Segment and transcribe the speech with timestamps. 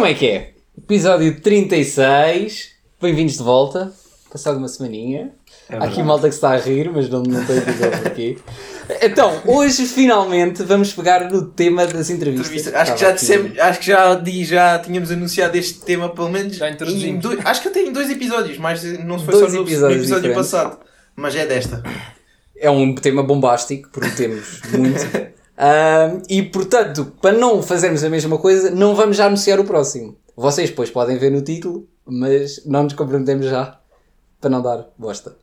[0.00, 0.52] Como é que é?
[0.78, 2.70] Episódio 36.
[3.02, 3.92] Bem-vindos de volta.
[4.32, 5.32] Passado uma semaninha.
[5.68, 8.38] Há aqui malta que se está a rir, mas não, não tem episódio aqui.
[9.02, 12.48] Então, hoje finalmente vamos pegar no tema das entrevistas.
[12.48, 12.78] Entrevista.
[12.80, 16.56] Acho que já dissemos, acho que já, di- já tínhamos anunciado este tema pelo menos
[16.56, 17.22] Já em introduzimos.
[17.22, 20.22] dois, acho que eu tenho dois episódios, mas não foi Dois só no, episódios episódio
[20.30, 20.50] diferentes.
[20.50, 20.78] passado.
[21.14, 21.82] Mas é desta.
[22.56, 25.04] É um tema bombástico, prometemos muito.
[26.28, 30.16] E portanto, para não fazermos a mesma coisa, não vamos já anunciar o próximo.
[30.36, 33.78] Vocês depois podem ver no título, mas não nos comprometemos já
[34.40, 35.36] para não dar bosta.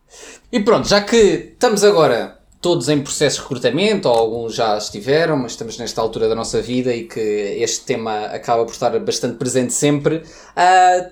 [0.52, 5.38] E pronto, já que estamos agora todos em processo de recrutamento, ou alguns já estiveram,
[5.38, 9.38] mas estamos nesta altura da nossa vida e que este tema acaba por estar bastante
[9.38, 10.24] presente sempre,
[10.56, 11.12] ah,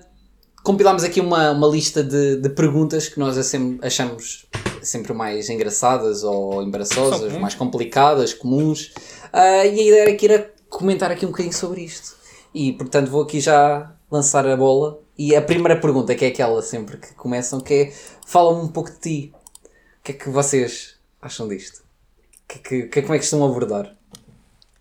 [0.64, 4.46] compilámos aqui uma, uma lista de, de perguntas que nós acham- achamos
[4.86, 8.92] sempre mais engraçadas ou embaraçosas, mais complicadas, comuns.
[9.32, 12.16] Ah, e a ideia era que era comentar aqui um bocadinho sobre isto.
[12.54, 15.00] E portanto vou aqui já lançar a bola.
[15.18, 17.92] E a primeira pergunta, que é aquela sempre que começam, que é
[18.26, 19.32] fala-me um pouco de ti.
[19.64, 21.78] O que é que vocês acham disto?
[21.78, 23.94] O que é que, que é- como é que estão a abordar?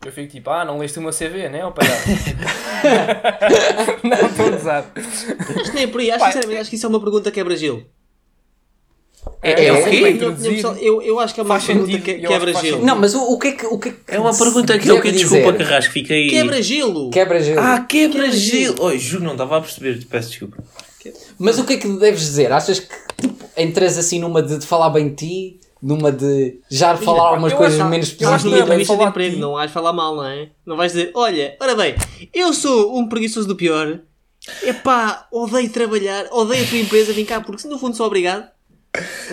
[0.06, 1.66] Eu fico tipo, ah, não leste o meu CV, né?
[1.66, 2.08] Ó palhaço.
[4.04, 4.92] não, estou a usar.
[4.96, 7.80] Acho que nem é por aí, acho, acho que isso é uma pergunta quebra-gelo.
[7.80, 7.86] É,
[9.44, 10.16] eu o sei quê?
[10.18, 12.44] para Eu, eu, acho que é uma Faz pergunta sentido, que eu acho que faz
[12.46, 12.66] quebra-gelo.
[12.78, 12.86] sentido.
[12.86, 13.66] Não, mas o, o que é que.
[13.68, 16.30] O que, é É uma se pergunta que eu que desculpa, Carrasco, fiquei.
[16.30, 17.10] Quebra-gelo!
[17.12, 17.60] Quebra-gelo.
[17.60, 18.24] Ah, quebra-gelo!
[18.32, 18.84] Quebra-gelo.
[18.84, 20.64] Oi, juro, não estava a perceber, peço desculpa.
[21.38, 22.52] Mas o que é que deves dizer?
[22.52, 26.98] Achas que tipo, entras assim numa de, de falar bem de ti, numa de já
[26.98, 28.80] falar algumas coisas acho- menos eu acho que é bem positivas?
[28.82, 30.50] de falar de emprego, não vais falar mal, não é?
[30.66, 31.94] Não vais dizer, olha, ora bem,
[32.34, 34.00] eu sou um preguiçoso do pior,
[34.64, 38.55] epá, odeio trabalhar, odeio a tua empresa, vem cá, porque no fundo sou obrigado.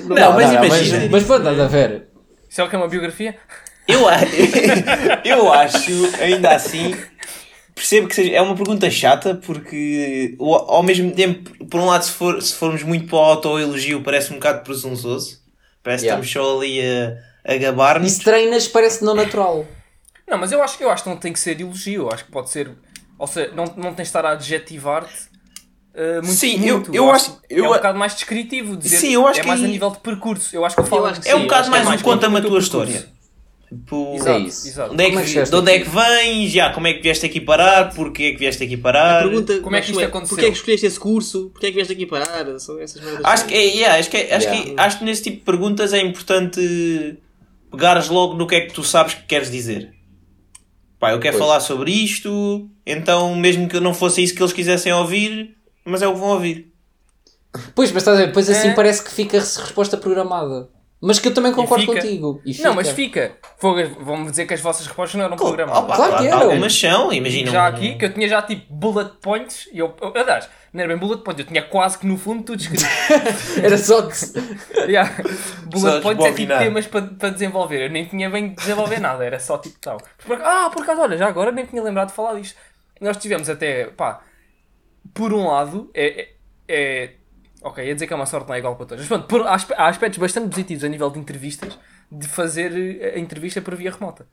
[0.05, 0.99] Não, mas imagina.
[1.01, 2.09] Mas, mas pronto, estás a ver.
[2.49, 3.37] Isso é o que é uma biografia?
[3.89, 4.03] Eu,
[5.25, 5.91] eu acho,
[6.21, 6.97] ainda assim,
[7.75, 12.13] percebo que seja, é uma pergunta chata porque ao mesmo tempo, por um lado, se,
[12.13, 15.41] for, se formos muito para o autoelogio, parece um bocado presunçoso.
[15.83, 16.21] Parece Yeah.
[16.21, 18.13] que estamos só ali a, a gabar-nos.
[18.13, 19.67] E se treinas parece não natural.
[20.29, 22.03] Não, mas eu acho, eu acho que não tem que ser elogio.
[22.03, 22.71] Eu acho que pode ser.
[23.19, 25.32] Ou seja, não, não tens de estar a adjetivar-te.
[25.95, 26.95] Uh, muito, Sim, eu- muito.
[26.95, 28.77] eu acho- que eu é um a- bocado mais descritivo.
[28.77, 30.55] Dizer, Sim, eu acho é que mais a aí- nível de percurso.
[30.55, 31.07] Eu acho que eu falo.
[31.07, 32.51] acho que É um Sim, bocado acho mais que é um mais conta-me a tua
[32.51, 32.67] percurso.
[32.83, 33.23] história.
[33.73, 34.93] Tipo, Exato, É exato.
[34.93, 36.51] Onde é, é que, que de onde é que vens?
[36.53, 37.95] Já, como é que vieste aqui parar?
[37.95, 39.23] Porquê é que vieste aqui parar?
[39.23, 40.37] Pergunta, Como é que isto mas, aconteceu?
[40.37, 41.49] Porquê é que escolheste esse curso?
[41.55, 42.59] Porquê é que vieste aqui parar?
[42.61, 43.25] São essas merdas.
[43.25, 44.71] Acho que, é, yeah, acho, que é- acho, Yeah.
[44.75, 47.17] que, acho que nesse tipo de perguntas é importante
[47.71, 49.91] pegares logo no que é que tu sabes que queres dizer.
[51.01, 51.47] Pá, eu quero Pois.
[51.49, 56.09] falar sobre isto, então mesmo que não fosse isso que eles quisessem ouvir, mas é
[56.09, 56.73] o que vão ouvir.
[57.75, 58.75] Pois, mas estás a ver, depois assim É.
[58.75, 60.69] parece que fica a resposta programada.
[61.05, 62.01] Mas que eu também concordo fica.
[62.01, 62.41] contigo.
[62.47, 63.33] E Não, mas fica.
[63.61, 65.83] Vão-me dizer que as vossas respostas não eram programadas.
[65.83, 66.43] Opa, Claro que eram.
[66.43, 67.51] Algumas são, imagina.
[67.51, 70.89] já aqui, que eu tinha já tipo bullet points, e eu, eu- aliás, não era
[70.91, 72.85] bem bullet points, eu tinha quase que no fundo tudo escrito.
[73.61, 74.15] Era só de...
[74.89, 75.13] yeah.
[75.65, 79.01] Bullet Só points é tipo temas para, para desenvolver, eu nem tinha bem de desenvolver
[79.01, 79.99] nada, era só tipo tal.
[80.45, 82.57] Ah, por acaso, olha, já agora nem tinha lembrado de falar disto.
[83.01, 84.21] Nós tivemos até, pá,
[85.15, 86.35] por um lado, é,
[86.69, 87.15] é, é-
[87.63, 89.47] ok, ia dizer que é uma sorte não é igual para todos, mas pronto, por-
[89.47, 91.79] há aspe- há aspectos bastante positivos a nível de entrevistas,
[92.11, 94.27] de fazer eh, a entrevista por via remota.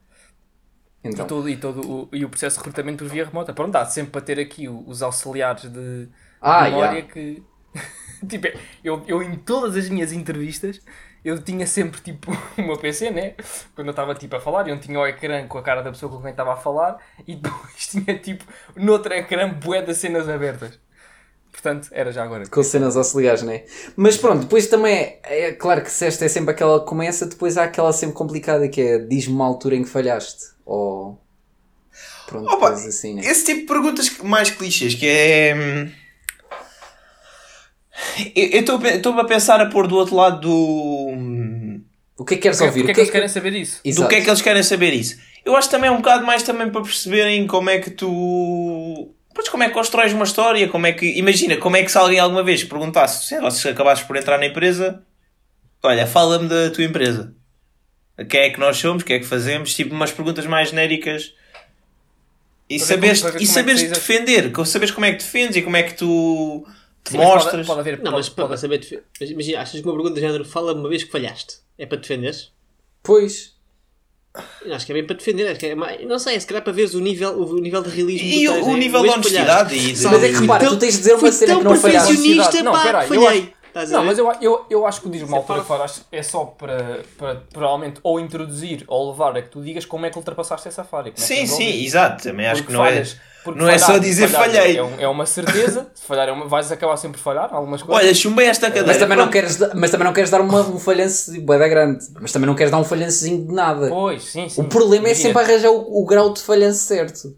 [1.04, 1.82] Então, E, todo, e, todo
[2.12, 3.54] o, e o processo de recrutamento por via remota.
[3.54, 6.10] Pronto, dá sempre para ter aqui os auxiliares de
[6.42, 7.04] Ah, memória yeah.
[7.04, 7.42] que.
[8.28, 8.48] tipo,
[8.84, 10.82] eu, eu em todas as minhas entrevistas
[11.24, 13.36] eu tinha sempre tipo o meu PC, né?
[13.76, 16.12] Quando eu estava tipo a falar, eu tinha o ecrã com a cara da pessoa
[16.12, 16.98] com quem estava a falar
[17.28, 18.46] e depois tinha tipo
[18.76, 20.80] no outro ecrã bué das cenas abertas.
[21.52, 22.48] Portanto, era já agora.
[22.48, 23.66] com cenas auxiliares, não é?
[23.96, 27.26] Mas pronto, depois também é, é claro que se esta é sempre aquela que começa,
[27.26, 30.52] depois há aquela sempre complicada que é diz-me uma altura em que falhaste.
[30.66, 31.20] Ou.
[32.28, 33.24] Pronto, Opa, assim, né?
[33.26, 35.92] Esse tipo de perguntas mais clichês, que é.
[38.18, 38.62] Hum, Eu
[38.96, 41.08] estou a pensar a pôr do outro lado do.
[41.12, 41.82] hum,
[42.18, 42.84] O que é que queres ouvir?
[42.86, 43.82] porque é O que eles querem saber isso?
[43.84, 44.08] Do Exato.
[44.10, 45.18] que é que eles querem saber isso?
[45.46, 49.14] Eu acho também um bocado mais também para perceberem como é que tu.
[49.34, 51.18] Pois como é que constróis uma história, como é que.
[51.18, 54.38] Imagina, como é que se alguém alguma vez perguntasse, sei lá, se acabasses por entrar
[54.38, 55.02] na empresa,
[55.82, 57.34] olha, fala-me da tua empresa.
[58.30, 59.74] Quem é que nós somos, o que é que fazemos?
[59.74, 61.34] Tipo, umas perguntas mais genéricas
[62.70, 65.62] E saberes, e é que saberes a- defender, que saberes como é que defendes e
[65.62, 66.68] como é que tu
[67.06, 67.68] Sim, mas pode- mostras.
[67.68, 67.98] Pode, haver.
[67.98, 68.78] Não, pode- mas para pode- saber.
[68.80, 71.56] defe- mas Imagina, achas que uma pergunta do género fala uma vez que falhaste?
[71.78, 72.52] É para defenderes?
[73.04, 73.58] Pois.
[74.64, 75.48] Eu acho que é bem para defender.
[75.50, 77.90] Acho que é mais, não sei, se calhar para veres o nível, o nível de
[77.90, 80.04] realismo E tens, o é, nível de honestidade e de...
[80.04, 82.08] Mas é que repara, tu tens de dizer uma cena que não falhaste.
[82.10, 83.54] perfeccionista, Não, pá, peraí, que eu falhei.
[83.74, 85.86] acho- Não, mas eu, eu, eu acho que o diz mal é para para- fora
[86.12, 90.10] é só para, para provavelmente ou introduzir ou levar a que tu digas como é
[90.12, 91.10] que ultrapassaste essa falha.
[91.10, 92.24] é Sim, sim, exato.
[92.24, 93.04] Também acho Porque que não é...
[93.44, 94.78] porque não é só dizer falhei.
[94.78, 97.82] É, um- é uma certeza, se falhar é uma, vais acabar sempre por falhar, algumas
[97.82, 98.04] coisas.
[98.06, 98.88] Olha, chumbei esta cadeira.
[98.88, 101.68] Mas também, não queres, mas também não queres dar uma, um falhanço de bué da
[101.68, 102.06] grande.
[102.20, 103.88] Mas também não queres dar um falhançozinho de nada.
[103.90, 104.62] Pois, sim, sim.
[104.62, 107.36] O problema é sempre arranjar o, o grau de falhanço certo.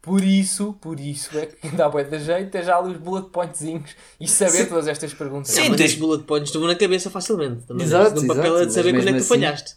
[0.00, 3.90] Por isso, por isso é que dá de jeito ter já ali os bullet pointzinhos
[4.18, 5.52] e saber todas estas perguntas.
[5.52, 7.62] Sim, tens- bullet points estão na cabeça facilmente.
[7.68, 7.86] Também.
[7.86, 9.76] Exato, No papel exato, é de saber quando é que tu assim- falhaste.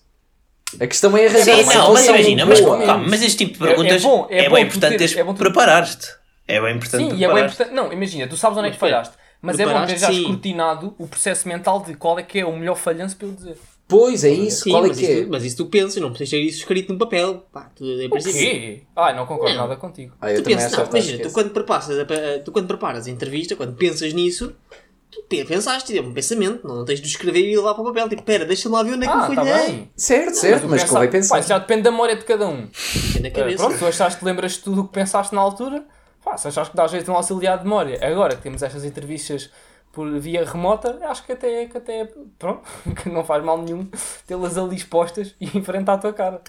[0.80, 3.63] A questão é arranjar Sim, uma não, mas imagina, mas, calma, mas este tipo de
[3.63, 6.07] É- é perguntas é, bom, é bom bem importante teres- é bom tu- preparar-te.
[6.48, 7.54] É bem importante Sim, e é bem preparar-te.
[7.54, 7.74] importante.
[7.75, 9.16] Não, imagina, tu sabes onde é que falhaste.
[9.42, 12.56] Mas é bom ter já escrutinado o processo mental de qual é que é o
[12.57, 13.57] melhor falhanço para eu dizer.
[13.88, 14.63] Pois, é isso.
[14.63, 15.24] Sim, Qual é mas, que isso, é?
[15.25, 17.45] tu- mas isso tu pensas, não precisas ter isso escrito no papel.
[17.54, 18.81] Pá, tu, em O quê?
[18.95, 20.16] Ai, não concordo nada contigo.
[20.19, 23.12] Ah, Tu pensas, não, que imagina, tu quando, preparas a, a- tu quando preparas a
[23.12, 24.56] entrevista, quando pensas nisso,
[25.16, 27.86] tu pe- pensaste, é um pensamento, não tens de escrever e ir lá para o
[27.88, 28.10] papel.
[28.10, 29.66] Tipo, pera, deixa-me lá ver onde é que Ah, me tá falhei.
[29.68, 29.92] bem.
[29.96, 31.42] Certo, Mas certo, mas pensa- convém pensar.
[31.42, 32.68] já depende da memória de cada um.
[32.72, 33.64] Fica na Eh, cabeça.
[33.66, 35.84] Pronto, tu achaste que lembras de tudo o que pensaste na altura,
[36.24, 38.00] pá, se achaste que dá jeito de um auxiliar de memória.
[38.06, 39.50] Agora que temos estas entrevistas
[39.92, 42.62] por via remota, acho que até, que até pronto,
[43.02, 43.88] que não faz mal nenhum
[44.28, 46.42] tê-las ali expostas e em frente à tua cara.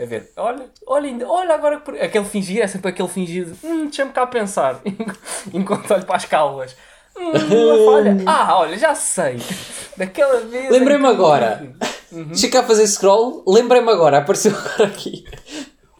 [0.00, 3.44] A ver, olha, olha, ainda- olha agora que por- aquele fingir, é sempre aquele fingir
[3.44, 4.80] de hum, deixa-me cá pensar,
[5.52, 6.74] enquanto olho para as calvas.
[7.16, 8.16] Hum, uma falha.
[8.26, 9.38] Ah, olha, já sei.
[9.96, 10.66] Daquela vez.
[10.66, 11.74] em Lembrei-me agora.
[12.10, 13.44] Deixa cá fazer scroll.
[13.46, 14.18] Lembrei-me agora.
[14.18, 15.24] Apareceu agora aqui.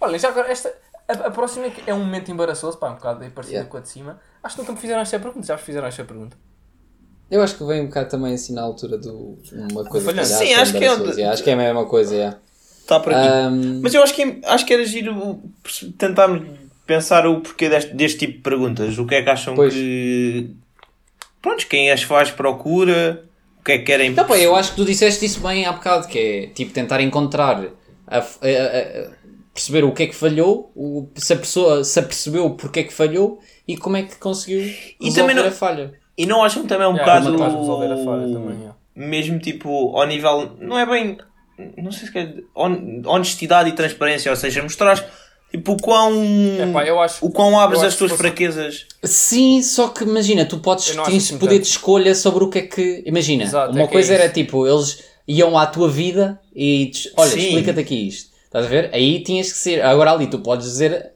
[0.01, 0.73] Olha, já agora, esta,
[1.09, 3.71] a, a próxima que é um momento embaraçoso, pá, um bocado aí parecida Yeah.
[3.71, 4.21] com a de cima.
[4.43, 6.37] Acho que nunca me fizeram esta pergunta, já vos fizeram esta pergunta.
[7.31, 9.39] Eu acho que vem um bocado também assim na altura do
[9.71, 12.39] uma coisa Sim, acho que é onde- Yeah, acho que é a mesma coisa, yeah.
[12.81, 13.29] Está por aqui.
[13.81, 15.41] Mas eu acho que, acho que era giro
[15.97, 16.43] tentarmos
[16.85, 18.99] pensar o porquê deste, deste tipo de perguntas.
[18.99, 19.73] O que é que acham Pois.
[19.73, 20.55] que.
[21.43, 23.25] Pronto, quem as faz procura,
[23.61, 24.11] o que é que querem.
[24.13, 27.01] Então, pá, eu acho que tu disseste isso bem há bocado, que é tipo tentar
[27.01, 27.61] encontrar,
[28.07, 29.11] a- a- a- a-
[29.53, 32.93] perceber o que é que falhou, o- se a pessoa se apercebeu porque é que
[32.93, 34.61] falhou e como é que conseguiu
[35.01, 35.93] resolver também não- a falha.
[36.17, 37.43] E não acham também um Yeah, bocado.
[37.43, 38.75] é resolver a falha também, yeah.
[38.95, 40.53] Mesmo tipo, ao nível.
[40.61, 41.19] Não é bem.
[41.77, 42.35] Não sei se quer.
[42.55, 45.03] hon- Honestidade e transparência, ou seja, mostrar
[45.53, 46.13] tipo o quão.
[46.69, 48.87] Epá, eu acho- o quão abres eu as tuas fosse- fraquezas.
[49.05, 51.63] Sim, só que imagina, tu podes tens assim poder tanto.
[51.63, 53.03] de escolha sobre o que é que.
[53.07, 54.35] Imagina, Exato, uma é é coisa era isso.
[54.35, 58.33] tipo, eles iam à tua vida e olha, explica-te aqui isto.
[58.47, 58.91] Estás a ver?
[58.93, 59.83] Aí tinhas que ser.
[59.83, 61.13] Agora ali tu podes dizer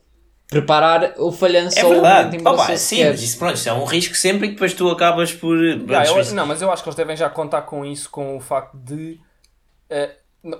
[0.48, 2.38] preparar o falhanço É ou o verdade.
[2.38, 5.32] momento Opa, sim, mas isso, pronto, isso é um risco sempre e depois tu acabas
[5.32, 5.56] por.
[5.58, 8.40] Yeah, eu- não, mas eu acho que eles devem já contar com isso, com o
[8.40, 9.18] facto de.
[9.90, 10.08] n-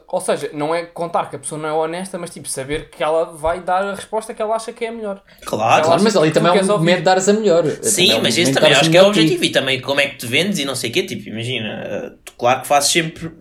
[0.09, 3.03] ou seja, não é contar que a pessoa não é honesta, mas tipo, saber que
[3.03, 5.23] ela vai dar a resposta que ela acha que é a melhor.
[5.45, 6.73] Claro, Claro, mas ali também é um ouvir.
[6.79, 7.65] momento de dares a melhor.
[7.83, 9.45] Sim, é um mas esse também acho que é o objetivo.
[9.45, 11.05] E também como é que te vendes e não sei o quê.
[11.05, 13.33] Tipo, imagina, eh, claro que fazes sempre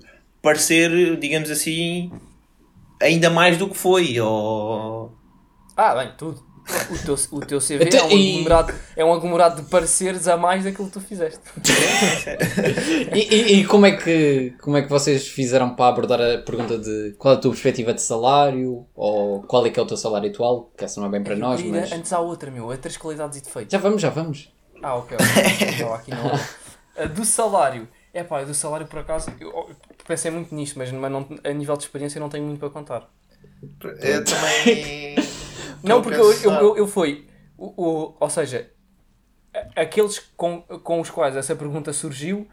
[0.42, 2.12] parecer, digamos assim,
[3.02, 4.20] ainda mais do que foi.
[4.20, 5.12] Ou...
[5.76, 6.45] Ah, bem, tudo.
[6.90, 10.28] O teu, o teu CV Então, é, um e- aglomerado, é um aglomerado de pareceres
[10.28, 11.40] a mais daquilo que tu fizeste.
[13.14, 16.78] E, e- e como, é que, como é que vocês fizeram para abordar a pergunta
[16.78, 18.86] de qual é a tua perspectiva de salário?
[18.96, 20.72] Ou qual é que é o teu salário atual?
[20.78, 21.92] Que essa não é bem para nós, mas.
[21.92, 22.72] Antes há outra, meu.
[22.74, 23.72] É três qualidades e defeitos.
[23.72, 24.52] Já vamos, já vamos.
[24.82, 25.18] Ah, ok.
[25.18, 26.50] Estava aqui na hora.
[26.98, 27.88] Ah, Do salário.
[28.14, 29.30] É pá, do salário por acaso.
[29.40, 29.76] Eu eu
[30.08, 33.10] pensei muito nisto, mas, mas não, a nível de experiência não tenho muito para contar.
[34.02, 35.16] Eu também.
[35.90, 37.28] Não, porque eu, eu, eu, eu fui.
[37.58, 38.70] O, o- ou seja,
[39.76, 42.48] aqueles com, com os quais essa pergunta surgiu.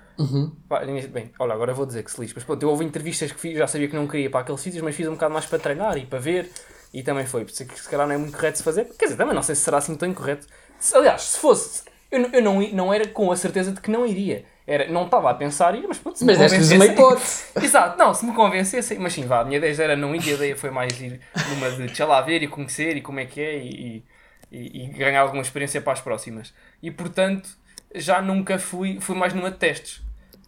[0.69, 2.35] pá, ninguém- bem, olha, agora vou dizer que se lixe.
[2.35, 4.83] Mas pronto, eu houve entrevistas que fiz, já sabia que não queria para aqueles sítios,
[4.83, 6.51] mas fiz um bocado mais para treinar e para ver.
[6.95, 7.45] E também foi.
[7.45, 8.85] Por isso é que se calhar não é muito correto se fazer.
[8.99, 10.47] Quer dizer, também não sei se será assim tão incorreto.
[10.79, 11.83] Se- aliás, se fosse.
[12.11, 14.45] Eu, eu não, não era com a certeza de que não iria.
[14.67, 17.45] Era, não estava a pensar ir, mas pronto, se me Mas deste-lhes uma convencessem- hipótese.
[17.67, 20.33] Exato, não, se me convencessem, mas sim, vá, a minha ideia era não ir, a
[20.35, 23.41] ideia foi mais ir numa de deixa lá ver e conhecer e como é que
[23.41, 24.05] é e,
[24.53, 26.55] e, e ganhar alguma experiência para as próximas.
[26.83, 27.49] E portanto,
[27.95, 30.01] já nunca fui, fui mais numa de testes.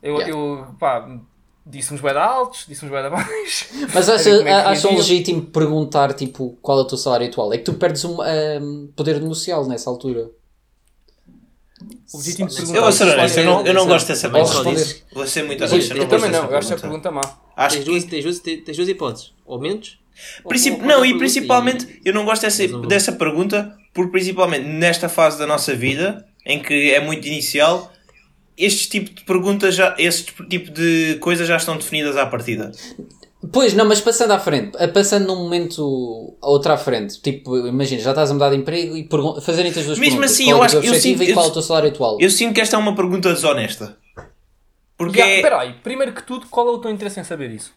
[0.03, 0.31] Eu, Yeah.
[0.33, 1.09] eu pá,
[1.67, 3.69] disse uns bué altos, disse uns bué baixos.
[3.93, 7.27] Mas A ver acha, como é acham legítimo perguntar tipo, qual é o teu salário
[7.27, 7.53] atual?
[7.53, 10.31] É que tu perdes um um, poder negocial nessa altura.
[12.13, 12.79] Legítimo Eu perguntar.
[12.79, 12.85] Eu
[13.41, 14.53] eu não, eu não gosto dessa pergunta.
[15.13, 17.11] Vou ser muito honesto, eu Eu, também não, eu acho a pergunta.
[17.11, 17.21] má.
[17.57, 19.33] Acho Tens duas, tens, duas, tens duas hipóteses.
[19.47, 25.09] Ou Princip- Ou- não, e principalmente, eu não gosto dessa, dessa pergunta, porque principalmente nesta
[25.09, 27.93] fase da nossa vida, em que é muito inicial,
[28.57, 32.71] este tipo de perguntas, já, este tipo de coisas já estão definidas à partida.
[33.53, 37.57] Pois, não, mas passando à frente, eh, passando num momento a outra à frente, tipo,
[37.67, 40.33] imagina, já estás a mudar de emprego e pergun- fazerem-te as duas Mesmo perguntas.
[40.35, 41.63] assim, qual eu é acho- o teu eu sinto- e qual eu- é o teu
[41.63, 42.17] salário atual?
[42.21, 43.99] Eu sinto que esta é uma pergunta desonesta.
[44.97, 47.51] Porque Já, é- Espera aí, primeiro que tudo, qual é o teu interesse em saber
[47.51, 47.75] isso?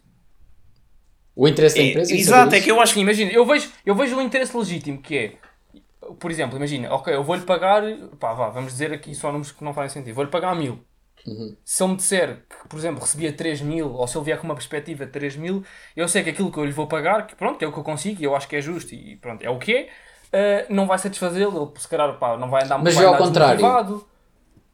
[1.34, 2.12] O interesse da é- empresa?
[2.14, 2.64] em exato, saber é isso?
[2.64, 5.32] que eu acho Sim, imagina, eu vejo, eu vejo um interesse legítimo que é,
[6.18, 7.82] por exemplo, imagina, ok, eu vou-lhe pagar,
[8.18, 10.78] pá, vá, vamos dizer aqui só números que não fazem sentido, vou-lhe pagar mil.
[11.64, 14.44] Se ele me disser que, por exemplo, recebia 3 mil, ou se ele vier com
[14.44, 15.62] uma perspectiva de 3 mil,
[15.96, 17.78] eu sei que aquilo que eu lhe vou pagar, que pronto, que é o que
[17.78, 19.88] eu consigo e eu acho que é justo e pronto, é o que é,
[20.32, 23.16] eh, não vai satisfazê-lo, ele se calhar pá, não vai andar Mas vai vê ao
[23.16, 24.04] contrário.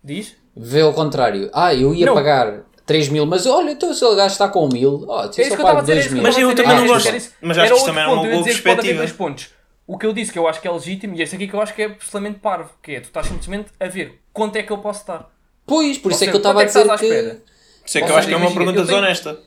[0.03, 0.37] Diz?
[0.57, 1.51] Vê ao contrário.
[1.53, 2.15] Ah, eu ia Não.
[2.15, 5.57] pagar 3 mil, mas olha, então se gajo está com mil, ó, É eu isso
[5.57, 5.95] só pago a dizer.
[5.95, 6.17] 2 é mil.
[6.19, 7.17] que Mas eu também dizer, não gosto.
[7.17, 7.33] isso.
[7.41, 8.99] Mas acho que isso também é uma boa perspectiva.
[8.99, 9.51] dois pontos.
[9.87, 11.61] O que eu disse que eu acho que é legítimo, e este aqui que eu
[11.61, 14.73] acho que é absolutamente parvo, que é, tu estás simplesmente a ver quanto é que
[14.73, 15.31] eu posso dar.
[15.67, 17.43] Pois, por Ou isso é que eu estava a é dizer que estás à espera?
[17.85, 17.99] que...
[17.99, 19.31] Eu acho que é uma pergunta desonesta.
[19.31, 19.45] Yeah.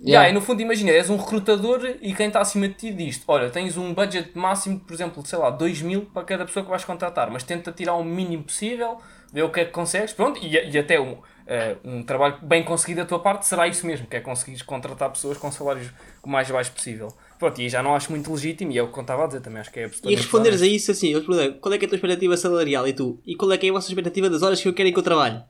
[0.00, 3.20] Yeah, e no fundo, imagina, és um recrutador e quem está acima de ti diz
[3.26, 6.64] olha, tens um budget máximo, por exemplo, de sei lá, 2 mil para cada pessoa
[6.64, 8.98] que vais contratar, mas tenta tirar o mínimo possível,
[9.32, 11.16] ver o que é que consegues, pronto, e, e até um,
[11.48, 15.10] eh, um trabalho bem conseguido da tua parte será isso mesmo, que é conseguires contratar
[15.10, 15.90] pessoas com salários
[16.22, 17.08] o mais baixo possível.
[17.36, 19.26] Pronto, e aí já não acho muito legítimo, e é o que eu estava a
[19.26, 21.78] dizer também, acho que é E responderes a isso assim, eu te pergunto, qual é
[21.78, 23.20] que é a tua expectativa salarial e tu?
[23.26, 25.02] E qual é que é a vossa expectativa das horas que eu quero que eu
[25.02, 25.42] trabalho?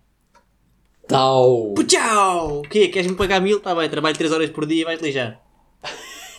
[1.09, 1.75] Tal.
[1.87, 2.59] Tchau!
[2.61, 2.89] O quê?
[2.89, 3.61] Queres-me pagar mil?
[3.61, 5.41] Tá bem, trabalho 3 horas por dia e vais lijar.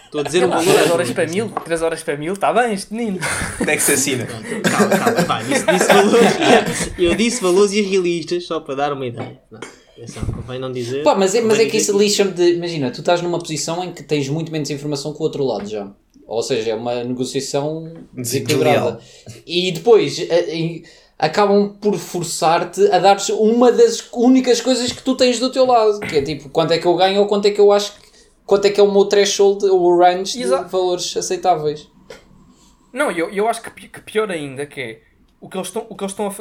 [0.05, 0.63] Estou a dizer um valor.
[0.73, 3.19] 3 horas para mil, 3 horas para mil, está bem este menino.
[3.61, 4.25] Onde é que se assina?
[4.25, 6.91] Calma, calma, pá, disse, disse valores.
[6.97, 9.39] Eu disse valores irrealistas só para dar uma ideia.
[9.51, 9.59] Não,
[9.95, 11.03] atenção, convém não dizer.
[11.03, 12.53] Pá, mas é, mas é que isso lixa-me de.
[12.55, 15.67] Imagina, tu estás numa posição em que tens muito menos informação que o outro lado
[15.67, 15.91] já.
[16.27, 18.99] Ou seja, é uma negociação desequilibrada.
[19.47, 20.83] E depois a- e
[21.19, 25.99] acabam por forçar-te a dar-te uma das únicas coisas que tu tens do teu lado.
[25.99, 28.09] Que é tipo, quanto é que eu ganho ou quanto é que eu acho que.
[28.45, 30.69] Quanto é que é o meu threshold ou o range de Exato.
[30.69, 31.87] valores aceitáveis.
[32.91, 35.01] Não, eu, eu acho que, que pior ainda que é
[35.39, 36.33] o que eles estão, o que eles estão a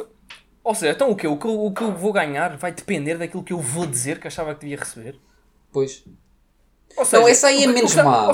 [0.63, 3.15] Ou seja, então o que, o, que, eu- o que eu vou ganhar vai depender
[3.17, 5.19] daquilo que eu vou dizer que achava que devia receber.
[5.71, 6.03] Pois.
[6.97, 8.27] Ou seja, Não, essa aí é menos má.
[8.27, 8.33] ou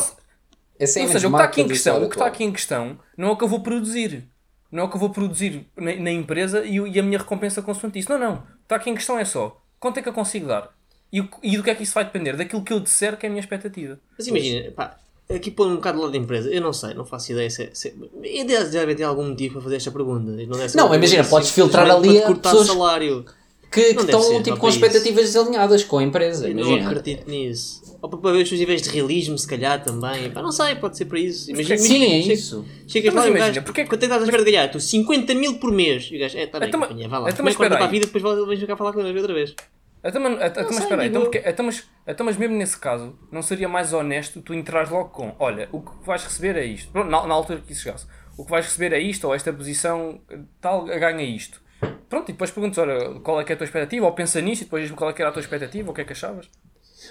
[0.80, 2.52] é Ou menos seja, o que está aqui em questão, o que está aqui em
[2.52, 4.30] questão não é o que eu vou produzir.
[4.76, 7.62] Não é o que eu vou produzir na, na empresa e, e a minha recompensa
[7.62, 8.12] consoante isso.
[8.12, 8.44] Não, não.
[8.64, 10.70] Está aqui em questão é só quanto é que eu consigo dar.
[11.14, 12.36] E, e do que é que isso vai depender?
[12.36, 13.98] Daquilo que eu disser que é a minha expectativa.
[14.18, 14.98] Mas imagina, pá,
[15.34, 17.70] aqui pondo um bocado do lado da empresa, eu não sei, não faço ideia se.
[17.74, 20.32] se e deve deve ter algum motivo para fazer esta pergunta.
[20.32, 23.26] Não, deve ser Não, imagina, pergunta podes filtrar ali cortar pessoas- salário.
[23.72, 24.78] Que, que Não estão ser, tipo, não com isso.
[24.78, 26.48] expectativas desalinhadas com a empresa.
[26.48, 26.90] Eu não Imagina.
[26.90, 27.85] acredito nisso.
[28.06, 30.30] Ou para ver os seus níveis de realismo, se calhar também.
[30.30, 31.50] Pá, não sei, pode ser para isso.
[31.50, 32.64] Imagina, Sim, é isso.
[32.88, 34.52] Chegas Então, lá e imagina, gajo, porque que- quanto é que estás a espera de
[34.52, 34.68] ganhar?
[34.70, 36.08] Tu 50 mil por mês.
[36.12, 37.30] E o gajo, é, está bem, Então, vá lá.
[37.32, 39.56] então, mas para a vida, depois vens jogar falar com ele outra vez.
[40.04, 43.18] Então, mas, então, mas espera aí, então, porque- então, mas, então, mas mesmo nesse caso,
[43.32, 46.92] não seria mais honesto tu entrares logo com: olha, o que vais receber é isto.
[46.92, 48.06] Pronto, na, na altura que isso chegasse,
[48.38, 50.22] o que vais receber é isto, ou esta posição
[50.62, 51.60] tal ganha isto.
[52.08, 54.06] Pronto, e depois perguntas: olha, qual é que é a tua expectativa?
[54.06, 55.96] Ou pensa nisso e depois diz-me qual é que era a tua expectativa, ou o
[55.96, 56.48] que é que achavas?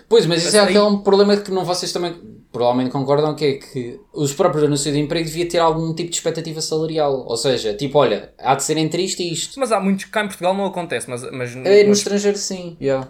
[0.08, 2.14] Pois, mas isso é aí- aquele problema que não vocês também
[2.52, 6.16] provavelmente concordam que é que os próprios anúncios de emprego devia ter algum tipo de
[6.16, 7.24] expectativa salarial.
[7.26, 9.58] Ou seja, tipo, olha, há de ser entre isto e isto.
[9.58, 12.76] Mas há muitos, cá em Portugal não acontece, mas, mas, É, no mas estrangeiro sim.
[12.80, 13.08] Yeah.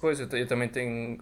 [0.00, 1.18] pois, eu, eu também tenho.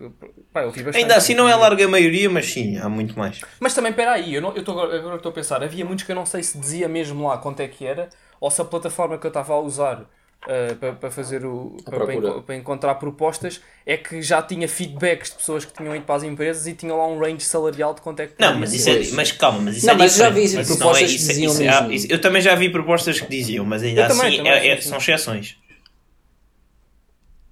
[0.52, 1.02] Pá, eu vi bastante.
[1.02, 3.40] Ainda assim não é a larga maioria, mas sim, há muito mais.
[3.58, 6.12] Mas também, espera aí, eu, não, eu tô, agora estou a pensar, havia muitos que
[6.12, 8.08] eu não sei se dizia mesmo lá quanto é que era,
[8.40, 10.08] ou se a plataforma que eu estava a usar
[10.46, 11.76] uh, para, para fazer o.
[11.84, 16.04] Para, para para encontrar propostas é que já tinha feedbacks de pessoas que tinham ido
[16.04, 18.60] para as empresas e tinha lá um range salarial de quanto é que Não, podia
[18.60, 19.00] mas ser.
[19.00, 19.16] isso é.
[19.16, 21.30] Mas calma, mas isso Não, é mas já vi Mas isso propostas é- que isso
[21.30, 21.92] é- diziam isso é- mesmo.
[21.92, 24.80] isso- Eu também já vi propostas que diziam, mas ainda Eu assim também, é- é-
[24.80, 25.56] são exceções.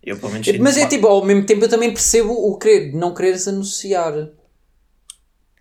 [0.02, 3.12] Eu pelo menos Mas é tipo, ao mesmo tempo eu também percebo o querer, não
[3.12, 4.12] quereres anunciar.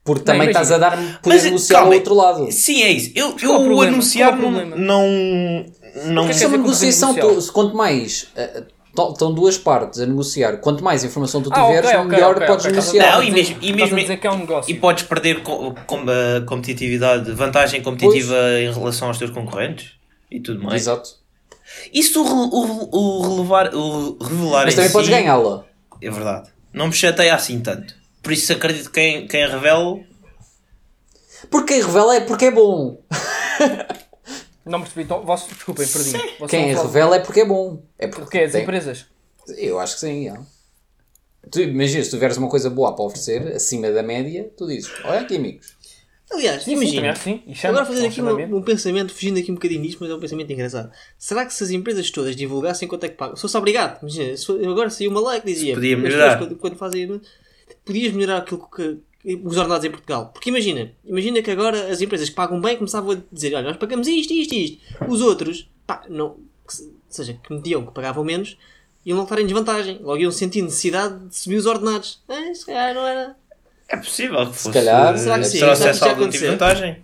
[0.03, 0.61] Porque Não, também imagina.
[0.61, 2.51] estás a dar poder Mas, ao calma, outro lado.
[2.51, 3.11] Sim, é isso.
[3.15, 4.51] Eu, eu é o anunciar é não.
[4.77, 5.65] Não.
[6.05, 8.63] Não que é Isso é uma com poder negociação, tu- quanto mais eh,
[8.97, 12.47] estão duas partes a negociar, quanto mais informação tu Ah, ok, tiveres, ok, melhor ok,
[12.47, 13.11] podes negociar.
[13.15, 14.71] Não, e mesmo- e mesmo- dizer que é um negócio.
[14.71, 19.91] E podes perder co com, a competitividade, vantagem competitiva em relação aos teus concorrentes
[20.31, 20.81] e tudo mais.
[20.83, 21.09] Exato.
[21.91, 25.65] E se tu re- o, o relevar, o revelar Mas também si, podes ganhá-la.
[26.01, 26.49] É verdade.
[26.73, 27.93] Não me chateia assim tanto.
[28.21, 29.97] Por isso acredito que quem, quem revela.
[31.49, 32.97] Porque quem revela é porque é bom.
[34.65, 36.09] Não percebi, então, vocês, desculpem, perdi.
[36.11, 37.83] Vocês Quem não falam- revela é porque é bom.
[37.99, 39.05] É porque Porque é as tem- empresas.
[39.57, 40.35] Eu acho que sim, é.
[41.51, 45.19] Tu imagina, se tiveres uma coisa boa para oferecer, acima da média, tu dizes, olha
[45.19, 45.75] aqui amigos.
[46.31, 47.11] Aliás, Sim, sim, também imagina.
[47.11, 47.43] acho que sim.
[47.45, 50.09] E chama, Agora fazer é aqui um, um pensamento, fugindo aqui um bocadinho disto, mas
[50.09, 50.91] é um pensamento engraçado.
[51.19, 53.35] Será que se as empresas todas divulgassem quanto é que pagam?
[53.35, 55.67] Se fosse obrigado, imagina, se for- agora saiu uma lei que dizia.
[55.67, 56.37] Se podia as melhorar.
[56.39, 57.21] Quando, quando fazem.
[57.85, 58.97] Podias melhorar aquilo que.
[59.43, 60.29] Os ordenados em Portugal.
[60.33, 63.77] Porque imagina, imagina que agora as empresas que pagam bem começavam a dizer: olha, nós
[63.77, 64.77] pagamos isto, isto, isto.
[65.07, 66.37] Os outros, pá, não.
[66.67, 68.57] que se- ou seja, que metiam, que pagavam menos,
[69.05, 69.99] iam logo estar em desvantagem.
[70.01, 72.21] Logo iam sentir necessidade de subir os ordenados.
[72.27, 73.35] Ah, se calhar não era.
[73.87, 74.71] É possível que fosse.
[74.71, 75.17] calhar.
[75.17, 75.59] Será que sim?
[75.59, 77.03] Será que algum tipo de vantagem.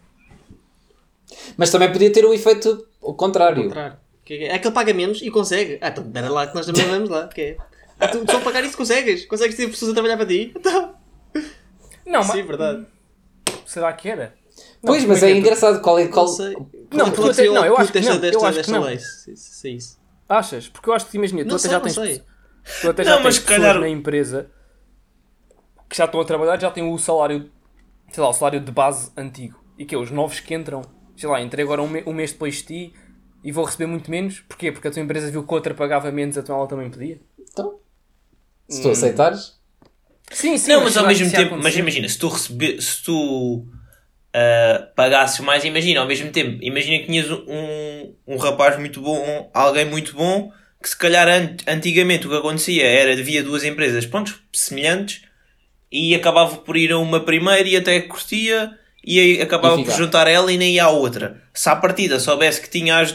[1.58, 3.64] Mas também podia ter o efeito ao contrário.
[3.64, 3.98] contrário.
[4.30, 5.78] É, é que ele paga menos e consegue.
[5.82, 7.28] Ah, então espera lá que nós também vamos lá.
[7.28, 7.58] Que é.
[8.00, 9.26] Ah, tu só pagar isso consegues.
[9.26, 10.52] Consegues ter pessoas a trabalhar para ti.
[10.56, 10.94] Então.
[12.12, 12.86] Não, Sim, mas verdade.
[13.66, 14.36] será que era?
[14.82, 16.26] Pois, Não, mas como é tu- engraçado qual é qual.
[16.26, 16.54] Não sei.
[16.92, 18.82] Não, tu é o não, eu acho que desta, não, eu desta, acho que não.
[18.84, 19.00] lei.
[19.00, 20.00] Se, se, se é isso.
[20.28, 20.68] Achas?
[20.70, 22.24] Porque eu acho que, imagina, tu Não até sei, já tens, sei.
[22.82, 24.50] tu até Não, já mas tens pessoas calhar- na empresa
[25.90, 27.50] que já estão a trabalhar, já têm o salário,
[28.12, 29.60] sei lá, o salário de base antigo.
[29.78, 30.82] E que é, os novos que entram,
[31.18, 32.94] sei lá, entrei agora um, me- um mês depois de ti
[33.44, 34.40] e vou receber muito menos.
[34.42, 34.72] Porquê?
[34.72, 37.20] Porque a tua empresa viu que outra pagava menos, então ela também pedia.
[37.40, 37.80] Então,
[38.70, 39.60] se tu aceitares.
[40.32, 40.72] Sim, sim.
[40.72, 43.66] não, mas ao mesmo tempo, mas imagina, se tu receber, se tu
[44.34, 49.50] ah, pagasses mais, imagina, ao mesmo tempo, imagina que tinhas um, um rapaz muito bom,
[49.54, 54.06] alguém muito bom, que se calhar an- antigamente o que acontecia era havia duas empresas,
[54.06, 55.22] pronto, semelhantes,
[55.92, 58.72] e acabava por ir a uma primeira e até curtia,
[59.06, 61.42] e aí acabava E por juntar ela e nem ia à outra.
[61.54, 63.14] Se à partida soubesse que tinha as.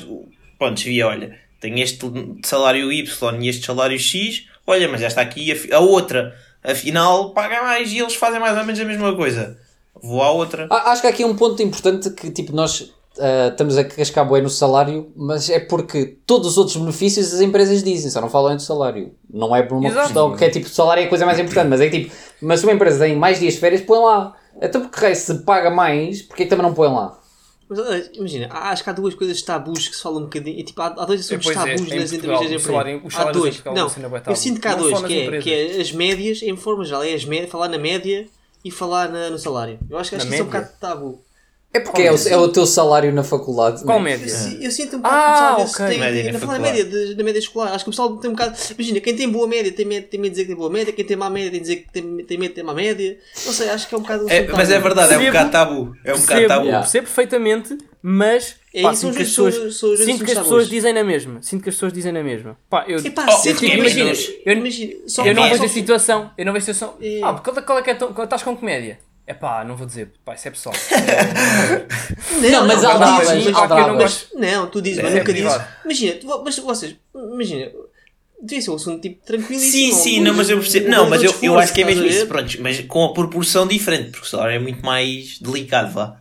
[0.58, 1.98] Pronto, via, olha, tem este
[2.44, 7.92] salário Y e este salário X, olha, mas esta aqui, a outra, afinal, paga mais
[7.92, 9.56] e eles fazem mais ou menos a mesma coisa.
[10.02, 10.66] Vou à outra.
[10.70, 14.26] Ah, Acho que há aqui um ponto importante que tipo nós ah, estamos a cascar
[14.26, 18.28] bué no salário, mas é porque todos os outros benefícios as empresas dizem, só não
[18.28, 19.12] falam do salário.
[19.32, 20.04] Não é por uma Exato.
[20.04, 22.14] questão que é tipo, o salário é a coisa mais importante, mas é que tipo,
[22.42, 24.34] mas se uma empresa tem mais dias de férias, põe lá.
[24.60, 27.18] Então porque raio, se paga mais, porque é que também não põe lá?
[27.68, 30.58] Mas imagina, acho que há duas coisas tabus que se falam um bocadinho.
[30.58, 33.08] e, Tipo, há, há dois assuntos pois é, tabus em nas Portugal, entrevistas de emprego.
[33.16, 33.54] Há dois.
[33.56, 35.92] Portugal é Não, bué eu sinto que há Não dois, que é, que é as
[35.92, 38.26] médias, em forma geral, é as médias, falar na média
[38.64, 39.78] e falar na- no salário.
[39.90, 41.20] Eu acho que, acho que isso é um bocado tabu.
[41.76, 43.84] É porque é o, é o teu salário na faculdade.
[43.84, 44.16] Qual né?
[44.16, 44.32] média?
[44.54, 45.86] Eu, eu sinto um bocado Ah, que o pessoal às vezes ok.
[45.88, 46.84] tem, Média na na falar faculdade.
[46.84, 47.72] média, de- da média escolar.
[47.74, 48.56] Acho que o pessoal tem um bocado.
[48.78, 50.92] Imagina, quem tem boa média tem medo, tem medo de dizer que tem boa média,
[50.92, 53.18] quem tem má média tem, de dizer que tem, tem medo de ter má média.
[53.44, 54.26] Não sei, acho que é um bocado.
[54.30, 55.74] É, mas é verdade, é um Percebo- bocado tabu.
[55.74, 56.64] É um bocado Percebo, tabu.
[56.66, 56.80] Yeah.
[56.82, 60.32] percebo perfeitamente, mas É pá, isso, sinto são que as pessoas, são os sinto que
[60.32, 61.42] as pessoas dizem na mesma.
[61.42, 62.56] Sinto que as pessoas dizem na mesma.
[62.70, 64.12] Pá, eu, Epá, Oh, sinto que imagina,
[64.44, 66.30] eu- não vejo a situação.
[66.38, 66.96] Eu não vejo a situação.
[67.00, 67.20] É.
[67.22, 68.98] Ah, qual, é- qual é que é tão, estás com comédia?
[69.26, 70.12] É pá, não vou dizer.
[70.24, 70.74] Pá, isso é pessoal.
[72.50, 73.36] Não, mas não, há mas- há
[74.40, 75.58] eu não tu dizes, É mas nunca privado.
[75.58, 75.84] dizes.
[75.84, 77.70] Imagina, tu- mas vocês, imagina,
[78.40, 79.72] devia ser um assunto tipo tranquilíssimo.
[79.72, 80.88] Sim, sim, não, mas eu percebo.
[80.88, 84.10] Não, mas eu, eu acho que é mesmo isso, pronto, mas com a proporção diferente,
[84.10, 86.20] porque o salário é muito mais delicado, vá.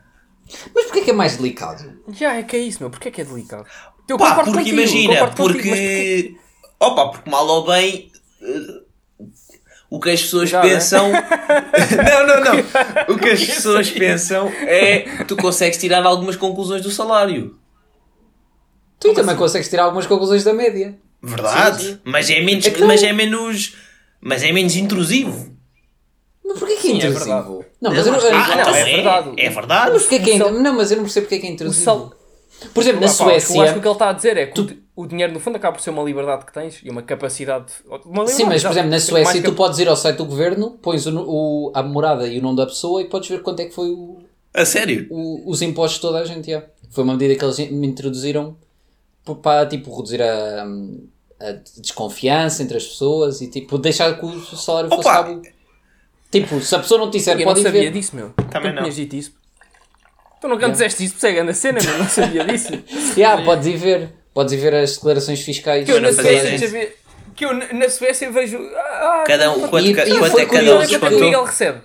[0.74, 1.92] Mas porquê que é mais delicado?
[2.10, 2.90] Já, é que é isso, meu.
[2.90, 3.66] Porquê é que é delicado?
[4.08, 6.36] Eu Pá, porque contigo, imagina, porque.
[6.80, 8.12] Opa, porque mal ou bem.
[9.90, 11.12] O que as pessoas Cuidado, pensam.
[11.12, 13.16] não, não, não.
[13.16, 15.24] O que as pessoas pensam é.
[15.28, 17.56] Tu consegues tirar algumas conclusões do salário.
[19.00, 20.98] Tu também consegues tirar algumas conclusões da média.
[21.22, 21.84] Verdade.
[21.84, 22.00] Sim, sim.
[22.04, 22.66] Mas é menos.
[22.66, 23.76] Então- Mas é menos.
[24.22, 25.56] Mas é menos intrusivo.
[26.44, 27.26] Mas porquê que é Sim, é intrusivo?
[27.26, 27.66] verdade.
[27.82, 29.32] não, mas eu não, eu- Ah, não, é é, verdade.
[29.38, 29.92] É verdade.
[29.94, 30.38] mas porquê que é?
[30.38, 31.84] Não, mas eu não percebo porque é que é intrusivo.
[31.84, 32.14] sal-
[32.74, 33.78] Por exemplo, na Ah, pá, Eu acho que Suécia.
[33.78, 35.82] o que ele está a dizer é que o, o dinheiro, no fundo, acaba por
[35.84, 37.66] ser uma liberdade que tens e uma capacidade.
[38.06, 40.72] Uma Sim, mas por exemplo, na Suécia que- tu podes ir ao site do governo,
[40.82, 43.66] pões o, o- a morada e o nome da pessoa e podes ver quanto é
[43.66, 44.20] que foi o-
[44.54, 45.06] A sério?
[45.10, 46.50] o- os impostos de toda a gente.
[46.50, 46.64] já.
[46.92, 48.56] Foi uma medida que eles in- introduziram
[49.42, 50.66] para tipo, reduzir a,
[51.42, 55.16] a desconfiança entre as pessoas e tipo, deixar que o salário fosse Opa!
[55.18, 55.42] algo.
[56.32, 57.92] Tipo, se a pessoa não te disser, Eu não pode ir sabia ver.
[57.92, 58.30] disso, meu.
[58.50, 58.82] Também tu não.
[58.84, 59.34] tinhas dito isso.
[60.42, 61.98] Tu nunca me disseste isso, segue na cena, meu.
[61.98, 62.72] Não sabia disso.
[63.18, 64.14] Yeah, podes ir ver.
[64.36, 65.86] Podes ir ver as declarações fiscais.
[65.86, 66.94] Que eu na Suécia,
[67.36, 68.60] que eu na Suécia vejo.
[68.76, 71.06] Ah, Cada um, quanto, E- ca- e quanto foi é que cada curioso um Quanto
[71.14, 71.24] é que?
[71.24, 71.82] Miguel recebe?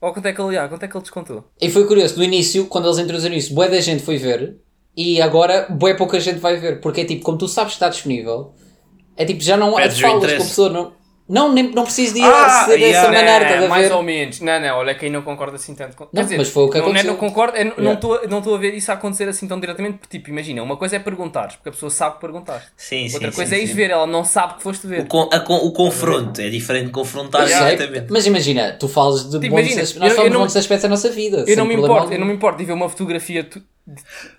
[0.00, 1.44] Ou quanto é que ele, ah, quanto é que ele descontou?
[1.60, 4.56] E foi curioso, no início, quando eles introduziram isso, bué da gente foi ver
[4.94, 7.88] e agora bué pouca gente vai ver, porque é tipo, como tu sabes que está
[7.88, 8.52] disponível,
[9.16, 10.92] é tipo, já não há falas com a pessoa, não,
[11.28, 13.08] não, nem, não preciso de ir Ah, ser dessa yeah.
[13.12, 14.40] maneira, estás Não, a mais ou menos.
[14.40, 15.96] Não, não, olha, quem não concorda assim tanto.
[15.96, 17.10] com- Não, mas foi o que não, não é aconteceu.
[17.12, 17.94] não concordo, é, não- não Yeah.
[17.94, 20.76] estou não estou a ver isso a acontecer assim tão diretamente, porque, tipo, imagina, uma
[20.76, 22.68] coisa é perguntares, porque a pessoa sabe que perguntaste.
[22.76, 23.64] Sim, sim, Outra sim, coisa é sim.
[23.64, 25.06] ir ver, ela não sabe que foste O, ver.
[25.08, 28.06] con- a con- o confronto é diferente de confrontar Eu sei, diretamente.
[28.12, 30.82] mas imagina, tu falas de Tipo, bons imagina, aspectos, nós falamos de não- bons aspectos
[30.82, 31.44] da nossa vida.
[31.46, 33.60] Eu não me problema importo, eu não me importo de ver uma fotografia tu,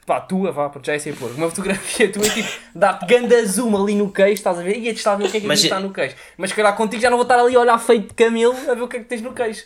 [0.06, 1.32] pá, tua, vá, porque já é sei pôr.
[1.32, 4.78] Uma fotografia tua e tipo, dá-te ganda zoom ali no queixo, estás a ver?
[4.78, 6.16] E está a ver o que é que Mas é- está no queixo.
[6.38, 8.74] Mas se calhar contigo já não vou estar ali a olhar feito de camelo a
[8.74, 9.66] ver o que é que tens no queixo.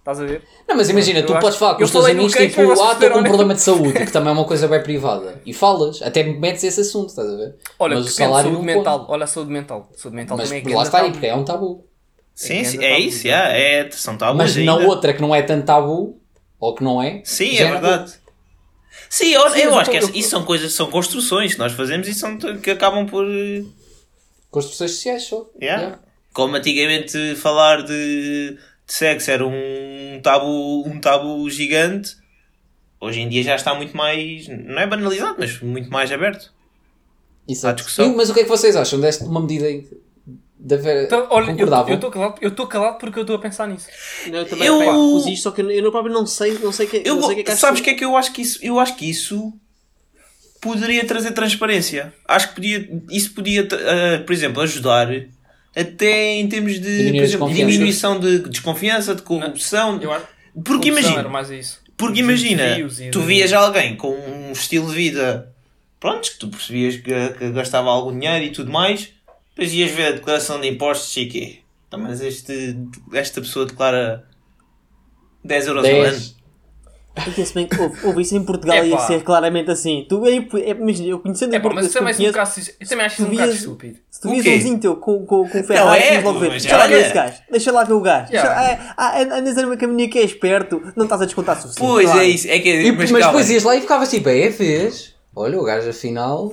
[0.00, 0.42] Estás a ver?
[0.68, 2.70] Não, mas imagina, Eu tu acho- podes falar com eu os teus amigos queijo, tipo,
[2.82, 5.40] ah, estou com um problema de saúde, que também é uma coisa bem privada.
[5.46, 7.54] E falas, até metes esse assunto, estás a ver?
[7.78, 8.98] Olha, mas o salário saúde mental.
[9.00, 9.12] conta.
[9.12, 9.88] Olha a saúde mental.
[9.96, 11.86] Saúde mental Mas também é lá está aí, porque é um tabu.
[12.34, 14.72] Sim, É sim, é tabu, isso, yeah, é, são tabus Mas ainda.
[14.76, 16.20] na outra que não é tanto tabu,
[16.60, 17.22] ou que não é.
[17.24, 18.12] Sim, é verdade.
[19.08, 22.08] Sim, eu, Sim, eu acho que eu- isso são coisas, são construções que nós fazemos
[22.08, 23.26] e são que acabam por.
[24.50, 25.48] Construções sociais só.
[25.60, 25.82] Yeah.
[25.82, 26.02] Yeah.
[26.32, 32.16] Como antigamente falar de, de sexo era um tabu, um tabu gigante,
[33.00, 34.48] hoje em dia já está muito mais.
[34.48, 36.52] Não é banalizado, mas muito mais aberto.
[37.48, 37.68] Exato.
[37.68, 38.12] Há discussão.
[38.12, 39.66] E- mas o que é que vocês acham desta uma medida
[40.56, 41.88] que deve Então, olha, eu- concordavam?
[41.90, 43.86] eu estou calado, eu estou calado porque eu estou a pensar nisso.
[44.28, 46.86] Não, eu também Eu- pá, isto, só que eu, eu próprio não sei, não sei
[46.86, 48.16] o que, Eu, não sei que é que acho sabes o que é que eu
[48.16, 48.58] acho que isso?
[48.62, 49.52] Eu acho que isso
[50.60, 52.12] poderia trazer transparência.
[52.26, 55.08] Acho que podia, isso podia, eh, por exemplo, ajudar
[55.76, 60.00] até em termos de exemplo, diminuição de desconfiança, de corrupção.
[60.00, 61.82] Eu acho Porque corrupção imagina, era mais isso.
[61.96, 62.76] Porque imagina,
[63.12, 65.52] tu de- vias alguém com um estilo de vida,
[66.00, 69.10] pronto, que tu percebias que, que gastava algum dinheiro e tudo mais,
[69.54, 71.58] depois ias ver a declaração de impostos e quê?
[71.88, 72.76] Então, mas este,
[73.12, 74.24] esta pessoa declara
[75.44, 76.02] 10 euros ao ano.
[76.10, 76.34] 10.
[77.16, 78.86] É que se bem que houve, houve isso em Portugal Epá.
[78.88, 80.04] ia ser claramente assim.
[80.08, 82.28] Tu, é, é, imagina, eu conhecendo É em Portugal, mas se tu também, sou um
[82.32, 83.98] bocado, eu também acho isso um bocado estúpido.
[84.10, 86.50] se tu O vias um vizinho teu com, com, com Ferrari, é, logo ver.
[86.50, 87.04] Deixa lá ver olha.
[87.04, 88.32] esse gajo, deixa lá ver o gajo.
[88.32, 88.66] Yeah.
[88.66, 91.88] Deixa- ah, Andas a uma caminha que é esperto, não estás a descontar suficiente.
[91.88, 92.20] Pois claro.
[92.20, 95.14] é isso, é que E- mas, depois ias lá e ficavas tipo, é, vês?
[95.36, 96.52] Olha, o gajo afinal.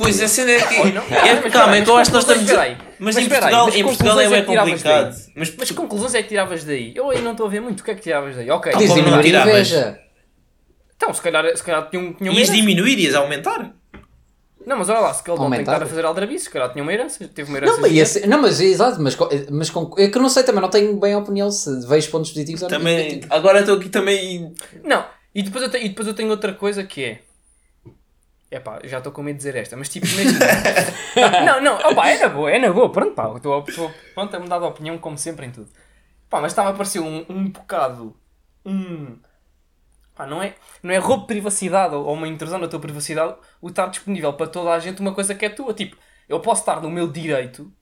[0.00, 0.74] Pois a cena é que.
[0.74, 2.50] É, calma, é que eu acho que nós estamos.
[2.98, 5.16] Mas, Mas em Portugal, mas em Portugal é bem é tiravas complicado.
[5.36, 6.92] Mas, Mas que conclusões é que tiravas daí?
[6.94, 7.80] Eu aí não estou a ver muito.
[7.80, 8.50] O que é que tiravas daí?
[8.50, 8.72] Ok.
[8.72, 9.72] Como não tiravas?
[10.96, 13.72] Então, se calhar, se calhar tinha, um- tinha uma ias diminuir, ias aumentar.
[14.66, 16.70] Não, mas olha lá, se calhar não tem que estar a fazer aldrabice, se calhar
[16.70, 17.26] tinha uma herança.
[17.26, 17.72] Teve uma herança.
[17.72, 19.16] Não, mas, esse- não, mas exato, mas,
[19.50, 22.10] mas com, é que eu não sei também, não tenho bem a opinião se vejo
[22.10, 22.78] pontos positivos ou não.
[22.78, 24.52] Também, agora estou aqui também.
[24.84, 27.20] Não, e depois, eu tenho, e depois eu tenho outra coisa que é.
[28.50, 30.44] Epá, já estou com medo de dizer esta, mas tipo, imagina.
[31.44, 33.64] não, não, opá, é na boa, é na boa, pronto, pá, estou
[34.14, 35.70] pronto a mudar de opinião como sempre em tudo.
[36.28, 38.16] Pá, mas estava a parecer um, um bocado.
[38.64, 39.18] Um.
[40.14, 43.68] Pá, não é, não é roubo de privacidade ou uma intrusão na tua privacidade o
[43.68, 45.72] estar disponível para toda a gente uma coisa que é tua.
[45.74, 45.96] Tipo,
[46.28, 47.72] eu posso estar no meu direito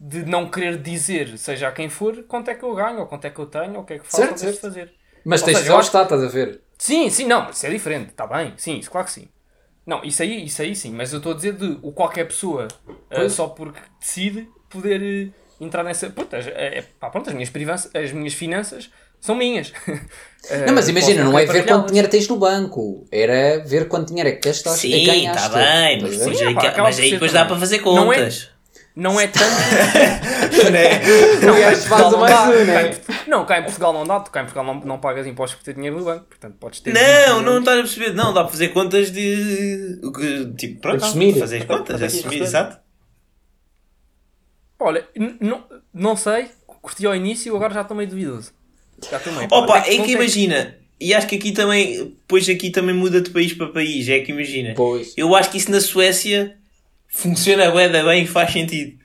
[0.00, 3.24] de não querer dizer, seja a quem for, quanto é que eu ganho, ou quanto
[3.26, 4.60] é que eu tenho, ou o que é que faço, Certo, ou certo.
[4.60, 4.94] fazer.
[5.24, 6.62] Mas Ou tens seja, de lá estás a ver?
[6.78, 9.28] Sim, sim, não, isso é diferente, está bem, sim, isso claro que sim.
[9.88, 12.68] Não, isso aí, isso aí sim, mas eu estou a dizer de o qualquer pessoa,
[13.08, 13.32] Pois.
[13.32, 15.28] só porque decide, poder eh,
[15.64, 16.10] entrar nessa.
[16.10, 19.72] Pronto, as, eh, pá, pronto, as, minhas privanças, as minhas finanças são minhas.
[20.66, 24.28] Não, mas imagina, não é ver quanto dinheiro tens no banco, era ver quanto dinheiro
[24.28, 27.32] é que gastaste e Sim, está bem, mas depois, Sim, aí, pá, mas aí depois
[27.32, 27.48] dá também.
[27.52, 28.50] para fazer Não é- contas.
[28.98, 29.44] Não é tanto.
[31.48, 32.90] O gajo faz o não mais dá, um, né?
[32.90, 35.56] em Não, cá em Portugal não dá, tu cá em Portugal não, não pagas impostos
[35.56, 36.92] por ter dinheiro no banco, portanto podes ter.
[36.92, 38.12] Não, não estás a perceber.
[38.12, 40.00] Não, dá para fazer contas de.
[40.02, 41.38] o que- Tipo, pronto, Assumir.
[41.38, 42.76] fazer as contas, assumir, exato.
[44.80, 45.06] Olha,
[45.40, 48.52] não, não sei, curti ao início, agora já estou meio duvidoso.
[49.08, 49.48] Já estou meio.
[49.52, 53.52] Opa, é que imagina, e acho que aqui também, depois aqui também muda de país
[53.52, 54.74] para país, é que imagina.
[54.76, 55.14] Pois.
[55.16, 56.56] Eu acho que isso na Suécia
[57.08, 58.98] funciona bué da bem e faz sentido.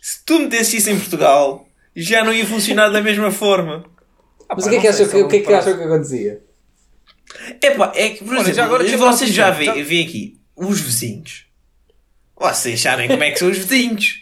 [0.00, 3.84] Se tu metesses isso em Portugal, já não ia funcionar da mesma forma.
[4.48, 6.42] Ah, Mas pá, o que é que acham que, que, é que, acham que acontecia?
[7.62, 11.46] Epá, é que, por Olha, exemplo, já agora vocês já veem veem aqui os vizinhos.
[12.36, 14.20] Vocês sabem como é que são os vizinhos.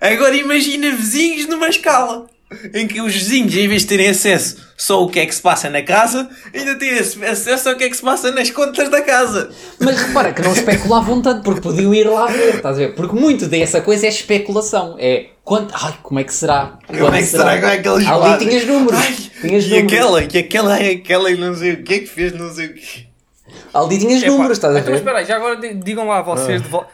[0.00, 2.26] Agora imagina vizinhos numa escala
[2.72, 5.40] em que os vizinhos, em vez de terem acesso só ao que é que se
[5.40, 8.88] passa na casa, ainda têm ac- acesso ao que é que se passa nas contas
[8.90, 9.50] da casa.
[9.78, 12.94] Mas repara que não especulavam tanto, porque podiam ir lá ver, estás a ver?
[12.94, 14.96] Porque muito dessa coisa é especulação.
[14.98, 15.72] É quanto.
[15.76, 16.78] Ai, como é que será?
[16.86, 17.54] Como Quanto é que será?
[17.60, 18.48] Como é que eles Ali fazem?
[18.48, 19.00] tinhas números.
[19.00, 19.92] Ai, tinhas e números.
[19.92, 22.66] aquela, e aquela, e aquela, e não sei o que é que fez, não sei
[22.66, 23.06] o que.
[23.72, 24.98] Ali tinhas Epá, números, estás a então, ver?
[24.98, 26.84] espera aí, já agora di- digam lá vocês de, vo-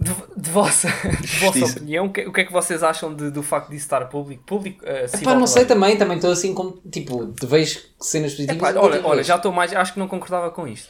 [0.00, 0.88] de, de vossa,
[1.20, 3.84] de vossa opinião, o que, o que é que vocês acham de- do facto disso
[3.86, 4.44] estar público?
[4.44, 6.80] público uh, Epá, não sei também, também estou assim como.
[6.90, 8.70] Tipo, vejo cenas positivas.
[8.70, 9.72] Epá, olha, olha, já estou mais.
[9.74, 10.88] Acho que não concordava com isto.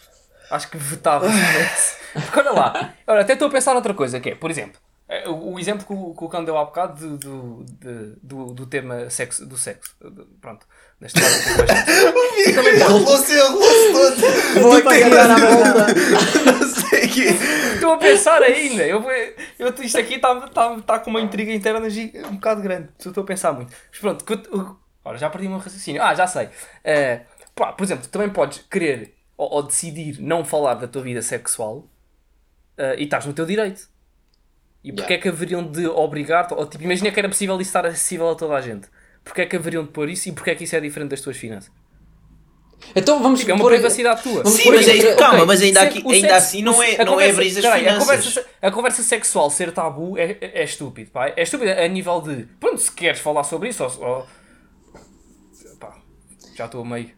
[0.50, 1.26] Acho que vetava.
[2.12, 5.28] Porque olha lá, olha, até estou a pensar outra coisa, que é, por exemplo, eh,
[5.28, 8.46] o, o exemplo que o, que o Cão deu há bocado de- do, de- do,
[8.54, 9.94] do tema sexo, do sexo.
[10.02, 10.66] de- Pronto.
[11.00, 11.62] Neste caso, do.
[12.50, 12.90] Eu também posso.
[12.96, 14.62] Enrolou-se, enrolou-se todo.
[14.62, 15.86] Vou dar a volta.
[16.44, 17.44] Não sei o quê.
[17.74, 18.86] Estou a pensar ainda.
[18.86, 19.04] Eu,
[19.58, 21.86] eu, isto aqui está tá, tá com uma intriga interna
[22.30, 22.88] um bocado grande.
[22.98, 23.74] Estou a pensar muito.
[23.90, 24.34] Mas pronto, que
[25.04, 26.02] olha, já perdi o meu raciocínio.
[26.02, 26.48] Ah, já sei.
[26.84, 27.22] Eh,
[27.54, 31.22] pá, por exemplo, tu também podes querer ou, ou decidir não falar da tua vida
[31.22, 31.88] sexual
[32.76, 33.88] eh, e estás no teu direito.
[34.84, 35.16] E porque Yeah.
[35.16, 36.54] é que haveriam de obrigar-te?
[36.54, 38.88] Ou tipo, imagina que era possível isso estar acessível a toda a gente.
[39.24, 41.20] Porque é que haveriam de pôr isso e porque é que isso é diferente das
[41.20, 41.70] tuas finanças?
[42.94, 44.42] Então vamos Tipo, é uma pôr- privacidade tua.
[44.42, 47.04] Vamos Sim, mas é- outra- calma, mas ainda, aqui, ainda sexo- assim não é, a
[47.04, 48.06] não é conversa- abrir as peraí, a finanças.
[48.06, 51.28] conversa, a conversa sexual ser tabu é, é, é estúpido, pá.
[51.36, 52.44] É estúpido a nível de.
[52.60, 53.90] Pronto, se queres falar sobre isso, ou.
[54.08, 54.26] ou-
[55.78, 55.96] pá,
[56.56, 57.17] já estou a meio.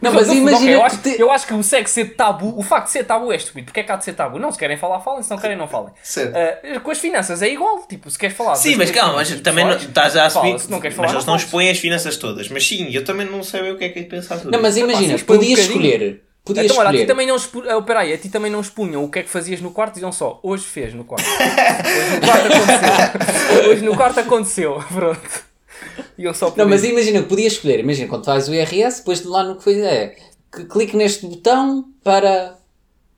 [0.00, 2.62] Não, mas imagina eu, que acho, te- eu acho que o sexo ser tabu, o
[2.62, 3.66] facto de ser tabu é estúpido.
[3.66, 4.38] Porque é que há de ser tabu?
[4.38, 5.92] Não, se querem falar, falem, se não querem, não falem.
[6.02, 6.34] Certo.
[6.34, 8.54] Ah, com as finanças é igual, tipo, se queres falar.
[8.54, 10.46] Sim, mas calma, mas também não, estás a assumir.
[10.52, 11.42] fala, se não queres falar, mas eles não falas.
[11.42, 12.48] expõem as finanças todas.
[12.48, 14.62] Mas sim, eu também não sei o que é que é de pensar sobre Não,
[14.62, 15.86] mas imagina, um podias bocadinho.
[15.90, 16.22] escolher.
[16.42, 17.06] Podias Então, olha, a ti escolher.
[17.12, 17.62] também não expu...
[17.76, 20.10] oh, peraí, a ti também não expunham o que é que fazias no quarto, diziam
[20.10, 21.26] só, hoje fez no quarto.
[21.28, 23.70] Hoje no quarto aconteceu.
[23.70, 24.84] Hoje no quarto aconteceu.
[24.90, 25.49] Pronto.
[26.18, 27.80] Iam só por Não, mas imagina que podias escolher.
[27.80, 30.16] Imagina, quando fazes o IRS, depois de lá no que foi é
[30.52, 32.56] que clique neste botão para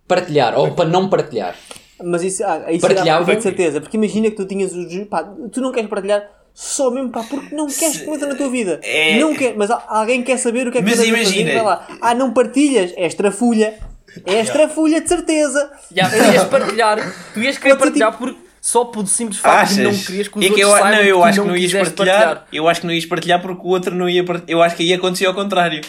[0.06, 1.56] partilhar ou para não partilhar.
[2.04, 3.32] Mas isso, ah, isso Partilhavam?
[3.32, 3.80] é de certeza.
[3.80, 5.04] Porque imagina que tu tinhas os.
[5.08, 5.22] Pá,
[5.52, 8.80] tu não queres partilhar só mesmo pá, porque não queres que entra na tua vida.
[8.82, 11.62] É- Não quer, mas alguém quer saber o que é que Mas fazer, imagina- vai
[11.62, 11.86] lá.
[12.00, 12.92] Ah, não partilhas?
[12.96, 13.78] És trafulha.
[14.26, 15.70] És trafulha de certeza.
[15.94, 19.76] Já, tu ias partilhar, tu ias querer ser partilhar por, só por simples facto Achas?
[19.76, 21.46] de não querias que os É que outros eu, saibam não, eu acho que não
[21.48, 24.24] não ias quiseste partilhar, Eu acho que não ias partilhar porque o outro não ia
[24.24, 24.48] partilhar.
[24.50, 25.80] Eu acho que aí acontecia ao contrário.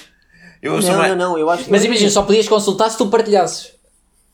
[0.62, 1.38] Eu sou Não, mais- não, não.
[1.38, 1.72] Eu acho que.
[1.72, 3.72] Mas imagina, só podias consultar se tu partilhasses.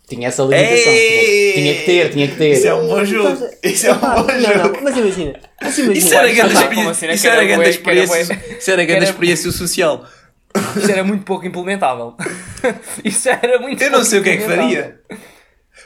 [0.07, 0.91] Tinha essa limitação.
[0.91, 1.51] Ei!
[1.53, 2.51] Tinha, tinha que ter, tinha que ter.
[2.53, 3.47] Isso é um bom jogo.
[3.61, 4.73] Isso é um bom não, jogo.
[4.75, 5.39] não, mas imagina.
[5.61, 5.97] Mas imagina.
[5.97, 7.13] Isso era grande experiência- assim, né?
[7.13, 10.05] isso era grande experiência- isso era grande experiência social.
[10.77, 12.15] Isso era muito pouco implementável.
[13.05, 14.99] Isso era muito Eu não sei o que é que faria.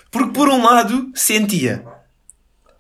[0.10, 1.84] Porque por um lado sentia.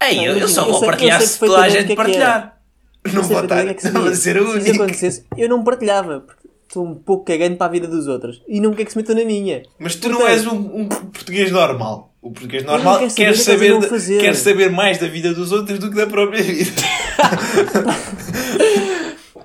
[0.09, 1.85] Ei, Não, eu, eu só eu vou sei- eu partilhar sei se toda a gente
[1.85, 2.57] que é que partilhar.
[3.05, 4.83] Não Não vou estar que é que não vou ser o Se isso único.
[4.83, 6.19] acontecesse, eu não partilhava.
[6.21, 8.41] Porque estou um pouco cagando para a vida dos outros.
[8.47, 9.63] E não quer que se metam na minha.
[9.79, 12.13] Mas tu não Portanto, és um, um português normal.
[12.21, 14.21] O português não normal quer saber que é que saber, da- fazer.
[14.21, 16.71] quer saber mais da vida dos outros do que da própria vida.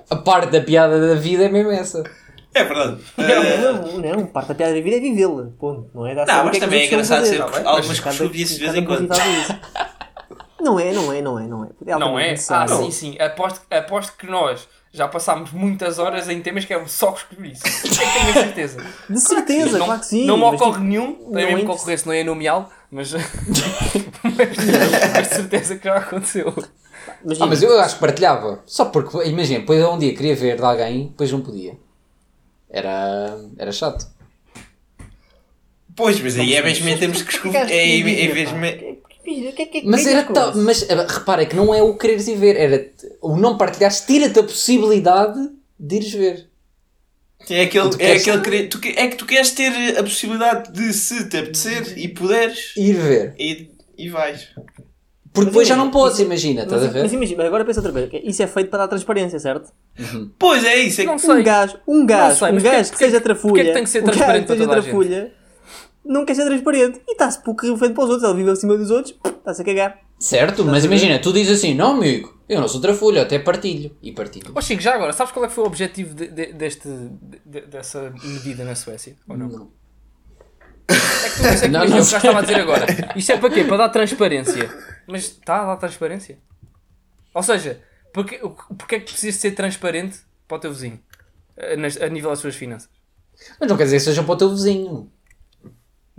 [0.09, 2.03] A parte da piada da vida é mesmo essa.
[2.53, 2.97] É verdade.
[3.15, 4.25] Não, não, não.
[4.25, 5.49] Parte da piada da vida é vivê-la.
[5.59, 5.89] Ponto.
[5.93, 8.63] Não é dar Não, mas que é que também é engraçado ser algumas coscovilhices de
[8.65, 9.07] vez em quando.
[10.63, 10.71] tal isso.
[10.71, 11.99] Não é, não é, não é, não é.
[11.99, 12.35] Não é?
[12.49, 13.17] Ah, sim, sim.
[13.19, 17.63] Aposto, aposto que nós já passámos muitas horas em temas que é só escolher isso.
[17.63, 18.83] Tenho a certeza.
[19.09, 20.25] De certeza, não, claro que sim.
[20.25, 23.13] Não me ocorre tipo, nenhum, não nem mesmo é que ocorresse, não é nomeá-lo, mas.
[24.23, 26.53] mas, de certeza que já aconteceu.
[27.23, 28.63] Imagina, Ah, mas eu acho que partilhava.
[28.65, 31.77] Só porque, imagina, depois um dia queria ver de alguém, depois não podia.
[32.69, 34.07] Era, era chato.
[35.95, 37.69] Pois, mas aí é mesmo em termos que escrever.
[37.69, 40.95] É em em o que é que Mas que é era que tal, mas eh,
[41.07, 42.89] repara que não é o quereres ir ver, era
[43.21, 45.39] o não partilhares, tira-te a possibilidade
[45.79, 46.49] de ires ver.
[47.49, 50.71] É aquele, Tu é aquele querer- tu que- é que tu queres ter a possibilidade
[50.73, 53.33] de se te apetecer e puderes Ir ver.
[53.39, 54.49] e, e vais.
[55.31, 57.17] Porque depois já não podes, isso- imagina, estás a Mas, mas ver?
[57.17, 58.09] imagina, agora pensa outra vez.
[58.09, 59.71] que Isso é feito para dar transparência, certo?
[60.37, 61.01] Pois é isso.
[61.01, 61.35] É Não que, sei.
[61.35, 63.63] Um gajo, um gajo, sei, um mas gajo porquê- que seja trafulha.
[63.65, 65.33] que tem que ser um gajo transparente que seja trafulha,
[66.05, 67.01] não quer ser transparente.
[67.07, 68.23] E está-se pouco frente para os outros.
[68.29, 69.99] Ele vive acima dos outros, está-se a cagar.
[70.19, 73.95] Certo, mas imagina, tu dizes assim, não amigo, eu não sou trafulho, até partilho.
[74.01, 74.51] E partilho.
[74.53, 76.89] Ó Chico, já agora, sabes qual é que foi o objetivo de- de- deste,
[77.45, 79.15] de- dessa medida na Suécia?
[79.29, 79.47] Ou não?
[79.47, 79.71] Não.
[80.89, 82.85] É que tu não sei que Não, não já estava a dizer agora.
[83.15, 83.63] Isto é para quê?
[83.63, 84.69] Para dar transparência.
[85.07, 86.39] Mas está a dar transparência?
[87.33, 87.81] Ou seja,
[88.13, 90.99] porque, o- porque é que precisas ser transparente para o teu vizinho?
[91.57, 92.89] A, nas- a nível das suas finanças?
[93.59, 95.09] Mas não quer dizer que seja para o teu vizinho.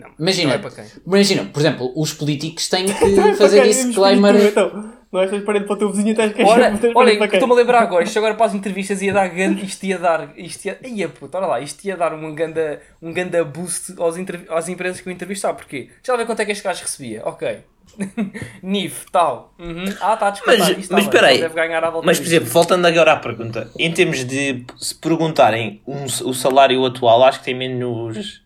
[0.00, 0.84] Não, Imagina, não é para quem?
[1.06, 3.70] imagina, por exemplo, os políticos têm que Para fazer quem?
[3.70, 4.34] disclaimer.
[4.36, 7.82] Então, não és transparente para o teu vizinho, estás Olha, transparente olha, estou-me a lembrar
[7.82, 11.08] agora, isto agora para as entrevistas ia dar grande, isto ia dar, isto ia, ia
[11.08, 15.00] puta, olha lá, isto ia dar um ganda, um ganda boost aos intervi- às empresas
[15.00, 15.88] que eu entrevistar, porquê?
[16.06, 17.58] Já vê quanto é que este gajo recebia, ok.
[18.62, 19.52] NIF, tal.
[19.58, 19.84] Uhum.
[20.00, 21.36] Ah, está a descontar, Mas, isto está mas espera aí.
[21.36, 24.64] só deve ganhar à volta Mas, por exemplo, voltando agora à pergunta, em termos de
[24.78, 28.42] se perguntarem um- o salário atual, acho que tem menos.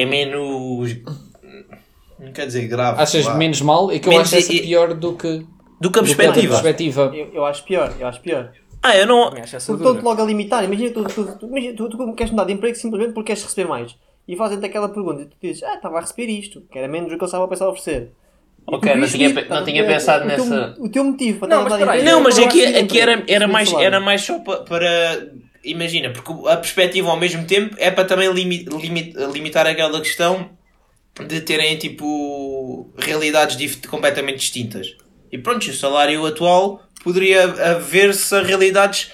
[0.00, 0.96] É menos.
[2.18, 3.00] Não quer dizer grave.
[3.02, 3.34] Achas vá.
[3.34, 3.90] menos mal?
[3.90, 5.46] É que eu Menos acho essa e- pior do que.
[5.80, 6.52] Do que a do que a perspectiva.
[6.54, 7.12] perspectiva.
[7.14, 8.50] Eu, eu acho pior, eu acho pior.
[8.82, 9.32] Ah, eu não.
[9.36, 10.64] Estão-te logo a limitar.
[10.64, 13.94] Imagina, tu, tu, tu, tu, tu queres mudar de emprego simplesmente porque queres receber mais.
[14.28, 17.10] E fazem-te aquela pergunta e tu dizes, ah, estava a receber isto, que era menos
[17.10, 18.10] do que eu estava a pensar a oferecer.
[18.66, 21.74] Ok, não tinha não tinha pensado o teu- nessa- O teu motivo para Não, estar
[21.76, 21.98] a mas mudar de espera aí.
[22.00, 25.28] emprego Não, mas é aqui, aqui era, era, mais, era mais só pa- para.
[25.70, 30.50] Imagina, porque a perspectiva ao mesmo tempo é para também limi- limi- limitar aquela questão
[31.26, 34.94] de terem tipo realidades completamente distintas.
[35.32, 39.10] E pronto, o salário atual poderia haver se as realidades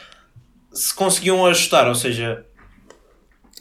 [0.72, 2.44] se conseguiam ajustar, ou seja,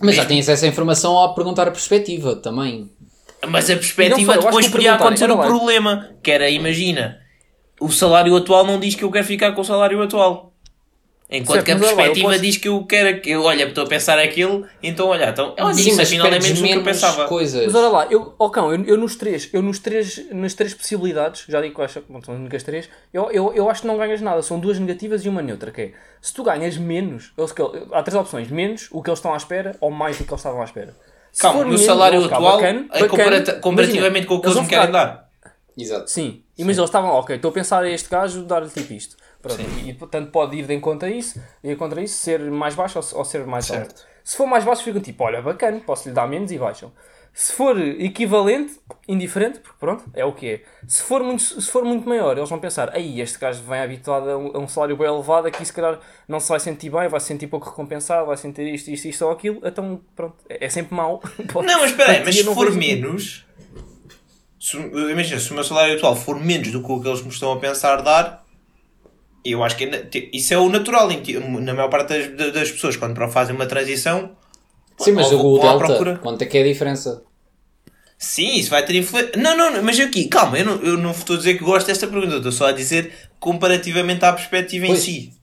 [0.02, 2.90] Mas já tens essa informação ao perguntar a perspectiva também.
[3.48, 5.46] Mas a perspectiva foi, depois podia acontecer lá.
[5.46, 7.20] problema, que era, imagina,
[7.80, 10.51] o salário atual não diz que eu quero ficar com o salário atual.
[11.34, 13.86] Enquanto Certo, que a lá, perspectiva posso- diz que eu quero, que eu, olha, estou
[13.86, 16.64] a pensar aquilo, então olha, então, olha, Sim, isso afinal é menos do que eu
[16.68, 17.26] menos pensava.
[17.26, 17.66] coisas.
[17.68, 20.74] Mas olha lá, eu, oh, cão, eu, eu nos três, eu nos três, nas três
[20.74, 23.82] possibilidades, já digo que eu acho que são as únicas três, eu, eu, eu acho
[23.84, 25.92] que não ganhas nada, são duas negativas e uma neutra, que é,
[26.22, 27.62] se tu ganhas menos, eles, que-
[27.94, 30.40] há três opções, menos o que eles estão à espera ou mais do que eles
[30.42, 30.94] estavam à espera.
[31.32, 34.54] Se Calma, no menos, salário atual, bacana, é bacana, comparativamente imagina, com o que eles
[34.56, 35.30] vão me querem ficar- dar.
[35.78, 36.10] Exato.
[36.12, 39.16] Sim, e mas eles estavam, ok, estou a pensar a este gajo dar-lhe tipo isto.
[39.42, 43.00] Pronto, e, portanto pode ir de encontro a isso, ir contra isso, ser mais baixo
[43.00, 43.88] ou, ou ser mais alto.
[43.88, 44.08] Certo.
[44.24, 46.92] Se for mais baixo, ficam tipo, olha, bacana, posso lhe dar menos e baixam.
[47.34, 48.78] Se for equivalente,
[49.08, 50.64] indiferente, porque pronto, é o que é.
[50.86, 54.30] Se for muito, se for muito maior, eles vão pensar, aí este gajo vem habituado
[54.30, 57.08] a um, a um salário bem elevado, aqui se calhar não se vai sentir bem,
[57.08, 60.66] vai se sentir pouco recompensado, vai sentir isto, isto, isto ou aquilo, então pronto, é,
[60.66, 61.22] é sempre mau.
[61.56, 63.46] Não, mas espera aí, mas se for menos,
[64.60, 67.30] se, imagina, se o meu salário atual for menos do que o que eles me
[67.30, 68.41] estão a pensar dar,
[69.44, 71.12] eu acho que é isso é o natural.
[71.12, 71.22] em
[71.62, 74.36] Na maior parte das, da- das pessoas, quando fazem uma transição,
[75.00, 76.18] Sim, mas Ou o Delta, procura.
[76.20, 77.24] quanto é que é a diferença?
[78.18, 79.32] sim, isso vai ter influência.
[79.36, 81.88] Não, não, não, mas aqui, calma, eu não, eu não estou a dizer que gosto
[81.88, 85.02] desta pergunta, estou só a dizer comparativamente à perspectiva em Pois.
[85.02, 85.34] si.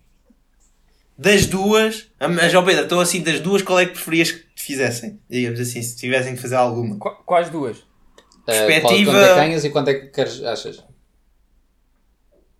[1.18, 4.38] Das duas, ah, mas ó Pedro, estou assim, das duas, qual é que preferias que
[4.54, 5.18] te fizessem?
[5.28, 6.96] Digamos assim, se tivessem que fazer alguma.
[6.96, 7.78] Qu- Quais duas?
[7.78, 7.80] Eh,
[8.80, 10.84] qual- Perspectiva- quanto é que ganhas e quanto é que queres, achas?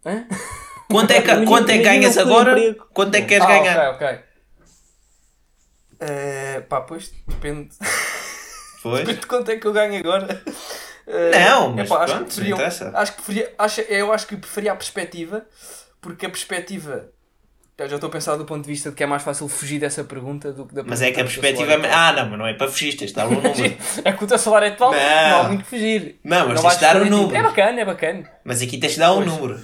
[0.05, 0.27] Hã?
[0.91, 2.53] Quanto é que, quanto é que ganhas agora?
[2.59, 2.87] emprego.
[2.95, 3.91] Quanto é que queres ah, ganhar?
[3.91, 4.19] ok, ok.
[6.01, 7.71] Eh, pá, pois depende.
[8.81, 9.01] Pois.
[9.01, 10.41] Depende de quanto é que eu ganho agora.
[11.09, 12.93] Eh, Não, mas epá, acho pronto, que preferia, não interessa.
[12.95, 15.47] acho que preferia, acho, eu acho que preferia a perspectiva,
[16.01, 17.09] porque a perspectiva.
[17.77, 19.81] Eu já estou a pensar do ponto de vista de que é mais fácil fugir
[19.81, 21.93] dessa pergunta do que da Mas é que a perspectiva é.
[21.93, 23.55] Ah, não, mas não é para fugir, tens de dar um número.
[24.05, 25.41] É que o teu salário atual não, Não.
[25.41, 26.21] há muito que fugir.
[26.23, 27.37] Não, mas tens vais de dar um número.
[27.37, 28.31] É bacana, é bacana.
[28.45, 29.27] Mas aqui tens de dar um Pois.
[29.27, 29.61] número.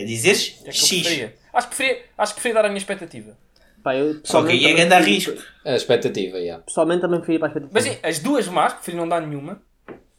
[0.00, 0.88] É dizeres É que X.
[1.02, 1.34] preferia.
[1.52, 3.36] Acho que preferia, acho que preferia dar a minha expectativa.
[3.82, 5.32] Pá, eu, Só que aí é grande a risco.
[5.64, 6.58] A expectativa, já.
[6.60, 7.72] Pessoalmente também preferia para a expectativa.
[7.74, 9.60] Mas sim, as duas más, prefiro não dar nenhuma.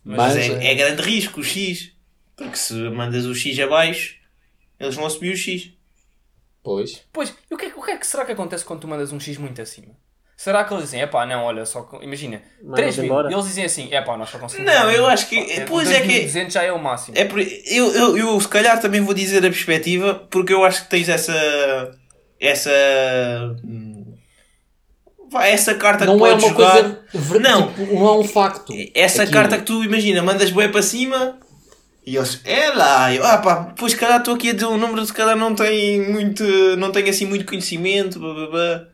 [0.04, 1.94] Mas, Mas, é, é grande risco o X.
[2.36, 4.16] Porque se mandas o X abaixo,
[4.80, 5.72] eles vão subir o X.
[6.64, 7.04] Pois.
[7.14, 8.88] Pois, e o que, é, que- o que é que será que acontece quando tu
[8.88, 9.96] mandas um X muito acima?
[10.42, 13.30] Será que eles dizem, epá, não, olha, só imagina, Manda-os 3 mil, embora.
[13.30, 14.72] e eles dizem assim, epá, nós só conseguimos.
[14.74, 17.18] Não, eu acho que- É, pois é que- 2.200 já é o máximo.
[17.18, 20.84] É por, eu, eu, eu, se calhar, também vou dizer a perspectiva, porque eu acho
[20.84, 21.34] que tens essa.
[22.40, 22.72] Essa.
[23.66, 24.14] hum,
[25.30, 26.72] vai, Essa carta Não que é podes uma jogar.
[26.72, 27.00] coisa.
[27.14, 27.68] ver- Não.
[27.74, 28.74] tipo, não é um facto.
[28.96, 29.38] Essa Aquilo.
[29.38, 31.38] carta que tu imagina, mandas bué para cima
[32.06, 34.78] e eles, é lá, eu, ah pá, pois se calhar estou aqui a dizer um
[34.78, 36.44] número, se calhar não tem muito,
[36.78, 38.88] não tem assim muito conhecimento, blá, blá, blá.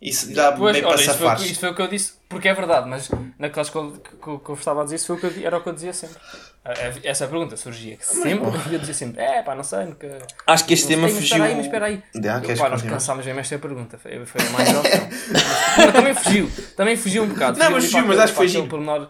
[0.00, 2.12] Isso dá Pois, bem olha, para isso foi, que- isso foi o que eu disse,
[2.28, 5.06] porque é verdade, mas naquelas que eu, que, que- que eu estava a dizer, isso
[5.06, 6.16] foi o que eu, era o que eu dizia sempre.
[6.62, 10.18] A- a- Essa pergunta surgia sempre, e eu dizia sempre, é pá, não sei, nunca.
[10.46, 11.36] Acho que este tema sei, mas fugiu.
[11.36, 12.02] espera aí, mas espera aí.
[12.50, 13.96] Eu, pá, nós cansámos mesmo esta pergunta.
[13.96, 15.08] Foi, foi a mais opção.
[15.32, 15.44] mas,
[15.78, 16.50] mas também fugiu.
[16.76, 17.58] Também fugiu um bocado.
[17.58, 18.66] Não, mas fugiu, mas acho que foi giro.
[18.68, 19.08] pormenor,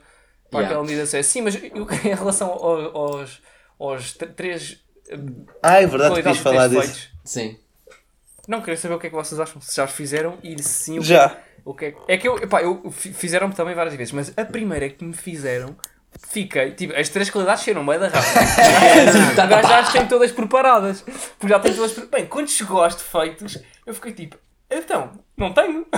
[0.50, 0.68] Para Yeah.
[0.68, 1.62] aquela medida ser sim, mas eu,
[2.04, 3.42] em relação ao- aos,
[3.80, 4.78] aos tr- três
[5.60, 6.80] Ah, é verdade, quis falar disso.
[6.82, 7.08] feitos.
[7.24, 7.58] Sim.
[8.46, 9.60] Não, queria saber o que é que vocês acham.
[9.60, 11.36] Se já os fizeram e se sim, o que Já.
[11.64, 14.32] o que é, que- é que eu, epá, eu fi- fizeram-me também várias vezes, mas
[14.36, 15.76] a primeira que me fizeram,
[16.28, 19.34] fiquei, tipo, as três qualidades cheiram bem da rápida.
[19.46, 21.02] Gajo já as tem todas preparadas.
[21.38, 24.36] Porque já tem todas pre- Bem, quando chegou aos defeitos, eu fiquei tipo,
[24.70, 25.86] então, não tenho.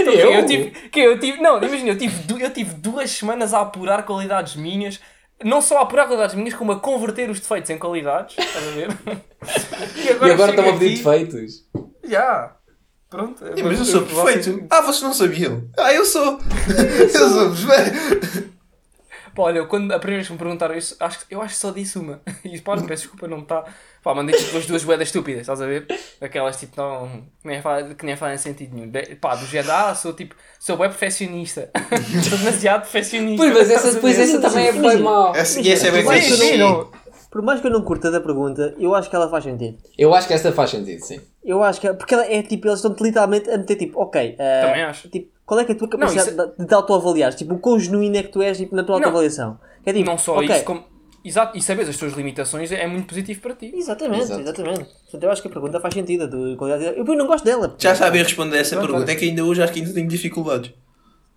[0.00, 0.32] Então, Eu?
[0.34, 4.04] eu tive, que eu tive, não, imagina, eu tive, eu tive duas semanas a apurar
[4.04, 5.00] qualidades minhas.
[5.44, 8.36] Não só a apurar qualidades minhas, como a converter os defeitos em qualidades.
[8.38, 8.88] Estás a ver?
[10.04, 11.64] E agora chego estão a pedir defeitos.
[12.04, 12.56] Já.
[13.08, 13.42] Pronto.
[13.64, 14.66] Mas eu sou vocês- perfeito.
[14.68, 15.64] Ah, vocês não sabiam.
[15.78, 16.38] Ah, eu sou.
[17.00, 18.52] eu sou perfeito.
[19.38, 21.70] Pá, olha, quando a primeira vez que me perguntaram isso, acho, eu acho que só
[21.70, 22.20] disse uma.
[22.44, 23.64] E pá, peço desculpa, não está.
[24.02, 25.86] Pá, mandei tipo as duas boedas estúpidas, estás a ver?
[26.20, 28.90] Aquelas tipo não, que, nem fazem, que nem fazem sentido nenhum.
[28.90, 31.70] De, pá, do género, ah, sou tipo, sou bem perfeccionista.
[32.28, 33.44] sou demasiado perfeccionista.
[33.44, 35.04] Pois, mas essa, depois essa também é bem Imagina.
[35.04, 35.36] mau.
[35.36, 36.58] Essa, e essa é bem fixe.
[37.28, 37.30] Não.
[37.30, 39.78] Por mais que eu não curta da pergunta, eu acho que ela faz sentido.
[39.96, 41.20] Eu acho que esta faz sentido, sim.
[41.44, 41.92] Eu acho que.
[41.94, 44.34] Porque ela é tipo, eles estão literalmente a meter tipo, ok.
[44.38, 45.08] eh, Também acho.
[45.08, 47.34] Tipo, qual é que é a tua capacidade isso de, de te autoavaliar?
[47.34, 49.06] Tipo, o quão genuíno é que tu és tipo, na tua Não.
[49.06, 49.58] autoavaliação?
[49.84, 50.84] É tipo, Não só ok, isso, como.
[51.24, 53.72] Exato, e saberes as tuas limitações é muito positivo para ti.
[53.74, 54.40] Exatamente, Exato.
[54.40, 54.84] exatamente.
[54.84, 56.24] Portanto, eu acho que a pergunta faz sentido.
[56.24, 57.74] a do Eu eu não gosto dela.
[57.78, 59.12] Já sabia responder essa Pronto, pergunta.
[59.12, 60.72] É que ainda hoje acho que ainda tenho dificuldades.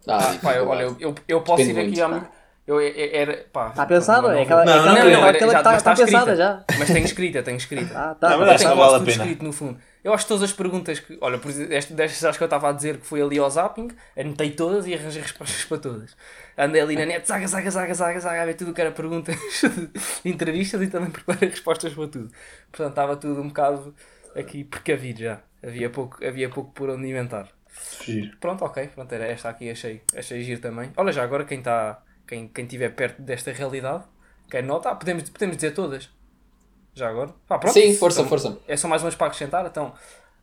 [0.07, 2.16] Ah, Pá, eu, olha, eu, eu, eu posso Depende ir aqui muito, há pá.
[2.16, 2.41] muito.
[2.68, 4.28] Eu, era, pá, Está pensado?
[4.28, 5.09] não É vou- aquela, Não, é não aquela, quero.
[5.09, 6.64] é aquela já- que está está está pensada já.
[6.78, 7.97] Mas tenho escrita, tenho escrita.
[7.97, 8.30] Ah, tá.
[8.30, 9.12] Não, mas Eu acho tenho que vale a pena.
[9.12, 9.80] escrito no fundo.
[10.03, 11.18] Eu acho que todas as perguntas que.
[11.22, 13.49] Olha, por exemplo, desta- destas acho que eu estava a dizer que fui ali ao
[13.49, 16.16] zapping, anotei todas e arranjei respostas para todas.
[16.57, 18.91] Andei ali na net, zaga, zaga, zaga, zaga, zaga, a ver tudo o que era
[18.91, 19.36] perguntas
[20.24, 22.32] de entrevistas e também preparei respostas para tudo.
[22.72, 23.93] Portanto, estava tudo um bocado
[24.36, 25.39] aqui precavido já.
[25.64, 27.47] Havia pouco, havia pouco por onde inventar.
[28.03, 28.38] Giro.
[28.39, 28.88] Pronto, ok.
[28.93, 30.91] Pronto, era esta aqui, achei, achei giro também.
[30.95, 31.99] Olha, já agora quem está.
[32.32, 34.05] Quem, quem estiver perto desta realidade,
[34.49, 36.09] quem nota, ah, podemos, podemos dizer todas.
[36.95, 37.34] Já agora.
[37.49, 37.73] Ah, pronto.
[37.73, 38.57] Sim, força, Então, força.
[38.69, 39.65] É só mais umas para acrescentar.
[39.65, 39.91] Então,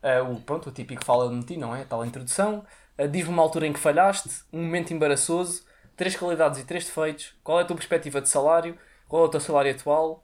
[0.03, 1.83] ah, o, pronto, o típico fala de ti, não é?
[1.85, 2.63] Tal introdução.
[2.95, 5.63] Ah, Diz-me uma altura em que falhaste, um momento embaraçoso,
[5.97, 7.33] três qualidades e três defeitos.
[7.43, 8.77] Qual é a tua perspectiva de salário?
[9.07, 10.23] Qual é o teu salário atual?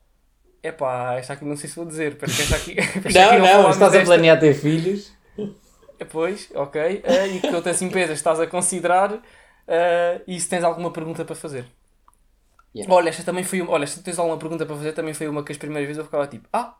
[0.61, 2.15] Epá, esta aqui não sei se vou dizer.
[2.15, 2.75] Parece que esta aqui.
[3.07, 5.11] esta aqui Não, não, estás a planear ter filhos.
[6.11, 7.01] Pois, ok.
[7.03, 9.19] Ah, e que outras empresas estás a considerar
[9.67, 11.65] ah, e se tens alguma pergunta para fazer.
[12.75, 12.93] Yeah.
[12.93, 13.71] Olha, esta também foi uma.
[13.71, 16.05] Olha, se tens alguma pergunta para fazer, também foi uma que as primeiras vezes eu
[16.05, 16.75] ficava tipo, ah,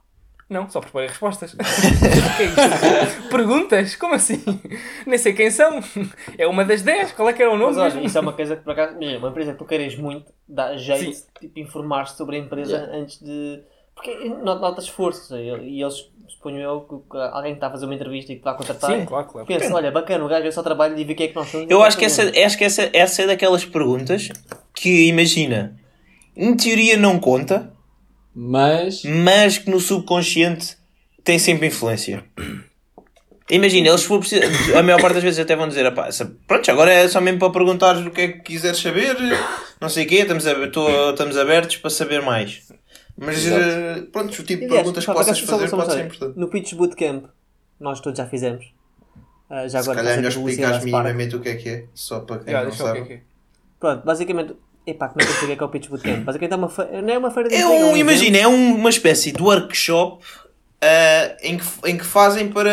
[0.49, 1.53] não, só preparei respostas.
[1.55, 3.29] o que é isto?
[3.29, 3.95] Perguntas?
[3.95, 4.43] Como assim?
[5.07, 5.79] Nem sei quem são.
[6.37, 7.75] É uma das 10, qual é que era o nome?
[7.77, 9.97] Mas olha, isso é uma coisa que por acaso, imagina, uma empresa que tu queres
[9.97, 11.25] muito, dá jeito Sim.
[11.41, 12.97] de tipo, informar-se sobre a empresa Yeah.
[12.97, 13.63] antes de.
[13.95, 17.85] Porque not- nota esforço, seja, e eles, suponho eu, que alguém que está a fazer
[17.85, 19.47] uma entrevista e que está a contratar, Sim, claro, claro.
[19.47, 21.49] pensa, olha, bacana, o gajo é só trabalho e vê o que é que nós
[21.49, 21.69] somos.
[21.69, 24.29] Eu acho que, essa, acho que essa, essa é daquelas perguntas
[24.73, 25.75] que, imagina,
[26.35, 27.71] em teoria não conta,
[28.33, 29.03] Mas.
[29.03, 30.77] mas que no subconsciente
[31.23, 32.23] tem sempre influência.
[33.49, 34.41] Imagina, eles for preciso,
[34.75, 37.37] a maior parte das vezes até vão dizer, "Epá, essa- pronto, agora é só mesmo
[37.39, 39.15] para perguntar o que é que quiseres saber,
[39.79, 42.63] não sei o quê, estamos, a- tô- estamos abertos para saber mais.
[43.17, 46.37] Mas eh, pronto, o tipo de perguntas que possas fazer pode ser importante.
[46.39, 47.25] No Pitch Bootcamp,
[47.79, 48.65] nós todos já fizemos.
[49.49, 52.19] Ah, já Se agora calhar é melhor explicares minimamente o que é que é, só
[52.21, 53.13] para quem Já, não deixa eu ver sabe.
[53.13, 53.23] aqui.
[53.79, 54.53] Pronto, basicamente,
[54.87, 56.23] epá, como é que eu sei o que é que é o Pitch Bootcamp?
[56.23, 56.81] Basicamente é uma fe...
[57.03, 60.25] não é uma feira de É um, imagina, é um- uma espécie de workshop
[60.81, 62.71] ah, em, que, em que fazem para.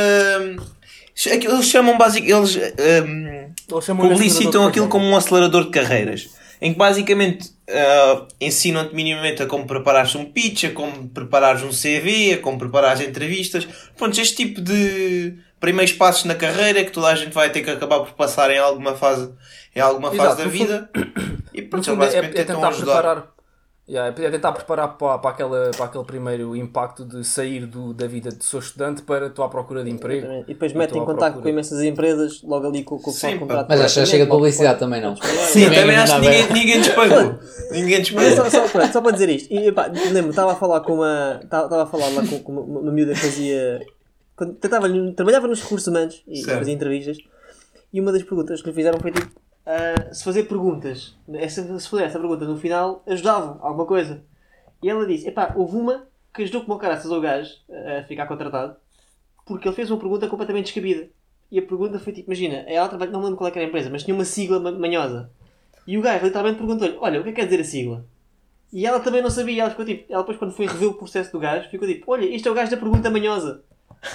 [1.32, 2.57] aquilo- Eles chamam basicamente.
[2.59, 6.30] Eles ahm, Eles chamam publicitam aquilo como um acelerador de carreiras.
[6.62, 11.70] Em que basicamente ah, ensinam-te minimamente a como preparares um pitch, a como preparares um
[11.70, 13.66] CV, a como preparares entrevistas.
[13.96, 17.70] Pronto, este tipo de primeiros passos na carreira que toda a gente vai ter que
[17.70, 19.32] acabar por passar em alguma fase,
[19.74, 20.90] em alguma Exato, fase da vida.
[21.52, 22.92] E pronto, é, basicamente é tentam tentar ajudar.
[22.92, 23.32] preparar.
[23.93, 28.07] Yeah, é tentar preparar para, para, aquela, para aquele primeiro impacto de sair do, da
[28.07, 30.26] vida de sou estudante para estou à procura de emprego.
[30.49, 31.32] E depois mete em procura.
[31.32, 33.66] com imensas empresas, logo ali com, com o pessoal contrata.
[33.68, 35.14] Mas acho que já chega de publicidade também, não.
[35.14, 37.34] Sim, também acho que ninguém, ninguém pagou.
[37.70, 38.51] Ninguém nos Mas é pagou.
[38.51, 41.40] só, só, pronto, só para dizer isto, e, epá, lembro, estava a falar com uma.
[41.45, 43.80] Estava estava a falar lá com, com uma, uma miúda que fazia.
[44.34, 46.59] Quando tentava, trabalhava nos recursos humanos e Certo.
[46.61, 47.18] fazia entrevistas.
[47.93, 49.30] E uma das perguntas que lhe fizeram foi tipo:
[49.66, 54.22] ah, se fazer perguntas, essa, se fazer essa pergunta no final, ajudava alguma coisa.
[54.82, 57.50] E ela disse: epá, houve uma que ajudou como o caraças ao gajo
[57.98, 58.76] a ficar contratado
[59.44, 61.08] porque ele fez uma pergunta completamente descabida.
[61.50, 63.68] E a pergunta foi tipo: imagina, ela trabalha, não me lembro qual é era a
[63.68, 65.30] empresa, mas tinha uma sigla ma- manhosa.
[65.86, 68.06] E o gajo literalmente perguntou-lhe: olha, o que é que quer dizer a sigla?
[68.72, 71.30] E ela também não sabia, ela ficou tipo, ela depois quando foi rever o processo
[71.30, 73.62] do gajo, ficou tipo, olha, isto é o gajo da pergunta manhosa.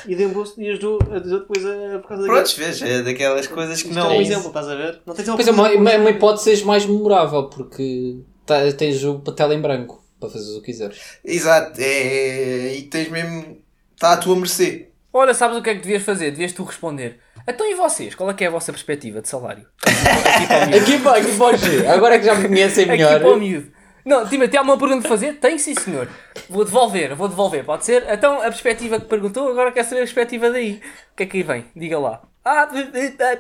[0.05, 3.47] E deu um gosto e ajudou, ajudou depois a, por causa Prontos, vês, é daquelas
[3.47, 4.11] coisas que Isto não.
[4.11, 5.01] é um exemplo, estás a ver?
[5.05, 9.19] Não tens uma Pois é, uma, uma, uma hipótese mais memorável, porque tá- tens o
[9.19, 10.99] papel em branco para fazer o que quiseres.
[11.23, 12.75] Exato, é.
[12.75, 13.57] E tens mesmo.
[13.95, 14.89] Está à tua mercê.
[15.13, 16.31] Olha, sabes o que é que devias fazer?
[16.31, 17.19] Devias tu responder.
[17.47, 18.13] Então e vocês?
[18.13, 19.65] Qual é que é a vossa perspectiva de salário?
[19.87, 20.77] Aqui para o miúdo.
[20.83, 23.19] Aqui, pá, aqui pode Agora é que já me conhecem Aqui melhor.
[23.21, 23.71] para o miúdo.
[24.07, 25.33] Não, Timothy, há uma pergunta a fazer?
[25.33, 26.07] Tem sim, senhor.
[26.49, 28.05] Vou devolver, vou devolver, pode ser?
[28.09, 30.81] Então, a perspectiva que perguntou, agora quer saber a perspectiva daí.
[31.11, 31.65] O que é que aí vem?
[31.75, 32.21] Diga lá.
[32.45, 32.67] Ah, ah,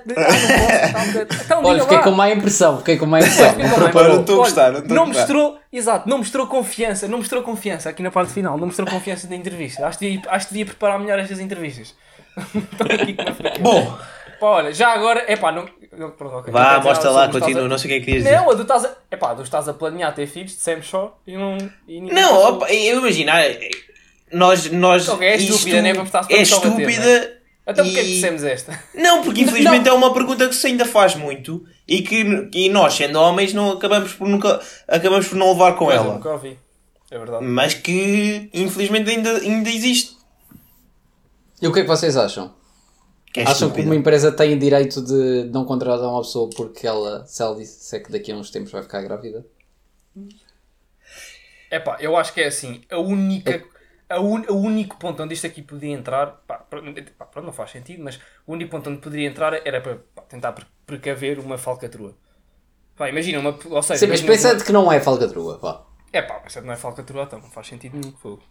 [0.05, 1.27] não posso.
[1.45, 2.03] Então, Olha, diga fiquei lá.
[2.03, 3.49] com má impressão, fiquei com má impressão.
[3.51, 7.41] Fiquei com Não estou a gostar, não não mostrou, exato, não mostrou confiança, não mostrou
[7.41, 9.87] confiança aqui na parte final, não mostrou confiança da entrevista.
[9.87, 11.95] Acho que devia, acho que devia preparar melhor estas entrevistas.
[12.53, 13.63] Estou aqui com uma fraqueza.
[13.63, 13.97] Bom,
[14.39, 15.67] Pá, olha, já agora, é pá, não.
[15.97, 16.53] não pronto, ok.
[16.53, 17.49] vá, Não dizer mostra lá, continua.
[17.49, 18.35] estás Não sei o que é que a- querias dizer.
[18.37, 18.95] Não, a tu estás a.
[19.11, 21.57] É pá, tu estás a planear ter filhos, dissemos só e não.
[21.87, 23.31] E Não, opa, eu imagino.
[23.31, 23.41] ah,
[24.31, 24.69] Nós.
[24.71, 25.93] nós Ok, é estúpida, né?
[25.93, 27.37] Para É para só bater, estúpida.
[27.69, 28.83] Então porquê é que e- dissemos esta?
[28.95, 32.93] Não, porque infelizmente é uma pergunta que se ainda faz muito e que e nós,
[32.93, 36.13] sendo homens, não acabamos por nunca acabamos por não levar com Pois, eu ela.
[36.13, 36.57] Nunca ouvi.
[37.11, 37.43] É verdade.
[37.43, 40.15] Mas que infelizmente ainda, ainda existe.
[41.61, 42.53] E o que é que vocês acham?
[43.43, 47.25] Que é acham que uma empresa tem direito de não contratar uma pessoa porque ela,
[47.25, 49.45] se ela disser que daqui a uns tempos vai ficar grávida?
[51.69, 53.63] É pá, eu acho que é assim, a única.
[54.09, 57.71] A un, o único ponto onde isto aqui podia entrar, pá, pá, pronto, não faz
[57.71, 61.57] sentido, mas o único ponto onde poderia entrar era para pá, tentar pre- precaver uma
[61.57, 62.15] falcatrua.
[62.95, 63.57] Pá, imagina uma.
[63.69, 65.85] Ou seja, Sim, mas pensa uma- de que não é falcatrua, vá.
[66.13, 68.15] É pá, mas não é falcatrua, então não faz sentido nenhum.
[68.15, 68.41] Fogo.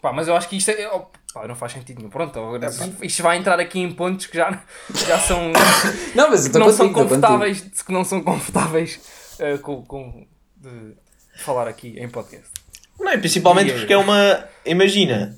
[0.00, 0.90] Pá, mas eu acho que isto é.
[1.34, 2.10] Pá, não faz sentido nenhum.
[2.10, 2.70] Pronto, agora,
[3.02, 4.62] isto vai entrar aqui em pontos que já,
[5.06, 5.52] já são.
[6.14, 9.00] Não, mas que não são confortáveis, que não são confortáveis
[9.40, 10.26] eh, com, com
[10.56, 10.94] de,
[11.38, 12.48] falar aqui em podcast.
[13.00, 13.78] Não, e principalmente E aí?
[13.80, 14.44] porque é uma.
[14.64, 15.36] Imagina,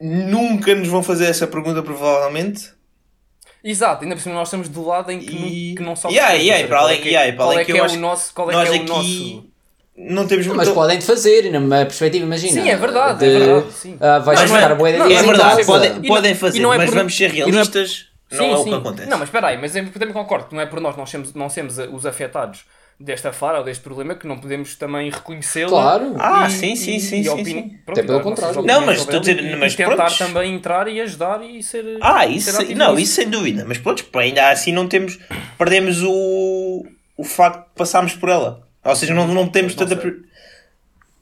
[0.00, 2.70] nunca nos vão fazer essa pergunta, provavelmente.
[3.64, 6.08] Exato, ainda por cima nós estamos do lado em que, E- não, que não só
[6.08, 7.86] Yeah, percebemos, yeah, ou seja, para qual além- é que, é que que eu é
[7.86, 9.51] acho o nosso, qual é Nós que é o aqui nosso...
[9.96, 10.74] não temos Mas muito.
[10.74, 12.62] podem-te fazer, numa perspectiva, imagina.
[12.62, 13.96] Sim, é verdade, de, é verdade, sim.
[14.00, 14.76] ah, vais Mas buscar a não,
[15.08, 17.16] de É em verdade, podem, E não- podem e fazer, não é mas por- vamos
[17.16, 18.06] ser e não é- realistas.
[18.32, 18.70] Não Sim, é o sim.
[18.70, 19.10] que acontece.
[19.10, 21.34] Não, mas espera aí, mas eu também concordo que não é por nós não sermos,
[21.34, 22.60] não sermos os afetados
[22.98, 25.68] desta falha ou deste problema que não podemos também reconhecê-lo.
[25.68, 26.14] Claro.
[26.18, 27.78] Ah, e- sim, sim, e- sim, e sim, opini- sim.
[27.84, 28.62] pronto, Até pelo contrário.
[28.62, 30.16] Não, mas estou a dizer- e- mas e tentar prontos.
[30.18, 31.84] também entrar e ajudar e ser.
[32.00, 33.64] Ah, ser isso, ativo não, isso sem dúvida.
[33.68, 35.18] Mas pronto, ainda assim não temos.
[35.58, 36.86] Perdemos o,
[37.18, 38.66] o facto de passarmos por ela.
[38.84, 40.00] Ou seja, não, não temos Não tanta.
[40.00, 40.22] pri-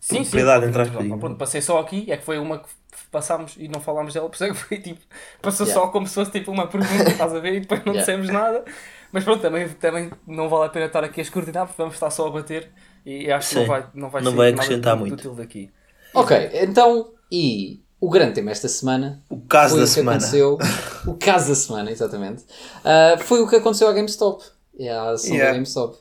[0.00, 0.22] Sim, sim.
[0.22, 2.68] propriedade, entre aspas, Pronto, passei só aqui, é que foi uma que
[3.12, 5.00] passámos e não falámos dela, por isso é que foi tipo,
[5.42, 5.86] passou Yeah.
[5.86, 7.54] só como se fosse tipo uma pergunta, estás a ver?
[7.56, 8.00] E depois não Yeah.
[8.12, 8.64] dissemos nada.
[9.12, 12.10] Mas pronto, também, também não vale a pena estar aqui a escrutinar, porque vamos estar
[12.10, 12.70] só a bater
[13.04, 13.68] e acho que não Sim.
[13.68, 15.12] vai, não vai, Não vai acrescentar muito.
[15.14, 15.70] útil daqui.
[16.14, 20.16] Ok, então, e o grande tema esta semana O caso foi da o que semana.
[20.16, 20.58] aconteceu.
[21.06, 22.44] o caso da semana, exatamente.
[22.84, 24.42] Ah, foi o que aconteceu à GameStop.
[24.78, 25.50] É a ação Yeah.
[25.50, 25.98] da GameStop.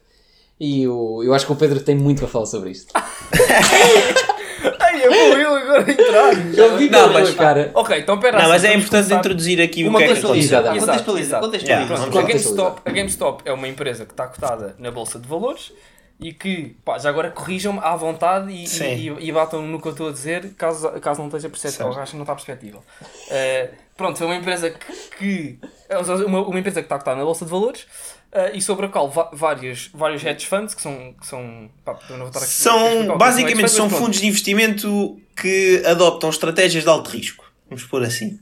[0.59, 2.91] E o, eu acho que o Pedro tem muito a falar sobre isto.
[4.79, 6.33] Ai, eu vou eu agora entrar!
[6.57, 7.71] Eu vi Não, mas- cara.
[7.73, 10.07] Ok, então pera Não, assim, mas é importante começar- introduzir aqui o Uma que é
[10.07, 10.63] que coisa aconteceu.
[10.63, 12.19] Contextualiza, contextualiza.
[12.19, 12.21] A.
[12.23, 15.71] GameStop, a GameStop é uma empresa que está cotada na Bolsa de Valores
[16.19, 19.87] e que, pá, já agora corrijam-me à vontade e, e, e- e batam no que
[19.87, 22.79] eu estou a dizer, caso, caso não esteja perceptível, ou acho que não está perspectiva.
[23.31, 27.23] Eh, pronto, é uma empresa que, que- é uma, uma empresa que está cotada na
[27.23, 27.85] Bolsa de Valores
[28.31, 31.97] eh, e sobre a qual va- vários, vários hedge funds, que são, que são pá,
[32.09, 36.83] eu não vou estar aqui São, basicamente, funds, são fundos de investimento que adoptam estratégias
[36.83, 37.51] de alto risco.
[37.69, 38.39] Vamos pôr assim.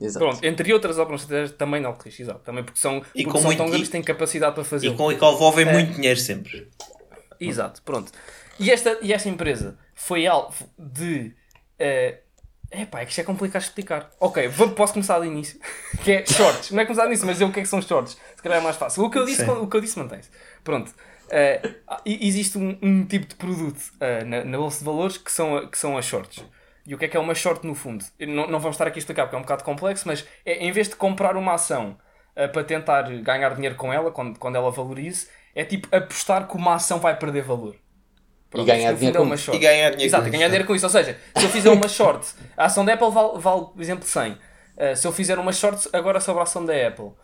[0.00, 0.24] Exato.
[0.26, 2.40] Pronto, entre outras opções também não risco, exato.
[2.40, 4.66] Também porque são, E porque com são muito- tão grandes e- têm capacidade para E
[4.66, 4.94] fazer.
[4.96, 6.68] com e que envolvem muito dinheiro sempre.
[7.40, 8.10] Exato, pronto.
[8.58, 11.32] E esta, e esta empresa foi alvo de.
[12.76, 14.10] Eh, epá, é que isto é complicado de explicar.
[14.20, 15.58] Ok, vou, posso começar do início.
[16.02, 16.70] que é shorts.
[16.70, 18.18] Não é começar do início, mas dizer o que é que são shorts.
[18.36, 19.02] Se calhar é mais fácil.
[19.04, 19.50] O que eu disse, Sim.
[19.50, 20.30] o que eu disse mantém-se.
[20.62, 20.92] Pronto.
[22.04, 25.56] E- existe um, um tipo de produto eh, na, na bolsa de valores que são,
[25.56, 26.44] a- que são as shorts.
[26.86, 28.04] E o que é que é uma short no fundo?
[28.20, 30.70] Não, não vamos estar aqui a explicar porque é um bocado complexo, mas é, em
[30.70, 31.96] vez de comprar uma ação
[32.36, 36.56] eh, para tentar ganhar dinheiro com ela, quando, quando ela valorize, é tipo apostar que
[36.56, 37.74] uma ação vai perder valor.
[38.54, 39.56] Pronto, ganhar isto, no dinheiro com- short.
[39.56, 40.48] e ganhar dinheiro Exato, com ganhar isso.
[40.50, 40.86] dinheiro com isso.
[40.86, 42.26] Ou seja, se eu fizer uma short,
[42.56, 44.32] a ação da Apple vale, vale por exemplo, 100.
[44.32, 44.36] Uh,
[44.96, 47.14] se eu fizer uma short agora sobre a ação da Apple uh,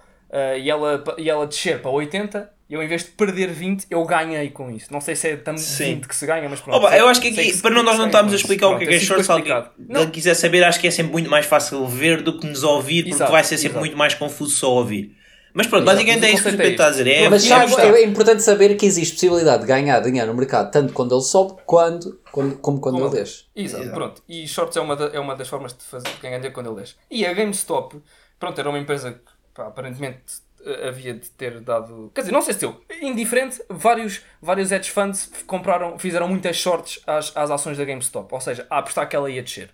[0.59, 4.49] e, ela, e ela descer para 80, eu em vez de perder 20, eu ganhei
[4.51, 4.93] com isso.
[4.93, 5.97] Não sei se é tanto Sim.
[5.97, 6.77] 20 que se ganha, mas pronto.
[6.79, 8.45] Opa, sei- eu acho que aqui, para não, nós não estarmos a isso.
[8.45, 10.91] explicar o que é que é Pronto, short, se alguém quiser saber, acho que é
[10.93, 13.81] sempre muito mais fácil ver do que nos ouvir, porque Exato, vai ser sempre exato.
[13.81, 15.17] muito mais confuso só ouvir.
[15.53, 17.07] Mas pronto, basicamente mas é isso que o Pedro está a dizer.
[17.09, 20.93] É, Mas é é importante saber que existe possibilidade de ganhar dinheiro no mercado tanto
[20.93, 23.45] quando ele sobe quando, quando, como quando Como ele desce.
[23.55, 23.97] Exato, Exato.
[23.97, 24.23] pronto.
[24.29, 26.71] E shorts é uma, da- é uma das formas de, fazer, de ganhar dinheiro quando
[26.71, 26.95] ele desce.
[27.11, 28.01] E a GameStop,
[28.39, 29.21] pronto, era uma empresa que
[29.55, 30.21] pá, aparentemente
[30.65, 32.11] eh, havia de ter dado.
[32.15, 32.81] Quer dizer, não sei se deu.
[33.03, 38.33] Indiferente, vários, vários hedge funds compraram, fizeram muitas shorts às, às ações da GameStop.
[38.33, 39.71] Ou seja, a apostar que ela ia descer.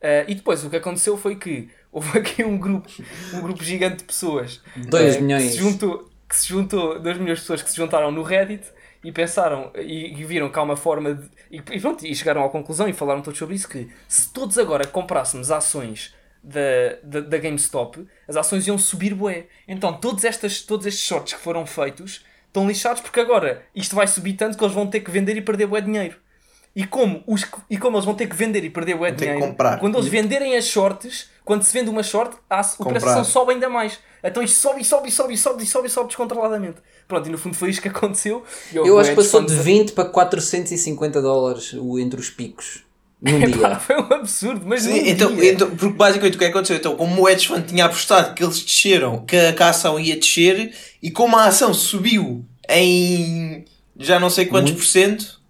[0.00, 2.88] Eh, e depois o que aconteceu foi que houve aqui um grupo,
[3.34, 5.42] um grupo gigante de pessoas Dois eh, milhões.
[5.44, 8.64] que se juntou, que se juntou 2 milhões de pessoas que se juntaram no Reddit
[9.04, 11.28] e pensaram e, e viram que há uma forma de.
[11.50, 14.58] E, e pronto, e chegaram à conclusão e falaram todos sobre isso: que se todos
[14.58, 16.60] agora comprássemos ações da,
[17.02, 19.46] da, da GameStop, as ações iam subir bué.
[19.68, 24.06] Então todos, estas, todos estes shorts que foram feitos estão lixados porque agora isto vai
[24.06, 26.16] subir tanto que eles vão ter que vender e perder bué dinheiro.
[26.74, 29.98] E como, os, e como eles vão ter que vender e perder bué dinheiro, quando
[29.98, 33.52] eles venderem as shorts, quando se vende uma short, a, o preço da ação sobe
[33.52, 33.98] ainda mais.
[34.22, 36.76] Então isto sobe e sobe e sobe e sobe e sobe e sobe descontroladamente.
[37.08, 38.44] Pronto, e no fundo foi isto que aconteceu.
[38.72, 42.20] E houve Eu acho que passou de fãs a- 20 para 450 dólares o, entre
[42.20, 42.84] os picos
[43.20, 43.78] num Epá, dia.
[43.78, 45.52] foi um absurdo, mas Sim, então, dia.
[45.52, 46.76] então, porque basicamente o que é que aconteceu?
[46.76, 49.98] Então, como o hedge fund tinha apostado que eles desceram, que a, que a ação
[49.98, 53.64] ia descer, e como a ação subiu em
[53.96, 54.82] já não sei quantos Muito.
[54.84, 55.40] por cento,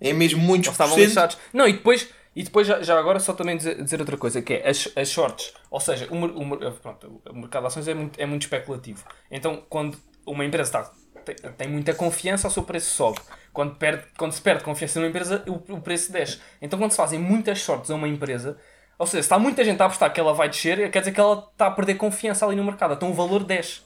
[0.00, 1.36] em mesmo muitos Eles por estavam lixados.
[1.52, 4.54] Não, e depois, e depois já, já agora só também dizer, dizer outra coisa, que
[4.54, 7.94] é as, as shorts, ou seja, o, o mer- pronto, o mercado de ações é
[7.94, 9.02] muito, é muito especulativo.
[9.30, 10.92] Então, quando uma empresa está,
[11.24, 13.18] tem, tem muita confiança, o seu preço sobe.
[13.52, 16.38] Quando, perde, quando se perde confiança numa empresa, o, o preço desce.
[16.60, 18.58] Então, quando se fazem muitas shorts a uma empresa,
[18.98, 21.20] ou seja, se está muita gente a apostar que ela vai descer, quer dizer que
[21.20, 22.94] ela está a perder confiança ali no mercado.
[22.94, 23.80] Então, o valor desce.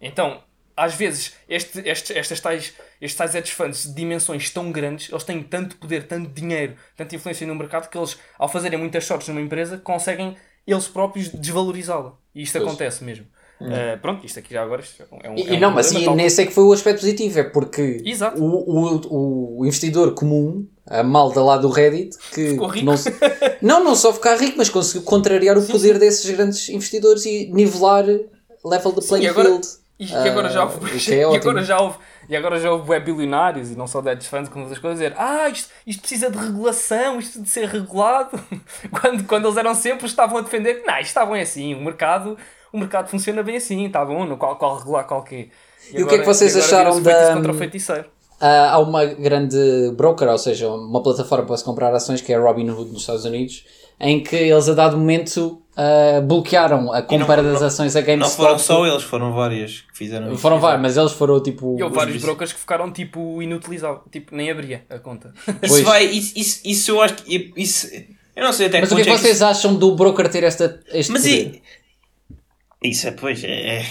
[0.00, 0.42] Então,
[0.76, 5.22] às vezes, este, este, estas tais, estes tais hedge funds de dimensões tão grandes, eles
[5.24, 9.28] têm tanto poder, tanto dinheiro, tanta influência no mercado, que eles, ao fazerem muitas sortes
[9.28, 12.14] numa empresa, conseguem eles próprios desvalorizá-la.
[12.34, 12.64] E isto Pois.
[12.66, 13.26] acontece mesmo.
[13.60, 14.82] Uh, pronto, isto aqui já agora
[15.22, 16.72] é um, E, é e um não, mas e tal- nesse é que foi o
[16.72, 18.02] aspecto positivo, é porque
[18.36, 22.84] o, o, o investidor comum a malda lá do Reddit que Ficou rico.
[22.84, 22.94] não,
[23.62, 28.04] não, não só ficar rico, mas conseguiu contrariar o poder desses grandes investidores e nivelar
[28.64, 29.66] level de playing e agora- field.
[29.98, 32.70] E, e agora já Ah, houve, que é e agora já houve, e agora já
[32.72, 36.00] houve bilionários e não só hedge funds com outras coisas a dizer ah, isto, isto
[36.00, 38.38] precisa de regulação, isto de ser regulado.
[39.00, 41.80] quando, quando eles eram sempre, estavam a defender que não, isto está bem assim, o
[41.80, 42.36] mercado,
[42.72, 45.48] o mercado funciona bem assim, está bom, no qual, qual regular qual quê.
[45.92, 48.06] E o que é que vocês agora acharam da- contra o feiticeiro?
[48.40, 52.36] Ah, há uma grande broker, ou seja, uma plataforma para se comprar ações que é
[52.36, 53.64] a Robinhood nos Estados Unidos,
[54.00, 58.00] em que eles a dado momento ah, bloquearam a compra não- das não- ações a
[58.00, 58.36] Não GameStop.
[58.36, 60.38] foram só eles, foram vários que fizeram isso.
[60.40, 61.76] Foram vários, mas eles foram tipo.
[61.78, 65.32] E houve vários os- brokers que ficaram tipo inutilizáveis, tipo nem abria a conta.
[65.60, 65.72] Pois.
[65.72, 67.52] Isso vai, isso, isso, isso eu acho que.
[67.56, 67.88] Isso,
[68.36, 70.44] eu não sei até Mas o que é que ponto vocês acham do broker ter
[70.44, 71.60] esta, este Mas poder?
[72.82, 73.84] e, isso é, pois, é,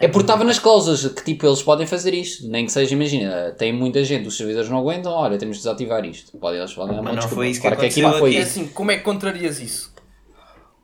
[0.00, 3.52] é- porque estava nas cláusulas que tipo eles podem fazer isto, nem que seja, imagina,
[3.52, 6.36] tem muita gente, os servidores não aguentam, olha, temos de desativar isto.
[6.38, 8.34] Pode, eles podem dar uma Mas não foi isso que Claro aconteceu não foi.
[8.34, 8.48] É isso.
[8.50, 9.90] assim, como é que contrarias isso?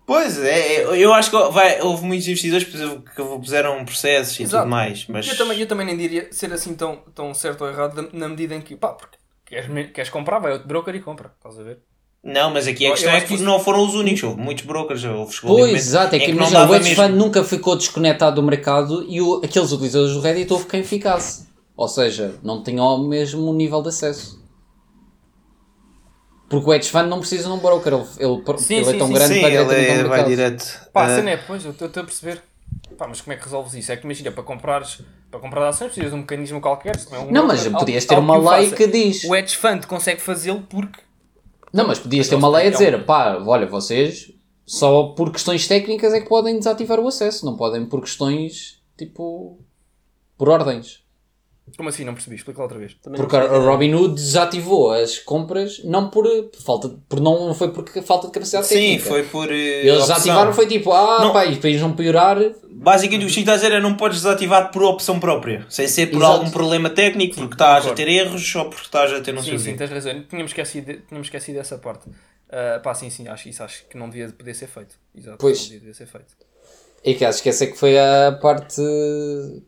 [0.07, 4.63] Pois, é, é, eu acho que vai, houve muitos investidores que puseram processos e Exato.
[4.63, 7.69] tudo mais, mas Eu também, eu também nem diria ser assim tão, tão certo ou
[7.71, 11.33] errado na- medida em que, pá, porque queres, queres comprar, vai outro broker e compra,
[11.37, 11.81] estás a ver?
[12.27, 14.65] Não, mas aqui a questão é que que isso- não foram os únicos, houve muitos
[14.65, 18.43] brokers, houve Pois, exato, é em que não imagina, o hedge nunca ficou desconectado do
[18.43, 21.47] mercado e o, aqueles utilizadores do Reddit houve quem ficasse.
[21.77, 24.45] Ou seja, não tinham o mesmo nível de acesso.
[26.49, 28.99] Porque o hedge fund não precisa de um broker, ele, ele, Sim, ele sim, é
[28.99, 30.81] tão sim, grande Sim, para ele diretamente é, ao vai direto.
[30.93, 32.43] Pá, cena é, pois, eu estou a perceber.
[32.99, 33.93] Pá, mas como é que resolves isso?
[33.93, 35.01] É que imagina, para comprares,
[35.31, 36.97] para comprar ações precisas de um mecanismo qualquer.
[37.11, 39.25] não, é um Não, mas podias ter uma lei que diz.
[39.25, 40.99] O hedge fund consegue fazê-lo porque
[41.73, 44.33] Não, mas podias ter uma lei a dizer, pá, olha, vocês
[44.67, 49.59] só por questões técnicas é que podem desativar o acesso, não podem por questões, tipo,
[50.37, 51.06] por ordens.
[51.77, 52.05] Como assim?
[52.05, 52.95] Não percebi, explica outra vez.
[53.03, 53.47] Também Porque a.
[53.59, 58.33] Robinhood desativou as compras, não por, por falta, por não, não foi por falta de
[58.35, 59.09] capacidade Sim, técnica.
[59.09, 59.51] foi por.
[59.51, 60.15] eh, Eles opção.
[60.15, 61.33] desativaram, foi tipo, ah, Não.
[61.33, 62.39] pá, e para eles não piorar,
[62.79, 65.65] Basicamente o que o Chico está a dizer é não podes desativar por opção própria,
[65.69, 66.33] sem ser por Exato.
[66.35, 69.53] algum problema técnico, porque estás a ter erros ou porque estás a ter não sei
[69.53, 70.23] Sim, o sim, tens razão.
[70.29, 72.05] Tínhamos esquecido, tínhamos esquecido dessa parte.
[72.51, 74.95] Ah, pá, sim, sim, acho, isso acho que não devia poder ser feito.
[75.15, 75.69] Exato, Pois.
[75.71, 76.27] não devia ser feito.
[77.05, 78.81] E que esquecer que foi a parte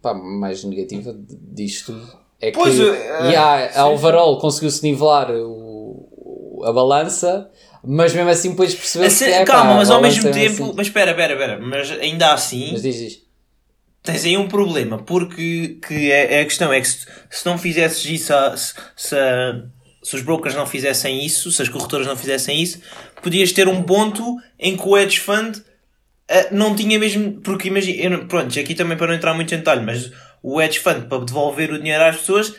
[0.02, 1.14] pá, mais negativa
[1.52, 1.94] disto.
[2.40, 7.50] É que Pois, e a, overall conseguiu-se nivelar o, a balança,
[7.84, 10.64] mas mesmo assim depois percebeu ce- que é, calma, pá, mas ao mesmo é tempo.
[10.64, 10.72] assim.
[10.76, 11.58] Mas espera, espera, espera.
[11.60, 13.22] Mas ainda assim, Mas diz, diz.
[14.02, 17.58] tens aí um problema, porque que é, é a questão é que se, se não
[17.58, 19.16] fizesses isso, a- se, se,
[20.02, 22.80] se os brokers não fizessem isso, se as corretoras não fizessem isso,
[23.22, 25.56] podias ter um ponto em que o hedge fund
[26.50, 27.40] não tinha mesmo.
[27.42, 30.10] Porque imagina, pronto, aqui também para não entrar muito em detalhe, mas
[30.42, 32.54] o hedge fund para devolver o dinheiro às pessoas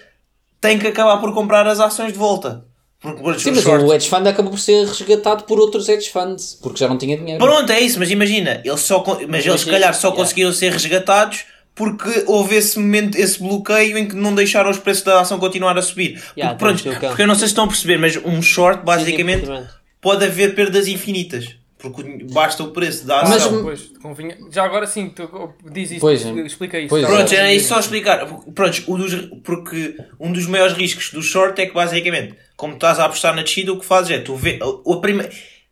[0.61, 2.65] tem que acabar por comprar as ações de volta.
[3.01, 6.09] Porque, por Sim, mas shorts- o hedge fund acabou por ser resgatado por outros hedge
[6.09, 7.39] funds, porque já não tinha dinheiro.
[7.43, 10.22] Pronto, é isso, mas imagina, eles só, mas eles se calhar só Yeah.
[10.24, 15.03] conseguiram ser resgatados porque houve esse momento, esse bloqueio em que não deixaram os preços
[15.03, 16.15] da ação continuar a subir.
[16.22, 17.09] Porque, Yeah, pronto, temos que ter o cão.
[17.11, 19.63] porque eu não sei se estão a perceber, mas um short, basicamente, Sim,
[20.01, 21.55] pode haver perdas infinitas.
[21.82, 23.63] Porque basta o preço da Mas- ação.
[23.63, 24.38] Pois, convinha.
[24.51, 26.32] Já agora sim, tu, diz isso, Pois é.
[26.41, 26.89] explica isso.
[26.89, 27.07] Pois é.
[27.07, 28.25] Pronto, era isso só explicar.
[28.53, 29.15] Pronto, um dos,
[29.45, 33.43] porque um dos maiores riscos do short é que basicamente, como estás a apostar na
[33.43, 35.23] descida, o que fazes é tu vê, a prima,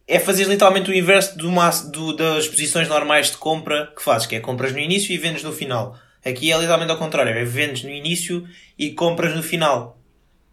[0.07, 4.25] é fazer literalmente o inverso do, mas- do- das posições normais de compra que fazes,
[4.25, 5.93] que é compras no início e vendes no final.
[6.25, 8.47] Aqui é literalmente ao contrário, é vendes no início
[8.79, 9.99] e compras no final.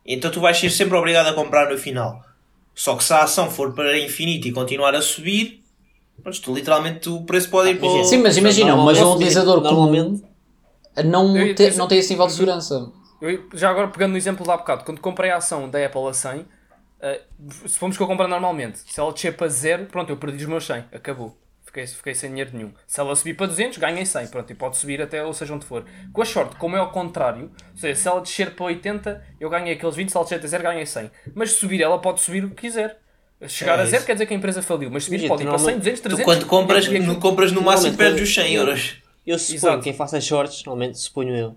[0.04, 2.23] Então tu vais ser sempre obrigado a comprar no final.
[2.74, 5.62] Só que se a ação for para infinito e continuar a subir,
[6.22, 8.04] pronto, tu, literalmente o preço pode ir para o...
[8.04, 10.34] Sim, mas imagina, mas um utilizador normalmente comum
[11.04, 12.92] não, Eu te- não tem esse nível de segurança.
[13.20, 16.06] Eu, já agora pegando no exemplo de há bocado, quando comprei a ação da Apple
[16.08, 16.46] a 100,
[17.00, 17.22] eh,
[17.66, 20.66] supomos que eu comprar normalmente, se ela descer para zero, pronto, eu perdi os meus
[20.66, 21.36] 100, acabou.
[21.74, 22.72] Fiquei, fiquei sem dinheiro nenhum.
[22.86, 25.66] Se ela subir para 200, ganhei 100, pronto, e pode subir até, ou seja, onde
[25.66, 25.84] for.
[26.12, 29.50] Com a short, como é ao contrário, ou seja, se ela descer para 80, eu
[29.50, 31.10] ganhei aqueles 20, se ela descer até zero, ganhei 100.
[31.34, 32.96] Mas se subir, ela pode subir o que quiser.
[33.48, 34.06] Chegar É a zero isso.
[34.06, 36.00] quer dizer que a empresa faliu, mas subir Imagina, pode ir para 100, normalmente- 200,
[36.00, 36.24] Tu 300.
[36.24, 39.02] quando compras, e aquilo- no, compras no máximo perdes os 100 eu- euros.
[39.26, 39.82] Eu suponho Exato.
[39.82, 41.56] quem faça shorts, normalmente suponho eu,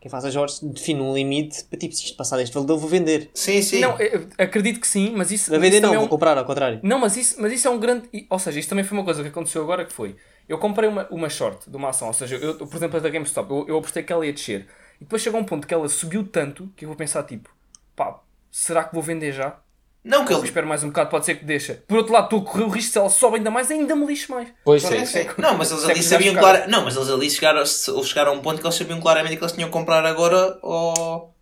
[0.00, 2.88] quem faça shorts define um limite para tipo, se isto passar deste valor, eu vou
[2.88, 3.30] vender.
[3.34, 3.80] Sim, sim.
[3.80, 3.96] Não,
[4.38, 6.80] acredito que sim, mas isso, mas vender isso não, é vou um- comprar ao contrário.
[6.82, 8.08] Não, mas isso, mas isso é um grande.
[8.30, 10.16] Ou seja, isto também foi uma coisa que aconteceu agora que foi.
[10.48, 13.08] Eu comprei uma, uma short de uma ação, ou seja, eu, por exemplo, a da
[13.08, 14.66] GameStop, eu, eu apostei que ela ia descer.
[15.00, 17.50] E depois chegou um ponto que ela subiu tanto que eu vou pensar tipo,
[17.94, 18.20] pá,
[18.50, 19.60] será que vou vender já?
[20.08, 20.46] Não, que Eu ele.
[20.46, 21.82] espero mais um bocado, pode ser que deixa.
[21.86, 24.06] Por outro lado, estou a correr o risco se ela sobe ainda mais, ainda me
[24.06, 24.48] lixo mais.
[24.64, 24.96] Pois sim.
[25.36, 26.56] Não, mas eles é ali sabiam chegaram.
[26.56, 26.70] claro.
[26.70, 29.42] Não, mas eles ali chegaram, eles chegaram a um ponto que eles sabiam claramente que
[29.44, 31.34] eles tinham que comprar agora ou.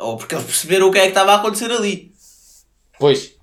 [0.00, 2.10] Ou porque eles perceberam o que é que estava a acontecer ali.
[2.98, 3.34] Pois.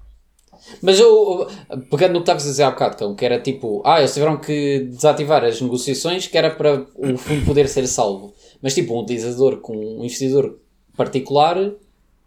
[0.82, 1.47] Mas eu,
[1.89, 4.38] pegando no que estavas a dizer há bocado, Cão, que era tipo, ah, eles tiveram
[4.38, 8.34] que desativar as negociações que era para o fundo poder ser salvo.
[8.62, 10.58] Mas tipo, um utilizador com um investidor
[10.97, 11.58] particular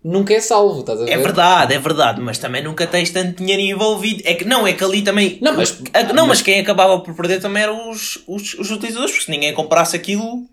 [0.07, 1.11] nunca é salvo, estás a ver?
[1.13, 4.23] É verdade, é verdade, mas também nunca tens tanto dinheiro envolvido.
[4.25, 5.39] É que não, é que ali também.
[5.43, 9.11] Não, mas- a- não, mas quem acabava por perder também eram os, os, os utilizadores,
[9.13, 10.45] porque se ninguém comprasse aquilo.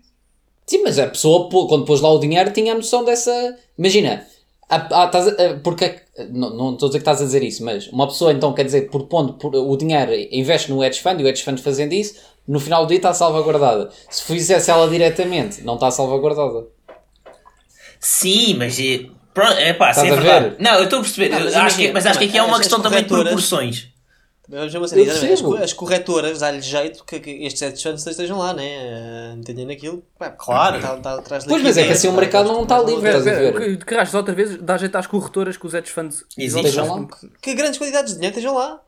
[0.66, 3.30] Sim, mas a pessoa, quando pôs lá o dinheiro, tinha a noção dessa.
[3.78, 4.26] Imagina,
[4.68, 5.84] a- a- a- porque.
[5.84, 8.52] é Não, não estou a dizer que estás a dizer isso, mas uma pessoa então
[8.54, 11.60] quer dizer, por pondo por- o dinheiro, investe no hedge fund e o hedge fund
[11.60, 12.14] fazendo isso,
[12.46, 13.90] no final do dia está salvaguardada.
[14.08, 16.66] Se fizesse ela diretamente, não está salvaguardada.
[18.00, 18.76] Sim, mas.
[19.34, 20.48] É- Pronto, é pá, sim, é verdade.
[20.50, 20.56] ver?
[20.60, 22.58] Não, eu estou a perceber, Não, mas acho que, mas acho que aqui é uma
[22.58, 23.88] questão também de proporções.
[24.46, 29.32] Dizer, as, as corretoras dá-lhe jeito que, que estes hedge funds estejam lá, né?
[29.34, 30.04] Uh, entendem naquilo.
[30.18, 30.76] Pá, Claro.
[30.76, 33.16] Está, está atrás de Pois, mas é que assim o mercado não está livre, de-
[33.16, 33.78] estás a ver?
[33.82, 36.66] Que, rachas outra vez dá jeito às corretoras que os hedge funds Existe.
[36.66, 37.08] Estejam lá.
[37.40, 38.82] Que grandes quantidades de dinheiro estejam lá.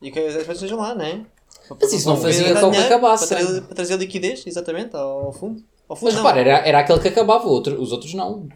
[0.00, 1.26] E que os hedge funds estejam lá, né?
[1.80, 3.26] Mas isso não fazia com que acabasse.
[3.26, 5.60] Para trazer, para trazer liquidez, exatamente, ao, fundo.
[5.88, 6.22] Ao fundo Mas não.
[6.22, 8.48] repara, era, era aquele que acabava, os outros não.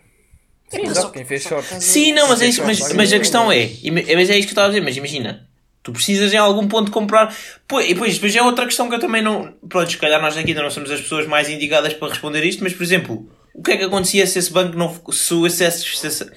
[0.68, 1.66] Sim, exato, quem fez short.
[1.82, 3.70] Sim, não, mas, é isso, mas, mas a questão é,
[4.16, 5.48] mas é isso que eu estava a dizer, mas imagina,
[5.82, 7.34] tu precisas em algum ponto comprar,
[7.68, 10.36] Pois- e depois, depois é outra questão que eu também não, pronto, se calhar nós
[10.36, 13.62] aqui ainda não somos as pessoas mais indicadas para responder isto, mas por exemplo, o
[13.62, 16.30] que é que acontecia se esse banco não, se, o- se, esse, se, esse,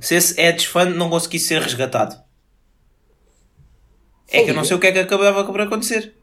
[0.00, 2.16] se esse hedge fund não conseguisse ser resgatado?
[4.32, 6.14] É que eu não sei o que é que acabava por acontecer.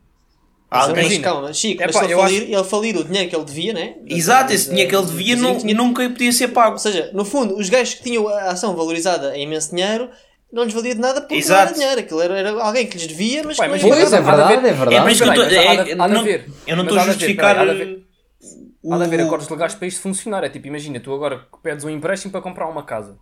[0.70, 1.24] Mas, Alguém, mas Imagina.
[1.24, 3.96] calma, Chico, mas se ele falir, ele falir o dinheiro que ele devia, né?
[4.06, 6.74] exato, esse dinheiro que ele devia Sim, não, tinha- nunca podia ser pago.
[6.74, 10.10] Ou seja, no fundo, os gajos que tinham a ação valorizada em imenso dinheiro
[10.52, 11.62] não lhes valia de nada porque não Exato.
[11.62, 12.00] era dinheiro.
[12.02, 14.54] Aquilo era, era alguém que lhes devia, mas Pá, que não mas Pois, é verdade,
[14.54, 15.02] é É verdade.
[15.02, 16.46] por isso que eu Mas estou peraí, mas há é- não- haver.
[16.68, 17.58] eu não Mas estou a de haver, justificar.
[17.60, 19.22] há de haver.
[19.22, 20.44] Acordos legais para isto funcionar.
[20.44, 23.18] É tipo, imagina, tu agora pedes um empréstimo para comprar uma casa.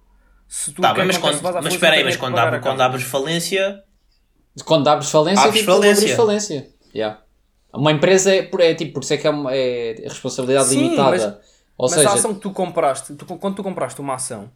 [0.47, 3.83] Se tu Tá, bem, mas, quando, mas espera aí, mas quando, a abres falência,
[4.63, 6.67] Quando abres falência, Abres tipo, falência.
[7.77, 11.09] Uma empresa é, é tipo, por isso é que é, uma- é responsabilidade Sim, limitada.
[11.11, 14.49] mas- Ou Mas seja, a ação que tu compraste, tu- quando tu compraste uma ação,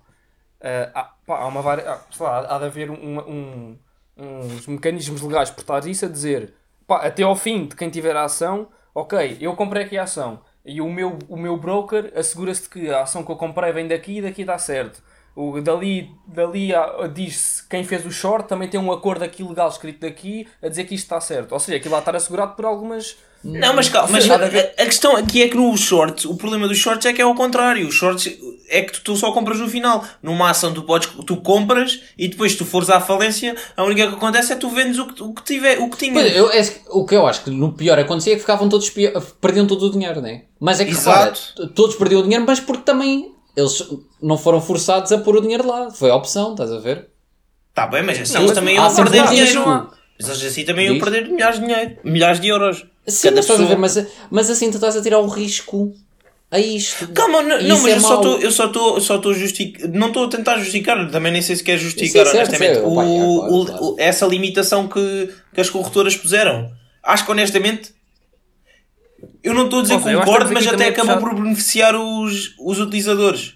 [0.62, 1.76] ah, há, pá, há uma há,
[2.20, 3.78] lá, há de haver um- um-
[4.18, 6.54] uns mecanismos legais por trás disso a dizer
[6.88, 10.42] pá, até ao fim de quem tiver a ação, ok, eu comprei aqui a ação
[10.66, 13.88] e o meu, o meu broker assegura-se de que a ação que eu comprei vem
[13.88, 15.02] daqui e daqui dá certo.
[15.36, 19.70] O, dali dali há- diz-se quem fez o short também tem um acordo aqui legal
[19.70, 21.52] escrito daqui a dizer que isto está certo.
[21.54, 23.16] Ou seja, aquilo lá estar assegurado por algumas.
[23.42, 26.78] Não, mas calma, mas a, a questão aqui é que no short, o problema dos
[26.78, 27.88] shorts é que é ao contrário.
[27.88, 28.28] Os shorts
[28.68, 30.04] é que tu, tu só compras no final.
[30.22, 34.10] Numa ação tu podes, tu compras e depois se tu fores à falência, a única
[34.10, 36.22] que acontece é tu vendes o que, o que tiver, o que tinhas.
[36.22, 38.90] Pois, eu- é- o que eu acho que no pior acontecia é que ficavam todos
[39.40, 40.44] perdiam todo o dinheiro, né?
[40.60, 41.56] Mas é que repara, Exato.
[41.56, 43.84] t- todos perdiam o dinheiro, mas porque também eles
[44.22, 45.89] não foram forçados a pôr o dinheiro lá.
[45.91, 47.07] Foi a opção, estás a ver?
[47.74, 49.47] Tá bem, mas assim Não, eles mas também iam perder um dinheiro.
[49.47, 49.93] risco.
[50.20, 52.86] Mas eles assim também iam perder milhares de dinheiro, milhares de euros.
[53.07, 55.93] Sim, Cada mas estás a ver, mas, mas assim tu estás a tirar o risco
[56.51, 57.07] a isto.
[57.14, 59.88] Calma, não, não mas é eu, só tô, eu só estou só estou justific...
[59.88, 62.88] não estou a tentar justificar, também nem sei se quer justificar Sim, honestamente certo.
[62.89, 63.86] o, Pá, é, claro, o- claro.
[63.86, 66.70] o- essa limitação que, que as corretoras puseram.
[67.01, 67.93] Acho que honestamente
[69.44, 73.54] eu não estou a dizer concordo, mas até acabou puxar- por beneficiar os, os utilizadores.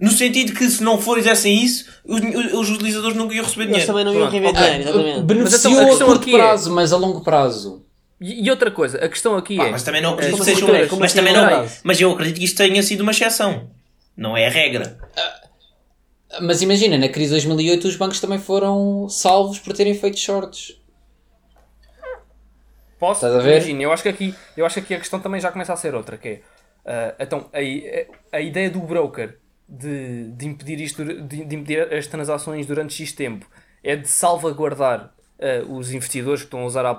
[0.00, 2.20] No sentido que se não fizessem isso, os,
[2.54, 3.86] os utilizadores nunca iam receber Eles dinheiro.
[3.92, 4.40] também não iam ok.
[4.52, 5.20] dinheiro, exatamente.
[5.22, 7.84] Beneficiou Mas então, a curto aqui é- prazo, mas a longo prazo.
[8.20, 9.70] E, e outra coisa, a questão aqui Pá, é.
[9.70, 11.74] mas também não as acredito que um- como mas assim também não, prazo?
[11.84, 13.70] mas eu acredito que isto tenha sido uma exceção.
[14.16, 14.98] Não é a regra.
[16.40, 20.72] Mas imagina, na crise de 2008 os bancos também foram salvos por terem feito shorts.
[23.02, 23.24] Posso?
[23.42, 25.76] Imagina, eu acho, que aqui, eu acho que aqui a questão também já começa a
[25.76, 26.42] ser outra, que é,
[26.84, 32.06] ah, então, a, a ideia do broker de, de impedir isto, de, de impedir as
[32.06, 33.46] transações durante X tempo,
[33.82, 36.94] é de salvaguardar ah, os investidores que estão a usar a-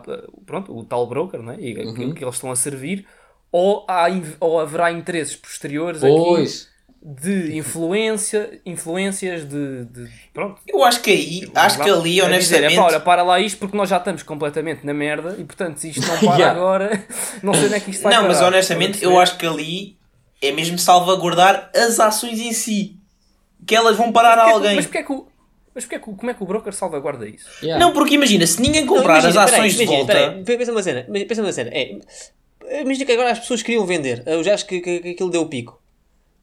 [0.45, 1.58] pronto, o tal broker, não é?
[1.60, 1.91] e Uhum.
[1.91, 3.08] aquilo que eles estão a servir,
[3.51, 4.08] ou, há,
[4.41, 6.72] ou haverá interesses posteriores aqui Pois.
[7.06, 12.74] De influência, influências de, de- pronto, Eu acho que aí, acho que ali, dizer, honestamente.
[12.76, 15.89] "Epá, olha, para lá isto porque nós já estamos completamente na merda e portanto se
[15.89, 16.51] isto não para Yeah.
[16.51, 17.06] agora,
[17.43, 19.97] não sei onde é que isto vai Não, mas parar." honestamente, eu acho que ali
[20.41, 22.95] é mesmo salvaguardar as ações em si.
[23.68, 24.76] Que elas vão parar a que- alguém.
[24.76, 25.28] Mas, porque é que o,
[25.76, 27.47] mas porque é como é que o broker salvaguarda isso?
[27.62, 27.84] Yeah.
[27.84, 30.43] Não, porque imagina, se ninguém Não, comprar imagina, as peraí, ações de imagina, volta.
[30.43, 31.70] peraí, pensa uma cena, pensa uma cena.
[31.74, 31.97] É,
[32.82, 34.24] imagina que agora as pessoas queriam vender.
[34.26, 35.82] Eu já acho que, que, que aquilo deu o pico.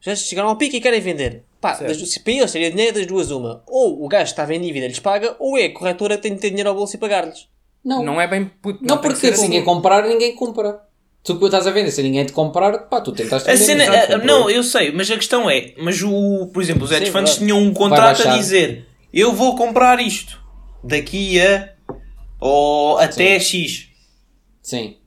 [0.01, 1.43] Já chegaram ao pico e querem vender.
[1.61, 3.63] Pá, das, se para eles seria dinheiro das duas uma.
[3.67, 6.33] Ou o gajo que estava em dívida lhes paga, ou é a corretora que tem
[6.33, 7.47] de ter dinheiro ao bolso e pagar-lhes.
[7.85, 8.45] Não, Não é bem.
[8.61, 9.43] put- Não, que porque se assim.
[9.43, 10.79] ninguém comprar, ninguém compra.
[11.23, 13.63] Tu que estás a vender, se ninguém te comprar, pá, tu tentaste A vender.
[13.65, 16.91] cena, exato, a- não, eu sei, mas a questão é, mas o, por exemplo, os
[16.91, 20.39] hedge Sim, funds tinham um contrato a dizer eu vou comprar isto
[20.83, 21.73] daqui a
[22.39, 23.89] ou até X.
[24.63, 24.97] Sim.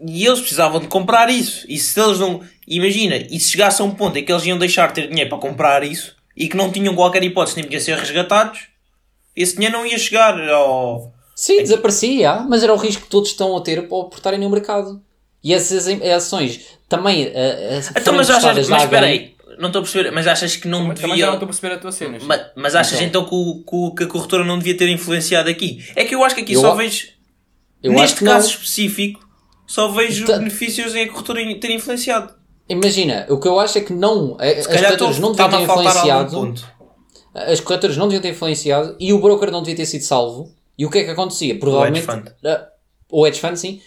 [0.00, 1.64] E eles precisavam de comprar isso.
[1.68, 2.40] E se eles não.
[2.66, 5.28] Imagina, e se chegasse a um ponto em que eles iam deixar de ter dinheiro
[5.30, 8.60] para comprar isso e que não tinham qualquer hipótese nem podiam ser resgatados,
[9.34, 11.12] esse dinheiro não ia chegar ao.
[11.34, 14.48] Sim, desaparecia, mas era o risco que todos estão a ter por por estarem no
[14.50, 15.00] mercado.
[15.42, 17.30] E essas ações também.
[17.34, 18.68] eh, Então, mas achas.
[18.68, 21.24] Mas espera aí, não estou a perceber, mas achas que não Também já não devia.
[21.32, 22.18] estou a perceber a tua cena.
[22.22, 25.84] Mas, mas achas então que, o- que que a corretora não devia ter influenciado aqui?
[25.96, 27.08] É que eu acho que aqui Eu só a- vejo.
[27.82, 28.32] Eu acho neste que não.
[28.32, 29.27] caso específico,
[29.68, 32.34] só vejo Tá- benefícios em a corretora ter influenciado.
[32.68, 34.36] Imagina, o que eu acho é que não.
[34.40, 36.54] As corretoras não deviam ter influenciado.
[37.34, 40.52] As corretoras não deviam ter influenciado e o broker não devia ter sido salvo.
[40.76, 41.58] E o que é que acontecia?
[41.58, 42.04] Provavelmente.
[42.06, 42.28] fund.
[42.44, 42.68] ah,
[43.10, 43.80] O hedge fund, sim.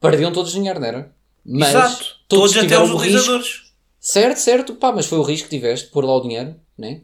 [0.00, 1.12] Perdiam todos o dinheiro, não era?
[1.44, 2.04] Mas Exato.
[2.28, 3.06] Todos, até tiveram os o risco.
[3.18, 3.62] utilizadores.
[3.98, 4.74] Certo, certo.
[4.74, 7.02] Pá, mas foi o risco que tiveste de pôr lá o dinheiro, né?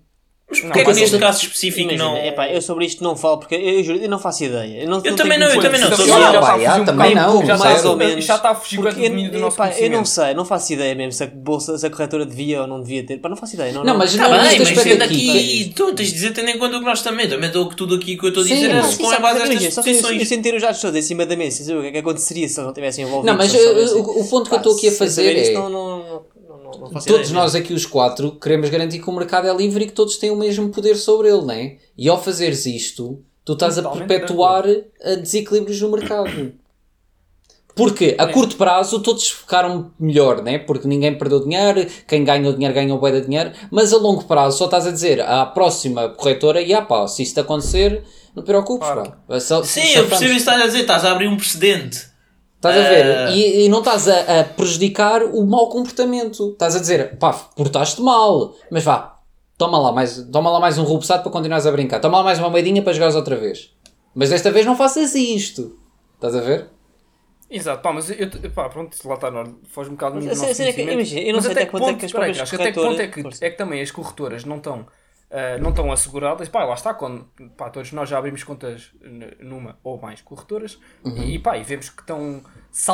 [0.48, 2.16] Mas porquê é que mas neste eu- caso específico Imagina, não.
[2.24, 4.84] epá, eu sobre isto não falo porque eu, eu juro, eu não faço ideia.
[4.84, 5.88] Eu, não, Eu não também não, eu também não.
[5.90, 8.24] Já Sou já Pá, a fugir já, também não, já está- mais ou menos.
[8.24, 10.72] Já está a fugir Porque do domínio do eu, nosso eu não sei, não faço
[10.72, 13.18] ideia mesmo se a bolsa, se a corretora devia ou não devia ter.
[13.18, 13.72] Pá, não faço ideia.
[13.72, 16.48] Não, Não, mas Tá não, bem, neste mas sendo aqui, tu tens de dizer tendo
[16.48, 17.28] em conta o que nós também.
[17.28, 19.48] Também estou tudo aqui que eu estou a Sim, dizer é mas com a base
[19.48, 21.90] destas Só que eu, ter os dados todos em cima da mesa, o que é
[21.90, 23.26] que aconteceria se eles não tivessem envolvidos.
[23.32, 24.00] Não, mas soubessem.
[24.00, 25.56] o, ponto que eu estou aqui a fazer é.
[26.72, 29.54] Não, não, faço Todos ideia nós aqui, os quatro, queremos garantir que o mercado é
[29.54, 31.76] livre e que todos têm o mesmo poder sobre ele, não é?
[31.96, 34.64] E ao fazeres isto, tu estás a Totalmente perpetuar
[35.02, 36.52] a desequilíbrios no mercado.
[37.74, 40.58] Porque a curto prazo todos ficaram melhor, né?
[40.58, 44.56] Porque ninguém perdeu dinheiro, quem ganhou dinheiro ganhou bué de dinheiro, mas a longo prazo
[44.56, 48.02] só estás a dizer à próxima corretora, e ah pá, se isto acontecer,
[48.34, 49.12] não te preocupes, Claro.
[49.28, 49.38] pá.
[49.40, 50.80] Só- Sim, eu percebo isso que estás a dizer.
[50.80, 52.06] Estás a abrir um precedente.
[52.56, 53.04] Estás a ver?
[53.18, 53.30] Ah.
[53.30, 56.50] E, e não estás a, a prejudicar o mau comportamento.
[56.52, 59.18] Estás a dizer, pá, portaste mal, mas vá,
[59.58, 62.00] toma lá mais, toma lá mais um rubsado para continuares a brincar.
[62.00, 63.72] Toma lá mais uma moedinha para jogares outra vez.
[64.14, 65.76] Mas desta vez não faças isto.
[66.14, 66.68] Estás a ver?
[67.48, 70.50] Exato, pá, mas eu, pá, pronto, lá está, não, foge um bocado do Mas nosso
[70.50, 72.10] a cena é que, imagina, eu não Mas sei até quanto é ponto- que as
[72.12, 74.56] próprias acho que até que ponto é que, corretoras- é que também as corretoras não
[74.56, 74.84] estão,
[75.38, 77.24] ah, não estão asseguradas, pá, lá está, quando,
[77.56, 78.90] pá, todos nós já abrimos contas
[79.40, 80.78] numa ou mais corretoras
[81.26, 82.42] e, pá, e vemos que estão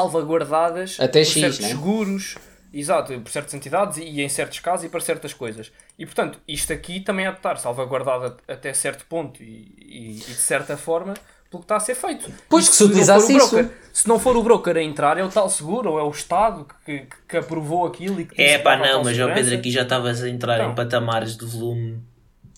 [0.07, 1.69] salvaguardadas Até por X, certos né?
[1.69, 2.37] seguros,
[2.73, 5.73] exato, por certas entidades e, e em certos casos e para certas coisas.
[5.99, 10.25] E, portanto, isto aqui também há de estar salvaguardado até certo ponto e, e- e
[10.25, 11.15] de certa forma
[11.51, 12.33] pelo que está a ser feito.
[12.49, 13.51] Pois E que se não for utilizasse o isso.
[13.57, 16.11] broker- se não for o broker a entrar, é o tal seguro ou é o
[16.11, 19.35] Estado que, que aprovou aquilo e que É pá, não, mas segurança.
[19.43, 20.73] Pedro, aqui já estavas a entrar Então.
[20.73, 22.03] em patamares de volume.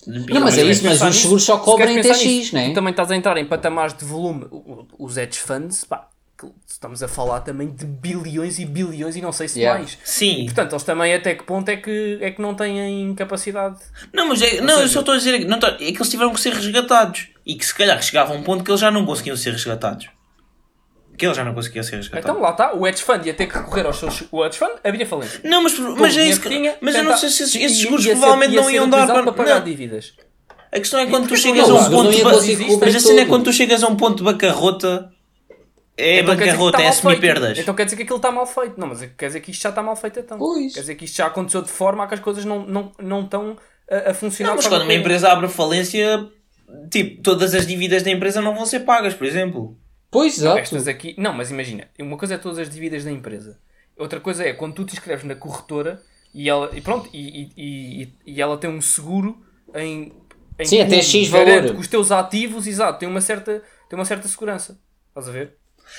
[0.07, 2.55] Não, mas é isso, mas os seguros só se cobram queres em pensar TX, nisso,
[2.55, 2.69] né?
[2.71, 4.47] Tu também estás a entrar em patamares de volume.
[4.99, 6.09] Os hedge funds, pá,
[6.69, 9.79] estamos a falar também de bilhões e bilhões e não sei se Yeah.
[9.81, 9.95] mais.
[9.95, 10.45] E, Sim.
[10.47, 13.79] portanto, eles também até que ponto é que, é que não têm capacidade.
[14.13, 16.33] Não, mas é, não, eu só estou a dizer não, tô- é que eles tiveram
[16.33, 17.29] que ser resgatados.
[17.47, 20.09] E que se calhar chegava a um ponto que eles já não conseguiam ser resgatados.
[21.17, 22.29] Que eles já não conseguiam ser resgatados.
[22.29, 24.25] Então lá está, o hedge fund ia ter que recorrer aos seus.
[24.33, 25.41] O hedge fund havia falência.
[25.45, 27.79] não, mas, mas é isso que, tinha, Mas eu não tenta- sei se esses, esses
[27.83, 29.23] seguros provavelmente ia não iam dar para.
[29.23, 29.65] para pagar não.
[29.65, 30.15] dívidas.
[30.73, 32.31] A questão é quando tu porque chegas não, a um ponto ba-
[32.81, 35.11] Mas a cena é quando tu chegas a um ponto de bancarrota.
[35.97, 37.21] É Então bancarrota, está é mal assumir feito.
[37.21, 37.59] perdas.
[37.61, 38.75] Então quer dizer que aquilo está mal feito.
[38.81, 40.37] Não, mas quer dizer que isto já está mal feito então.
[40.37, 40.75] Pois.
[40.75, 43.21] Quer dizer que isto já aconteceu de forma a que as coisas não, não, não
[43.21, 43.57] estão
[43.89, 44.51] a, a funcionar.
[44.51, 46.27] Não, mas quando uma empresa abre falência,
[46.91, 49.79] tipo, todas as dívidas da empresa não vão ser pagas, por exemplo.
[50.15, 50.59] Pois, exato.
[50.61, 51.15] Estas aqui.
[51.19, 53.59] Não, mas imagina, uma coisa é todas as dívidas da empresa.
[53.99, 56.01] Outra coisa é quando tu te inscreves na corretora
[56.33, 59.45] e ela, e pronto, e, e, e, e ela tem um seguro
[59.75, 60.13] em.
[60.59, 61.65] em Sim, até que X valor.
[61.75, 64.79] que os teus ativos, exato, tem uma certa, tem uma certa segurança.
[65.09, 65.57] Estás a ver?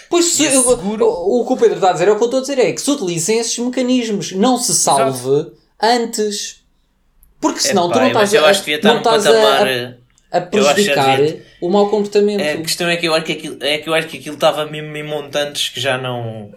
[0.09, 2.24] Pois se, eu- seguro- o, o que o Pedro está a dizer é o que
[2.24, 5.51] eu estou a dizer: é que se utilizem esses mecanismos, não se salve
[5.82, 6.63] antes.
[7.39, 9.24] Porque senão tu Epá, não mas estás, eu a, acho que devia estar não estás
[9.26, 9.68] patamar.
[9.68, 10.05] a, eh, a,
[10.38, 11.19] a prejudicar
[11.61, 12.41] o mau comportamento.
[12.41, 14.65] A questão é que eu acho que aquilo, é que eu acho que aquilo estava
[14.65, 16.51] mesmo em montantes que já não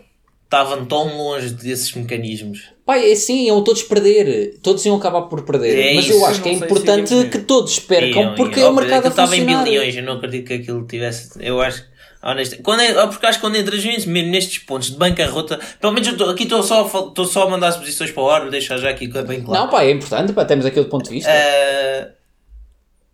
[0.44, 2.70] estavam tão longe desses mecanismos.
[2.86, 4.58] Pai, é assim, iam todos perder.
[4.62, 5.78] Todos iam acabar por perder.
[5.78, 8.68] É Mas isso, eu acho que é importante que todos percam Iam, porque iam.
[8.68, 9.64] é o mercado a Aquilo estava em funcionar.
[9.64, 11.30] bilhões, eu não acredito que aquilo tivesse.
[11.38, 11.84] Eu acho.
[12.20, 16.08] Honesto, quando é, porque acho que quando entras mesmo nestes pontos de bancarrota, pelo menos
[16.08, 16.88] eu tô, aqui estou só,
[17.26, 19.64] só a mandar as posições para o ar, deixar já aqui bem claro.
[19.64, 21.30] Não, pá, é importante, pá, temos aquele ponto de vista.
[21.30, 22.08] Ah,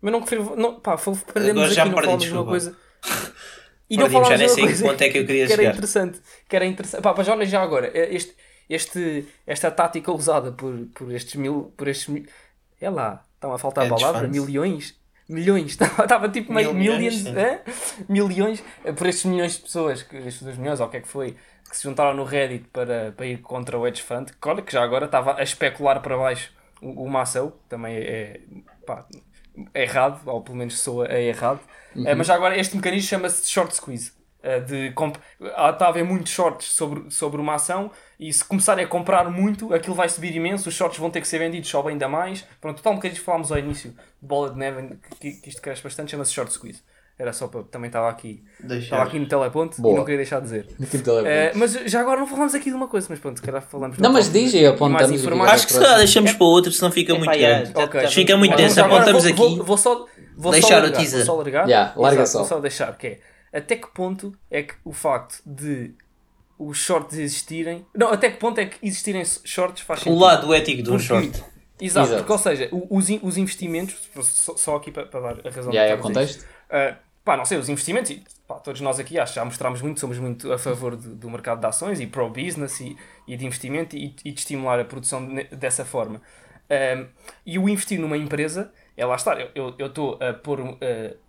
[0.05, 0.55] Mas não prefiro.
[0.55, 0.95] Não, pá,
[1.33, 2.75] perdemos Agora já aqui, não falamos de uma coisa.
[3.89, 5.73] E já falámos nem de uma sei ponto é que eu queria que era chegar.
[5.73, 6.21] interessante.
[6.47, 7.01] Que era interessante.
[7.01, 8.35] Pá, mas olha já agora, eh, este,
[8.69, 11.73] este, esta tática usada por, por estes mil.
[11.75, 12.23] Por estes mil
[12.79, 14.95] é lá, estão a faltar a Hedge palavra, milhões.
[15.27, 17.63] Milhões, estava, estava tipo meio Mil milhões, é?
[18.07, 21.01] milhões, eh, por estes milhões de pessoas, que, estes dois milhões, ou o que é
[21.01, 21.35] que foi,
[21.67, 24.71] que se juntaram no Reddit para, para ir contra o hedge fund, que, olha, que
[24.71, 28.39] já agora estava a especular para baixo o, o Massel, também é,
[28.85, 29.34] pá, é
[29.73, 31.59] errado, ou pelo menos soa é errado.
[32.03, 34.11] Eh, mas já agora este mecanismo chama-se short squeeze.
[34.47, 38.85] eh, de comp- está a haver muitos shorts sobre, sobre uma ação e se começarem
[38.85, 41.89] a comprar muito, aquilo vai subir imenso, os shorts vão ter que ser vendidos, sobe
[41.89, 42.45] ainda mais.
[42.61, 45.81] Pronto, tal um bocadinho que falámos ao início bola de neve, que, que isto cresce
[45.83, 46.83] bastante, chama-se short squeeze.
[47.17, 47.63] Era só para.
[47.63, 49.93] Também estava aqui, estava aqui no teleponto Boa.
[49.93, 50.67] e não queria deixar de dizer.
[51.25, 53.97] Eh, mas já agora não falamos aqui de uma coisa, mas pronto, se calhar falamos.
[53.97, 55.43] Não, mas diz e apontamos o.
[55.43, 57.71] Acho que se calhar deixamos para o outro, senão fica muito Epá, já, grande.
[57.73, 58.01] já- Ok.
[58.01, 59.55] já- Fica muito denso, apontamos vou, aqui.
[59.55, 60.05] Vou, vou só,
[60.35, 61.17] vou Deixar só o largar, teaser.
[61.19, 61.69] Vou só largar.
[61.69, 62.37] Já, larga Exato, só.
[62.39, 63.19] Vou só deixar, que é
[63.53, 65.93] até que ponto é que o facto de
[66.59, 67.85] os shorts existirem.
[67.95, 70.19] Não, até que ponto é que existirem shorts faz O sentido?
[70.21, 71.27] lado ético de um short.
[71.79, 72.15] Exato, Exato.
[72.17, 75.71] porque, ou seja, o- os, os investimentos, só, só aqui para, para dar a razão
[75.73, 76.41] Já é do o contexto?
[76.41, 76.95] Uh,
[77.25, 80.17] pá, não sei, os investimentos, e, pá, todos nós aqui acho já mostramos muito, somos
[80.19, 82.97] muito a favor de- do mercado de ações e pro-business e,
[83.27, 86.21] e de investimento e, e de estimular a produção ne- dessa forma.
[86.69, 87.07] Um,
[87.45, 90.77] e o investir numa empresa, é lá estar, eu estou a pôr, uh,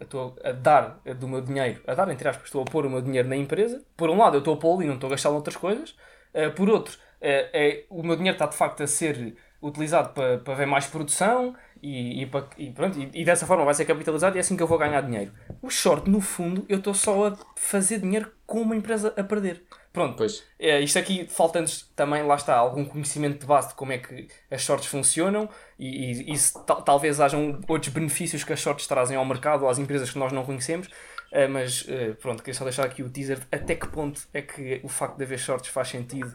[0.01, 3.03] estou a dar do meu dinheiro, a dar entre aspas, estou a pôr o meu
[3.03, 3.85] dinheiro na empresa.
[3.97, 5.91] Por um lado, eu estou a pô-lo e não estou a gastá-lo noutras coisas.
[6.35, 10.39] Uh, por outro, uh, é, o meu dinheiro está de facto a ser utilizado para,
[10.39, 11.55] para ver mais produção
[11.89, 14.63] e, e, e pronto, e, e dessa forma vai ser capitalizado e é assim que
[14.63, 15.33] eu vou ganhar dinheiro.
[15.63, 19.63] O short, no fundo, eu estou só a fazer dinheiro com uma empresa a perder.
[19.93, 20.45] Pronto, Pois.
[20.59, 24.29] é, isto aqui falta-nos também, lá está, algum conhecimento de base de como é que
[24.51, 29.17] as shorts funcionam e, e, se tal- talvez hajam outros benefícios que as shorts trazem
[29.17, 30.89] ao mercado ou às empresas que nós não conhecemos.
[31.33, 34.43] Eh, mas eh, pronto, queria só deixar aqui o teaser de até que ponto é
[34.43, 36.31] que o facto de haver shorts faz sentido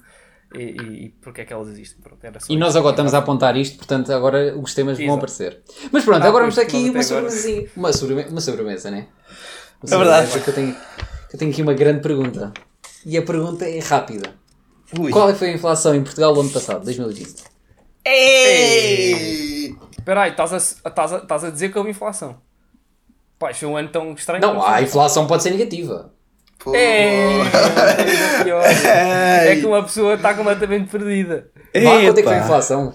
[0.55, 2.01] e, e, e porque é que elas existem.
[2.01, 5.17] Pronto, E nós agora estamos a apontar isto, portanto agora os temas vão Exato.
[5.17, 5.61] aparecer.
[5.91, 7.69] Mas pronto, Ah, agora vamos aqui nós uma sobremesinha.
[7.75, 7.89] Uma,
[8.29, 9.07] uma sobremesa, né?
[9.83, 10.27] Uma É verdade.
[10.27, 10.75] sobremesa Que eu, tenho,
[11.29, 12.53] que eu tenho aqui uma grande pergunta.
[13.05, 14.33] E a pergunta é rápida.
[14.99, 15.11] Ui.
[15.11, 17.43] Qual foi a inflação em Portugal no ano passado, 2020?
[18.05, 19.75] Ei!
[19.97, 22.41] Espera aí, estás a, estás, a, estás a dizer que houve inflação.
[23.39, 24.41] Pá, isto foi um ano tão estranho.
[24.41, 26.13] Não, a inflação pode ser negativa.
[26.63, 26.75] Pô.
[26.75, 28.63] É, é, pior.
[28.63, 31.47] é que uma pessoa está completamente perdida.
[31.83, 32.93] Vá, quanto é que foi a inflação?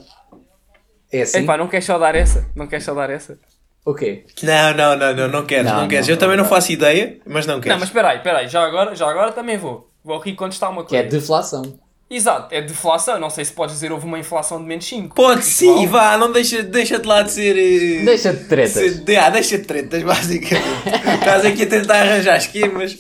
[1.12, 1.38] É assim?
[1.38, 2.46] Epá, não queres só dar essa?
[2.54, 3.38] Não queres só dar essa?
[3.84, 4.24] O quê?
[4.42, 6.06] Não, não, não, não, não queres, Não, não, queres.
[6.08, 6.50] não, eu também não não.
[6.50, 7.78] faço ideia, mas não Não, queres.
[7.78, 8.48] mas espera aí, espera aí.
[8.48, 9.88] Já agora, já agora também vou.
[10.04, 11.18] Vou aqui contestar uma Que é coisa.
[11.18, 11.78] deflação.
[12.08, 13.18] Exato, é deflação.
[13.18, 15.14] Não sei se podes dizer houve uma inflação de menos 5.
[15.14, 17.56] Pode sim, vá, não deixa, deixa de lá de ser.
[17.56, 18.72] eh, Deixa de tretas.
[18.72, 20.88] ser- de- ah, deixa de tretas, basicamente.
[21.20, 22.96] Estás aqui a tentar arranjar esquemas.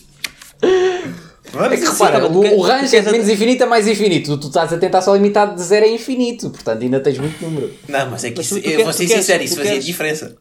[1.52, 4.36] Vamos É que repara, o, o range é de menos infinito a mais infinito.
[4.38, 6.50] Tu estás a tentar só limitar de zero a infinito.
[6.50, 7.72] Portanto, ainda tens muito número.
[7.88, 9.84] Não, mas é que Mas isso, tu- tu eu vou ser sincero, isso fazia queres-
[9.86, 10.36] diferença.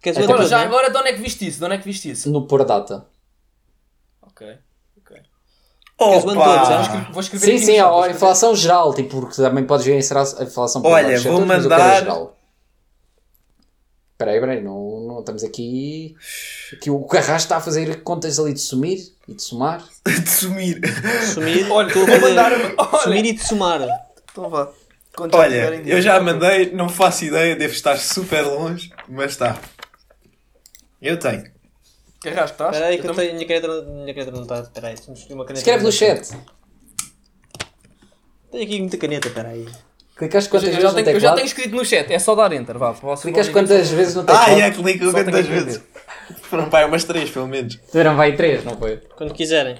[0.00, 0.56] Queres outra já coisa?
[0.58, 1.58] agora, de onde é que viste isso?
[1.58, 2.30] De onde é que viste isso?
[2.30, 3.06] no por data.
[4.22, 4.46] Ok.
[4.98, 5.16] ok.
[5.98, 7.06] Queres o ano!
[7.12, 10.90] Vou escrever Sim, sim, a inflação geral, tipo, porque também podes ver a inflação por
[10.92, 12.36] Olha, vou quero a mandar- geral.
[14.12, 16.14] Espera aí, espera aí, não, não estamos aqui...
[16.72, 18.98] Aqui o Carrasco está a fazer contas ali de sumir
[19.28, 19.82] e de somar.
[20.04, 20.80] De sumir.
[21.32, 22.52] Sumir, Olha, estou a vou mandar.
[22.76, 23.80] Olha, Sumir e de somar.
[24.30, 24.70] Então vá.
[25.16, 29.60] Quando Olha, eu já mandei, não faço ideia, devo estar super longe, mas está.
[31.00, 31.44] Eu tenho.
[32.20, 32.72] Carrasco, estás?
[32.72, 33.34] Espera aí que eu tenho.
[33.34, 34.60] Minha caneta, minha caneta não está.
[34.60, 34.96] Espera aí,
[35.30, 35.60] uma caneta.
[35.60, 36.30] Escreve no chat.
[38.50, 39.68] Tenho aqui muita caneta, espera aí.
[40.16, 42.34] Clicaste Eu quantas já, vezes no tenho, eu já tenho escrito no chat, é só
[42.36, 42.92] dar enter, vá.
[42.92, 43.16] Vou-
[43.52, 44.60] quantas vezes no Ah, teclado?
[44.60, 45.82] é, clico Só tenho quantas vezes?
[46.42, 47.76] Foram pai umas três, pelo menos.
[47.90, 49.00] Tiveram vai três, não foi?
[49.16, 49.76] Quando quiserem.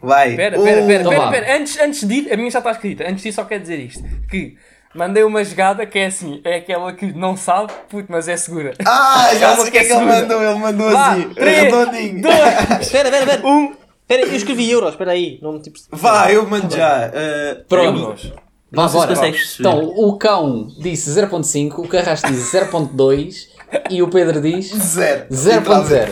[0.00, 0.30] Vai.
[0.30, 1.56] Espera, espera, espera, então espera.
[1.56, 3.04] Antes, antes de ir, a minha já está escrita.
[3.08, 4.56] Antes disso, só quero dizer isto: que
[4.94, 8.72] mandei uma jogada que é assim, é aquela que não sabe, puto, mas é segura.
[8.86, 10.20] Ah, já uma sei o que é que ele segura.
[10.22, 10.42] mandou.
[10.42, 12.22] Ele mandou Vá, assim, três, redondinho.
[12.22, 12.36] dois,
[12.80, 13.46] Espera, espera, espera.
[13.46, 13.74] um.
[14.08, 15.38] Espera, eu escrevi euros, espera aí.
[15.42, 15.76] Não, tipo...
[15.90, 17.08] Vá, eu mando já.
[17.08, 17.98] Uh, Pronto.
[18.00, 18.32] Euros.
[18.72, 19.14] Vá, sei se bora.
[19.16, 19.68] consegues perceber.
[19.68, 23.46] Então, o cão disse 0.5, o Carrasco disse 0.2
[23.90, 25.26] e o Pedro diz zero.
[25.30, 26.08] 0.0.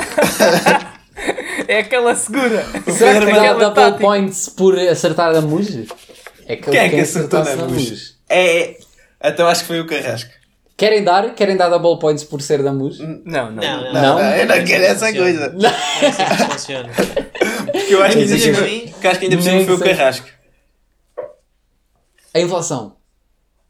[1.69, 2.65] É aquela segura.
[2.89, 3.99] Será que dá double tática.
[3.99, 5.87] points por acertar a Muge?
[6.47, 8.15] É que Quem é que acertou acertasse na Muge?
[8.29, 8.77] É.
[9.25, 10.31] Então acho que foi o Carrasco.
[10.77, 11.35] Querem dar?
[11.35, 13.01] Querem dar double points por ser da Muge?
[13.25, 13.63] Não, não.
[13.63, 13.93] Não, não.
[13.93, 14.21] Não?
[14.21, 15.51] eu não quero essa coisa.
[15.51, 16.89] Que funciona.
[17.73, 18.67] Porque eu acho que ainda por que cima-
[19.01, 20.27] que acho que ainda por cima nem foi o Carrasco.
[22.35, 22.97] A inflação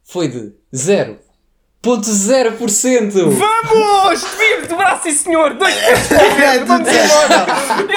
[0.02, 3.12] foi de 0.0%.
[3.12, 4.24] Vamos!
[4.38, 5.54] Vive do braço, sim senhor!
[5.54, 7.14] Dois É, Vamos disseste.
[7.14, 7.46] embora!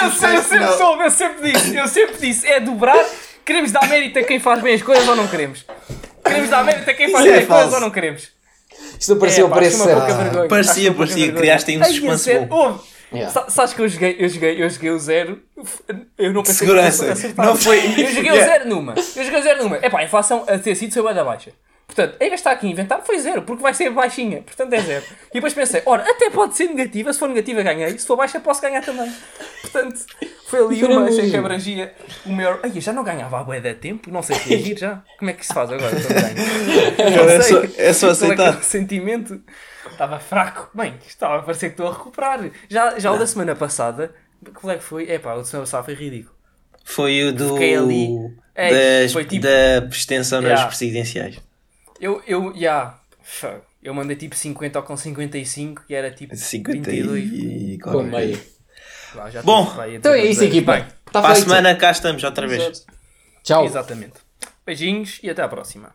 [0.02, 3.04] Eu sei, eu disseste sempre soube, eu sempre disse, eu sempre disse, é dobrar.
[3.46, 5.66] Queremos dar mérito a quem faz bem as coisas ou não queremos?
[6.24, 8.30] Queremos dar mérito a quem faz Isso é bem as coisas ou não queremos?
[9.00, 10.48] Isto não parecia É, o pá, preço certo.
[10.50, 12.78] Parecia, parecia, criaste aí um é suspense bom.
[13.14, 13.32] Yeah.
[13.32, 15.42] Sa- Sabes que eu joguei, eu joguei, eu joguei o zero,
[16.18, 17.04] eu não pensei Segurança.
[17.06, 17.46] que fosse acertar.
[17.46, 18.46] Não foi- Eu joguei o Yeah.
[18.58, 18.94] zero numa.
[19.16, 19.78] Eu joguei o zero numa.
[19.78, 21.52] É pá, a inflação a ter sido foi da baixa.
[21.88, 24.42] Portanto, em vez de estar aqui a inventar, foi zero, porque vai ser baixinha.
[24.42, 25.06] Portanto, é zero.
[25.32, 27.14] E depois pensei, ora, até pode ser negativa.
[27.14, 27.98] Se for negativa, ganhei.
[27.98, 29.10] Se for baixa, posso ganhar também.
[29.62, 29.98] Portanto,
[30.50, 31.94] foi ali uma achei que abrangia
[32.26, 32.60] o maior.
[32.62, 35.02] Ai, eu já não ganhava a bué da tempo, não sei reagir já.
[35.18, 35.92] Como é que se faz agora?
[35.96, 37.16] ganho?
[37.16, 38.50] Não É só- é só Qual aceitar.
[38.50, 39.42] aquele sentimento.
[39.92, 40.70] Estava fraco.
[40.74, 42.40] Bem, estava a parecer que estou a recuperar.
[42.70, 44.14] Já, já o da semana passada,
[44.56, 45.10] qual é que foi?
[45.10, 46.36] É pá, o da semana passada foi ridículo.
[46.84, 47.54] Foi o do.
[47.54, 48.10] Fiquei ali.
[48.56, 50.68] É, das- foi tipo- Da abstenção nas Yeah.
[50.68, 51.40] presidenciais.
[52.00, 52.98] Eu, eu, já.
[53.84, 57.30] eu mandei tipo 50 ou com 55 e era tipo 50 22.
[57.34, 57.78] e.
[57.84, 58.40] Com meio.
[59.16, 60.74] Lá, já Bom, Então é isso, equipa.
[60.74, 62.86] Bem, Está Para a semana cá estamos outra vez.
[63.44, 63.66] Tchau.
[63.66, 64.14] exatamente.
[64.66, 65.86] Beijinhos e até à próxima.